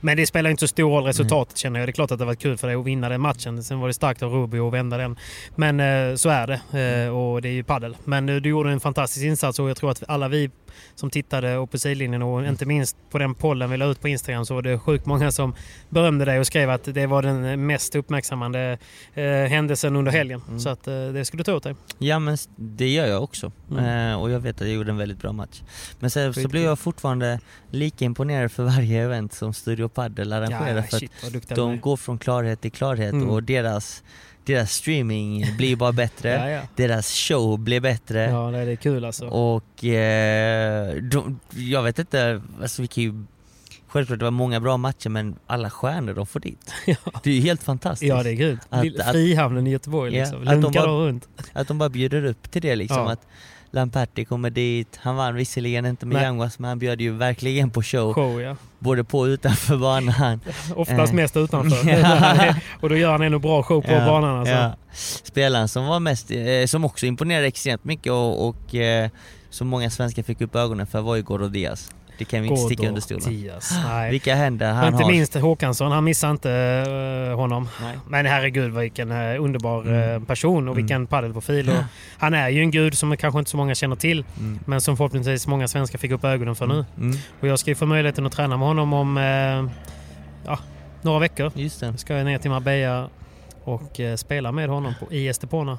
men 0.01 0.17
det 0.17 0.27
spelar 0.27 0.51
inte 0.51 0.61
så 0.61 0.69
stor 0.69 0.91
roll 0.91 1.05
resultatet 1.05 1.57
känner 1.59 1.81
jag. 1.81 1.89
Det 1.89 1.91
är 1.91 1.93
klart 1.93 2.11
att 2.11 2.19
det 2.19 2.25
var 2.25 2.35
kul 2.35 2.57
för 2.59 2.67
dig 2.67 2.77
att 2.77 2.85
vinna 2.87 3.09
den 3.09 3.21
matchen. 3.21 3.65
Sen 3.65 3.81
var 3.81 3.89
det 3.89 3.95
starkt 3.95 4.23
av 4.23 4.33
Rubio 4.33 4.67
att 4.69 4.75
vända 4.75 4.97
den. 4.97 5.17
Men 5.57 5.81
eh, 5.81 6.15
så 6.17 6.29
är 6.29 6.47
det. 6.47 7.05
Eh, 7.07 7.17
och 7.17 7.43
det 7.43 7.49
är 7.49 7.53
ju 7.53 7.65
paddel. 7.65 7.97
Men 8.05 8.29
eh, 8.29 8.37
du 8.37 8.49
gjorde 8.49 8.71
en 8.71 8.81
fantastisk 8.81 9.25
insats 9.27 9.59
och 9.59 9.71
jag 9.71 9.77
tror 9.77 9.91
att 9.91 10.03
alla 10.09 10.29
vi 10.29 10.51
som 10.95 11.11
tittade 11.11 11.57
och 11.59 11.71
på 11.71 11.79
sidlinjen 11.79 12.23
och 12.23 12.47
inte 12.47 12.67
minst 12.67 12.97
på 13.11 13.19
den 13.19 13.35
pollen 13.35 13.71
vi 13.71 13.77
la 13.77 13.85
ut 13.87 14.01
på 14.01 14.09
Instagram 14.09 14.47
så 14.47 14.55
var 14.55 14.63
det 14.63 14.79
sjukt 14.79 15.07
många 15.07 15.33
som 15.33 15.55
berömde 15.89 16.25
dig 16.25 16.39
och 16.41 16.47
skrev 16.47 16.71
att 16.71 16.85
det 16.85 17.07
var 17.07 17.23
den 17.23 17.67
mest 17.67 17.95
uppmärksammande 17.95 18.79
eh, 19.15 19.25
händelsen 19.25 19.97
under 19.97 20.13
helgen. 20.13 20.43
Mm. 20.49 20.61
Så 20.61 20.69
att 20.69 20.89
eh, 20.89 20.95
det 21.09 21.25
skulle 21.25 21.41
du 21.41 21.45
ta 21.45 21.55
åt 21.55 21.63
dig. 21.63 21.75
Ja 21.99 22.19
men 22.19 22.37
det 22.57 22.89
gör 22.89 23.07
jag 23.07 23.23
också. 23.23 23.53
Mm. 23.71 24.11
Eh, 24.13 24.21
och 24.21 24.31
jag 24.31 24.41
vet 24.41 24.55
att 24.61 24.67
jag 24.67 24.77
gjorde 24.77 24.91
en 24.91 24.97
väldigt 24.99 25.19
bra 25.19 25.33
match. 25.33 25.63
Men 25.99 26.11
sen 26.11 26.33
så 26.35 26.41
Skitkul. 26.41 26.51
blir 26.51 26.65
jag 26.65 26.79
fortfarande 26.79 27.41
lika 27.71 28.05
imponerad 28.05 28.53
för 28.53 28.63
varje 28.65 29.05
event 29.05 29.33
som 29.33 29.55
Studio 29.55 29.89
Padel 29.89 30.33
arrangerar. 30.33 30.83
för 30.83 30.97
att 30.97 31.01
shit 31.01 31.33
duktiga 31.33 31.57
de 31.57 31.81
går 31.81 31.97
från 31.97 32.19
klarhet 32.19 32.61
till 32.61 32.73
klarhet 32.73 33.13
Mm. 33.13 33.31
och 33.31 33.43
deras, 33.43 34.03
deras 34.49 34.73
streaming 34.73 35.45
blir 35.57 35.77
bara 35.77 35.93
bättre. 35.93 36.29
Ja, 36.31 36.51
ja. 36.51 36.63
Deras 36.77 37.13
show 37.15 37.59
blir 37.59 37.81
bättre. 37.81 38.23
ja 38.31 38.51
det 38.51 38.59
är 38.59 38.77
kul 38.77 39.05
alltså. 39.05 39.27
Och 39.27 39.85
eh, 39.85 40.95
de, 41.03 41.41
jag 41.51 41.83
vet 41.83 41.99
inte, 41.99 42.43
alltså 42.63 42.83
vi 42.83 42.89
kan 42.89 43.05
ju 43.05 43.25
Självklart 43.91 44.19
det 44.19 44.25
var 44.25 44.31
många 44.31 44.61
bra 44.61 44.77
matcher 44.77 45.09
men 45.09 45.37
alla 45.47 45.71
stjärnor 45.71 46.15
de 46.15 46.27
får 46.27 46.41
dit. 46.41 46.73
Ja. 46.87 46.97
Det 47.23 47.31
är 47.31 47.35
ju 47.35 47.41
helt 47.41 47.63
fantastiskt. 47.63 48.09
Ja 48.09 48.23
det 48.23 48.31
är 48.33 48.59
att- 48.71 49.13
Frihamnen 49.13 49.67
i 49.67 49.71
Göteborg 49.71 50.11
liksom. 50.13 50.39
att 50.41 50.47
de 50.47 50.61
Lunkar 50.61 50.81
bara- 50.81 50.91
de 50.93 51.07
runt. 51.07 51.29
Att 51.53 51.69
de 51.69 51.79
bara 51.79 51.89
bjuder 51.89 52.25
upp 52.25 52.51
till 52.51 52.63
det 52.63 52.77
liksom. 52.77 53.07
Att 53.07 53.27
Lamperti 53.71 54.25
kommer 54.25 54.51
dit, 54.51 54.99
han 55.03 55.17
vann 55.17 55.35
visserligen 55.35 55.87
inte 55.87 56.07
med. 56.07 56.23
Yanguas 56.23 56.59
men 56.59 56.69
han 56.69 56.79
bjöd 56.79 57.01
ju 57.01 57.13
verkligen 57.13 57.71
på 57.71 57.83
show. 57.83 58.15
Show 58.15 58.41
ja. 58.43 58.57
Både 58.79 59.05
på 59.05 59.19
och 59.19 59.25
utanför 59.25 59.77
banan. 59.77 60.41
Oftast 60.77 61.13
Eh. 61.13 61.17
mest 61.17 61.37
utanför. 61.37 61.89
Ja. 61.91 62.55
och 62.81 62.89
då 62.89 62.97
gör 62.97 63.13
han 63.13 63.23
ändå 63.23 63.39
bra 63.39 63.63
show 63.63 63.81
på 63.83 63.93
Ja, 63.93 64.07
banan 64.07 64.39
alltså. 64.39 64.55
ja. 64.55 64.73
Spelaren 65.23 65.69
som 65.69 65.87
var 65.87 66.01
mest, 66.01 66.31
eh, 66.31 66.67
som 66.67 66.85
också 66.85 67.07
imponerade 67.07 67.47
extremt 67.47 67.85
mycket 67.85 68.13
och, 68.13 68.49
och 68.49 68.75
eh, 68.75 69.11
som 69.51 69.69
många 69.69 69.91
svenskar 69.91 70.23
fick 70.23 70.41
upp 70.41 70.57
ögonen 70.57 70.87
för 70.87 71.01
var 71.01 71.17
ju 71.17 71.23
Goro 71.23 71.49
Diaz. 71.49 71.91
Det 72.19 72.25
kan 72.25 72.43
vi 72.43 72.49
inte 72.49 72.61
sticka 72.61 72.89
under 72.89 73.01
stolen. 73.01 73.61
Nej. 73.89 74.11
Vilka 74.11 74.35
händer 74.35 74.73
han 74.73 74.93
inte 74.93 75.05
har. 75.05 75.11
minst 75.11 75.35
Håkansson, 75.35 75.93
han 75.93 76.05
missar 76.05 76.31
inte 76.31 76.53
eh, 77.31 77.37
honom. 77.37 77.69
Nej. 77.83 77.99
Men 78.09 78.27
herregud 78.27 78.73
vilken 78.75 79.13
uh, 79.13 79.43
underbar 79.45 79.83
Mm. 79.83 80.23
eh, 80.23 80.27
person 80.27 80.69
och 80.69 80.75
Mm. 80.75 80.87
vilken 80.87 81.07
paddelprofil. 81.07 81.69
Och 81.69 81.75
han 82.19 82.35
är 82.35 82.49
ju 82.49 82.61
en 82.61 82.71
gud 82.71 82.99
som 82.99 83.17
kanske 83.17 83.39
inte 83.39 83.51
så 83.51 83.57
många 83.57 83.75
känner 83.75 83.97
till. 83.97 84.25
Mm. 84.39 84.59
Men 84.65 84.81
som 84.81 84.97
förhoppningsvis 84.97 85.47
många 85.47 85.69
svenskar 85.69 85.99
fick 85.99 86.11
upp 86.11 86.25
ögonen 86.25 86.55
för 86.57 86.67
nu. 86.67 86.85
Mm. 86.99 87.17
Och 87.41 87.49
jag 87.49 87.59
ska 87.59 87.71
ju 87.71 87.75
få 87.75 87.87
möjligheten 87.87 88.27
att 88.27 88.33
träna 88.33 88.57
med 88.57 88.69
honom 88.69 88.93
om 88.93 89.17
eh, 89.17 89.71
ja, 90.47 90.59
några 91.03 91.19
veckor. 91.19 91.53
Just 91.55 91.81
det, 91.81 91.97
ska 91.97 92.17
jag 92.17 92.25
ner 92.27 92.39
till 92.39 92.51
Marbella 92.51 93.09
och 93.65 94.01
eh, 94.01 94.17
spela 94.17 94.53
med 94.53 94.69
honom 94.69 94.95
på 95.01 95.13
i 95.15 95.29
Estepona. 95.29 95.79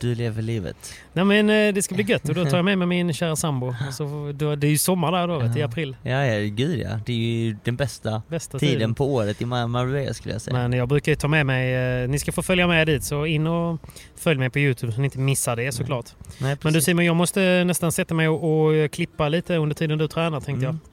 Du 0.00 0.14
lever 0.14 0.42
livet. 0.42 0.76
Nej 1.12 1.24
men 1.24 1.50
eh, 1.50 1.74
det 1.74 1.82
ska 1.82 1.94
bli 1.94 2.04
gött 2.04 2.28
och 2.28 2.34
då 2.34 2.44
tar 2.44 2.56
jag 2.58 2.64
med 2.64 2.78
mig 2.78 2.86
min 2.86 3.12
kära 3.14 3.36
sambo. 3.36 3.66
Och 3.68 3.74
så, 3.94 4.32
då, 4.34 4.54
det 4.56 4.66
är 4.66 4.70
ju 4.70 4.78
sommar 4.78 5.12
där 5.12 5.28
då 5.28 5.38
vet, 5.38 5.56
i 5.56 5.62
april. 5.62 5.96
Ja, 6.02 6.24
ja 6.26 6.48
gud 6.52 6.78
ja. 6.80 7.00
Det 7.06 7.12
är 7.12 7.16
ju 7.16 7.56
den 7.64 7.76
bästa 7.76 8.22
Bästa 8.28 8.58
tiden, 8.58 8.74
tiden. 8.74 8.94
på 8.94 9.14
året 9.14 9.42
i 9.42 9.44
Mar- 9.44 9.66
Marbella 9.68 10.14
skulle 10.14 10.34
jag 10.34 10.42
säga. 10.42 10.56
Men 10.56 10.72
jag 10.72 10.88
brukar 10.88 11.12
ju 11.12 11.16
ta 11.16 11.28
med 11.28 11.46
mig, 11.46 11.74
eh, 12.02 12.08
ni 12.08 12.18
ska 12.18 12.32
få 12.32 12.42
följa 12.42 12.66
med 12.66 12.86
dit 12.86 13.04
så 13.04 13.26
in 13.26 13.46
och 13.46 13.80
följ 14.16 14.38
mig 14.38 14.50
på 14.50 14.58
Youtube 14.58 14.92
så 14.92 15.00
ni 15.00 15.04
inte 15.04 15.18
missar 15.18 15.56
det 15.56 15.72
såklart. 15.72 16.06
Nej, 16.38 16.56
Men 16.62 16.72
du. 16.72 16.80
Simon, 16.82 17.04
jag 17.04 17.16
måste 17.16 17.64
nästan 17.64 17.92
sätta 17.92 18.14
mig 18.14 18.28
och, 18.28 18.60
och 18.68 18.90
klippa 18.92 19.28
lite 19.28 19.56
under 19.56 19.74
tiden 19.74 19.98
du 19.98 20.08
tränar 20.08 20.40
tänkte 20.40 20.66
Mm. 20.66 20.78
jag. 20.80 20.88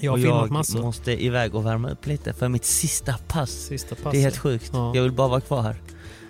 Jag 0.00 0.10
har 0.12 0.18
filmat 0.18 0.40
jag 0.42 0.50
massor. 0.50 0.82
måste 0.82 1.24
iväg 1.24 1.54
och 1.54 1.66
värma 1.66 1.90
upp 1.90 2.06
lite 2.06 2.32
för 2.32 2.48
mitt 2.48 2.64
sista 2.64 3.14
pass. 3.28 3.50
Sista 3.50 3.94
passet. 3.94 4.12
Det 4.12 4.18
är 4.18 4.22
helt 4.22 4.36
sjukt. 4.38 4.70
Ja. 4.72 4.92
Jag 4.94 5.02
vill 5.02 5.12
bara 5.12 5.28
vara 5.28 5.40
kvar 5.40 5.62
här. 5.62 5.76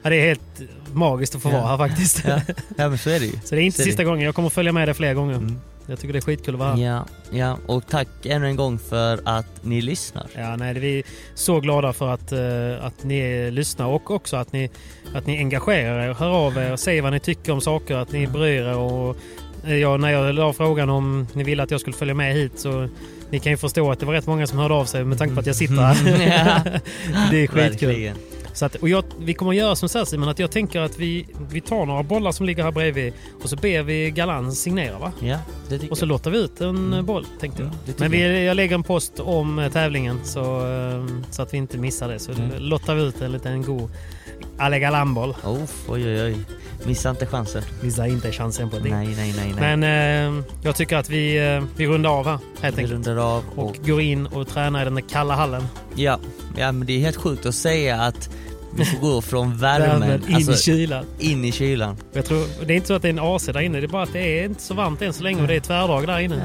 Ja, 0.06 0.10
det 0.10 0.16
är 0.16 0.26
helt 0.26 0.62
magiskt 0.92 1.34
att 1.34 1.42
få 1.42 1.48
vara 1.48 1.66
här 1.66 1.76
faktiskt. 1.76 2.22
Ja, 2.28 2.40
ja 2.76 2.88
men 2.88 2.98
så 2.98 3.10
är 3.10 3.20
det 3.20 3.26
ju. 3.26 3.32
Så 3.44 3.54
det 3.54 3.60
är 3.60 3.64
inte 3.64 3.76
Så 3.76 3.82
är 3.82 3.86
sista 3.86 4.04
gången, 4.04 4.24
jag 4.24 4.34
kommer 4.34 4.48
följa 4.48 4.72
med 4.72 4.88
dig 4.88 4.94
fler 4.94 5.14
gånger. 5.14 5.34
Mm. 5.34 5.60
Jag 5.86 5.98
tycker 5.98 6.12
det 6.12 6.18
är 6.18 6.20
skitkul 6.20 6.54
att 6.54 6.60
vara 6.60 6.74
här. 6.74 6.82
Ja, 6.82 7.06
ja, 7.30 7.58
och 7.66 7.86
tack 7.86 8.08
ännu 8.24 8.46
en 8.46 8.56
gång 8.56 8.78
för 8.78 9.20
att 9.24 9.64
ni 9.64 9.80
lyssnar. 9.80 10.26
Ja, 10.34 10.56
nej, 10.56 10.74
vi 10.74 10.98
är 10.98 11.04
så 11.34 11.60
glada 11.60 11.92
för 11.92 12.08
att, 12.08 12.32
eh, 12.32 12.86
att 12.86 13.04
ni 13.04 13.50
lyssnar 13.50 13.86
och 13.86 14.10
också 14.10 14.36
att 14.36 14.52
ni, 14.52 14.70
att 15.14 15.26
ni 15.26 15.38
engagerar 15.38 16.08
er, 16.08 16.14
hör 16.14 16.30
av 16.30 16.56
er, 16.56 16.76
säger 16.76 17.02
vad 17.02 17.12
ni 17.12 17.20
tycker 17.20 17.52
om 17.52 17.60
saker, 17.60 17.96
att 17.96 18.12
ni 18.12 18.26
bryr 18.26 18.62
er. 18.62 18.76
Och, 18.76 19.16
eh, 19.64 19.76
ja, 19.76 19.96
när 19.96 20.10
jag 20.10 20.34
la 20.34 20.52
frågan 20.52 20.90
om 20.90 21.26
ni 21.32 21.44
ville 21.44 21.62
att 21.62 21.70
jag 21.70 21.80
skulle 21.80 21.96
följa 21.96 22.14
med 22.14 22.34
hit 22.34 22.52
så 22.56 22.88
ni 23.30 23.40
kan 23.40 23.52
ju 23.52 23.56
förstå 23.56 23.90
att 23.90 24.00
det 24.00 24.06
var 24.06 24.14
rätt 24.14 24.26
många 24.26 24.46
som 24.46 24.58
hörde 24.58 24.74
av 24.74 24.84
sig 24.84 25.04
med 25.04 25.18
tanke 25.18 25.34
på 25.34 25.40
att 25.40 25.46
jag 25.46 25.56
sitter 25.56 25.74
här. 25.74 26.08
Mm. 26.08 26.80
Det 27.30 27.42
är 27.42 27.46
skitkul. 27.46 27.88
Verkligen. 27.88 28.16
Så 28.56 28.64
att, 28.66 28.74
och 28.74 28.88
jag, 28.88 29.04
vi 29.18 29.34
kommer 29.34 29.50
att 29.52 29.56
göra 29.56 29.76
som 29.76 29.88
så 29.88 29.98
här 29.98 30.04
Simon, 30.04 30.28
att 30.28 30.38
jag 30.38 30.50
tänker 30.50 30.80
att 30.80 30.98
vi, 30.98 31.26
vi 31.50 31.60
tar 31.60 31.86
några 31.86 32.02
bollar 32.02 32.32
som 32.32 32.46
ligger 32.46 32.62
här 32.64 32.70
bredvid 32.72 33.12
och 33.42 33.50
så 33.50 33.56
ber 33.56 33.82
vi 33.82 34.10
Galan 34.10 34.52
signera 34.52 34.98
va? 34.98 35.12
Ja, 35.20 35.38
det 35.68 35.78
tycker 35.78 35.92
Och 35.92 35.98
så 35.98 36.02
jag. 36.02 36.08
lottar 36.08 36.30
vi 36.30 36.38
ut 36.38 36.60
en 36.60 36.76
Mm. 36.92 37.06
boll 37.06 37.26
tänkte 37.40 37.62
jag. 37.62 37.68
Mm, 37.70 37.94
Men 37.98 38.10
vi, 38.10 38.22
jag. 38.34 38.42
jag 38.44 38.54
lägger 38.56 38.74
en 38.74 38.82
post 38.82 39.20
om 39.20 39.58
eh, 39.58 39.72
tävlingen 39.72 40.20
så, 40.24 40.40
eh, 40.70 41.06
så 41.30 41.42
att 41.42 41.54
vi 41.54 41.58
inte 41.58 41.78
missar 41.78 42.08
det. 42.08 42.18
Så 42.18 42.32
Mm. 42.32 42.50
lottar 42.58 42.94
vi 42.94 43.02
ut 43.02 43.20
en 43.20 43.32
liten 43.32 43.62
god 43.62 43.90
Ale 44.58 44.78
Galan-boll. 44.78 45.30
Oh, 45.44 45.62
oj, 45.88 46.06
oj, 46.06 46.22
oj. 46.22 46.36
Missa 46.86 47.10
inte 47.10 47.26
chansen. 47.26 47.62
Missa 47.82 48.06
inte 48.06 48.32
chansen 48.32 48.70
på 48.70 48.78
det. 48.78 48.90
Nej, 48.90 49.06
nej, 49.16 49.34
nej, 49.36 49.54
nej. 49.60 49.76
Men 49.78 50.38
eh, 50.38 50.44
jag 50.62 50.76
tycker 50.76 50.96
att 50.96 51.10
vi, 51.10 51.36
eh, 51.54 51.62
vi 51.76 51.86
rundar 51.86 52.10
av 52.10 52.24
här 52.26 52.38
helt 52.60 52.78
Vi 52.78 52.82
enkelt. 52.82 52.92
rundar 53.06 53.16
av 53.36 53.44
och... 53.56 53.64
Och 53.68 53.76
går 53.86 54.00
in 54.00 54.26
och 54.26 54.48
tränar 54.48 54.82
i 54.82 54.84
den 54.84 54.94
där 54.94 55.02
kalla 55.08 55.34
hallen. 55.34 55.64
Ja, 55.94 56.18
ja, 56.56 56.72
men 56.72 56.86
det 56.86 56.92
är 56.92 57.00
helt 57.00 57.16
sjukt 57.16 57.46
att 57.46 57.54
säga 57.54 57.96
att 58.02 58.30
vi 58.76 58.84
får 58.84 58.98
gå 58.98 59.22
från 59.22 59.56
värmen, 59.58 60.00
Värmen 60.00 60.28
in 60.28 60.34
alltså, 60.34 60.52
i 60.52 60.56
kylan. 60.56 61.04
in 61.18 61.44
i 61.44 61.52
kylan. 61.52 61.96
Jag 62.12 62.24
tror, 62.24 62.46
det 62.66 62.72
är 62.72 62.76
inte 62.76 62.88
så 62.88 62.94
att 62.94 63.02
det 63.02 63.08
är 63.08 63.12
en 63.12 63.18
AC 63.18 63.46
där 63.46 63.60
inne. 63.60 63.80
Det 63.80 63.86
är 63.86 63.88
bara 63.88 64.02
att 64.02 64.12
det 64.12 64.40
är 64.40 64.44
inte 64.44 64.62
så 64.62 64.74
varmt 64.74 65.02
än 65.02 65.12
så 65.12 65.22
länge 65.22 65.42
och 65.42 65.48
det 65.48 65.54
är 65.54 65.60
tvärdag 65.60 66.06
där 66.06 66.18
inne. 66.20 66.42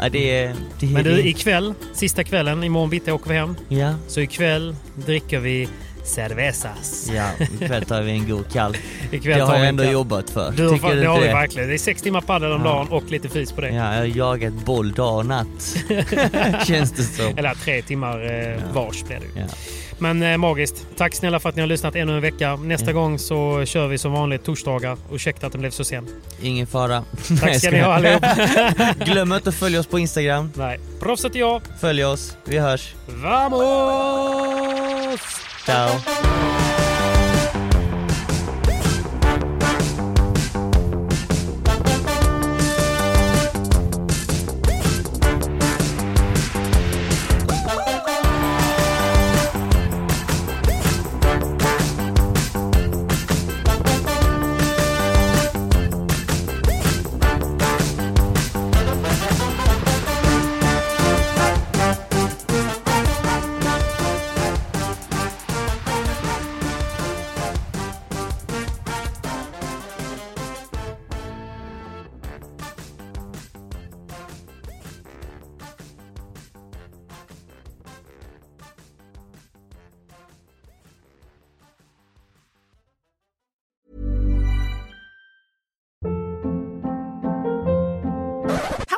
Ja, 0.00 0.08
det 0.08 0.38
är... 0.44 0.54
Det 0.80 0.86
är 0.86 0.90
Men 0.90 1.04
du, 1.04 1.20
ikväll, 1.28 1.74
sista 1.94 2.24
kvällen, 2.24 2.64
imorgon 2.64 2.90
bitti 2.90 3.10
åker 3.12 3.30
vi 3.30 3.36
hem. 3.36 3.56
Ja, 3.68 3.94
Så 4.08 4.20
ikväll 4.20 4.76
dricker 5.06 5.38
vi 5.40 5.68
cervezas. 6.04 7.10
ja, 7.14 7.28
ikväll 7.54 7.84
tar 7.84 8.02
vi 8.02 8.10
en 8.12 8.28
god 8.28 8.52
kall. 8.52 8.76
Ikväll 9.10 9.38
Det 9.38 9.44
har 9.44 9.56
jag 9.58 9.68
ändå 9.68 9.82
kall. 9.84 9.92
jobbat 9.92 10.30
för. 10.30 10.50
Du 10.56 10.70
Tycker 10.70 10.96
det 10.96 11.06
har 11.06 11.20
vi 11.20 11.26
verkligen. 11.26 11.68
Det 11.68 11.74
är 11.74 11.78
sex 11.78 12.02
timmar 12.02 12.20
padel 12.20 12.52
om 12.52 12.62
Ja. 12.64 12.70
dagen 12.72 12.88
och 12.88 13.10
lite 13.10 13.28
fys 13.28 13.52
på 13.52 13.60
det. 13.60 13.68
Ja, 13.68 13.74
jag 13.94 13.98
har 13.98 14.04
jagat 14.04 14.52
boll 14.64 14.92
dag 14.92 15.16
och 15.18 15.26
natt. 15.26 15.76
Känns 16.66 16.92
det 16.92 17.02
som. 17.02 17.38
Eller 17.38 17.54
tre 17.54 17.82
timmar 17.82 18.50
eh, 18.50 18.56
vars 18.74 19.04
blir 19.04 19.16
det 19.18 19.40
ju. 19.40 19.46
Ja. 19.46 19.54
Men 20.02 20.22
eh, 20.22 20.36
magiskt. 20.36 20.86
Tack 20.96 21.14
snälla 21.14 21.40
för 21.40 21.48
att 21.48 21.54
ni 21.56 21.60
har 21.62 21.66
lyssnat 21.66 21.96
ännu 21.96 22.14
en 22.14 22.20
vecka. 22.20 22.56
Nästa 22.56 22.86
Ja. 22.86 22.92
gång 22.92 23.18
så 23.18 23.64
kör 23.64 23.86
vi 23.88 23.98
som 23.98 24.12
vanligt 24.12 24.44
torsdagar. 24.44 24.96
Ursäkta 25.12 25.46
att 25.46 25.52
den 25.52 25.60
blev 25.60 25.70
så 25.70 25.84
sen. 25.84 26.08
Ingen 26.42 26.66
fara. 26.66 27.04
Tack 27.40 27.54
ska 27.58 27.70
ni 27.70 27.80
ha 27.80 27.94
allihop. 27.94 28.22
Glöm 29.06 29.32
inte 29.32 29.48
att 29.48 29.54
följa 29.54 29.80
oss 29.80 29.86
på 29.86 29.98
Instagram. 29.98 30.50
Nej, 30.54 30.80
proffset 31.00 31.34
jag. 31.34 31.62
Följ 31.80 32.04
oss. 32.04 32.36
Vi 32.44 32.58
hörs. 32.58 32.94
Vamos! 33.06 33.60
Ciao. 35.66 35.88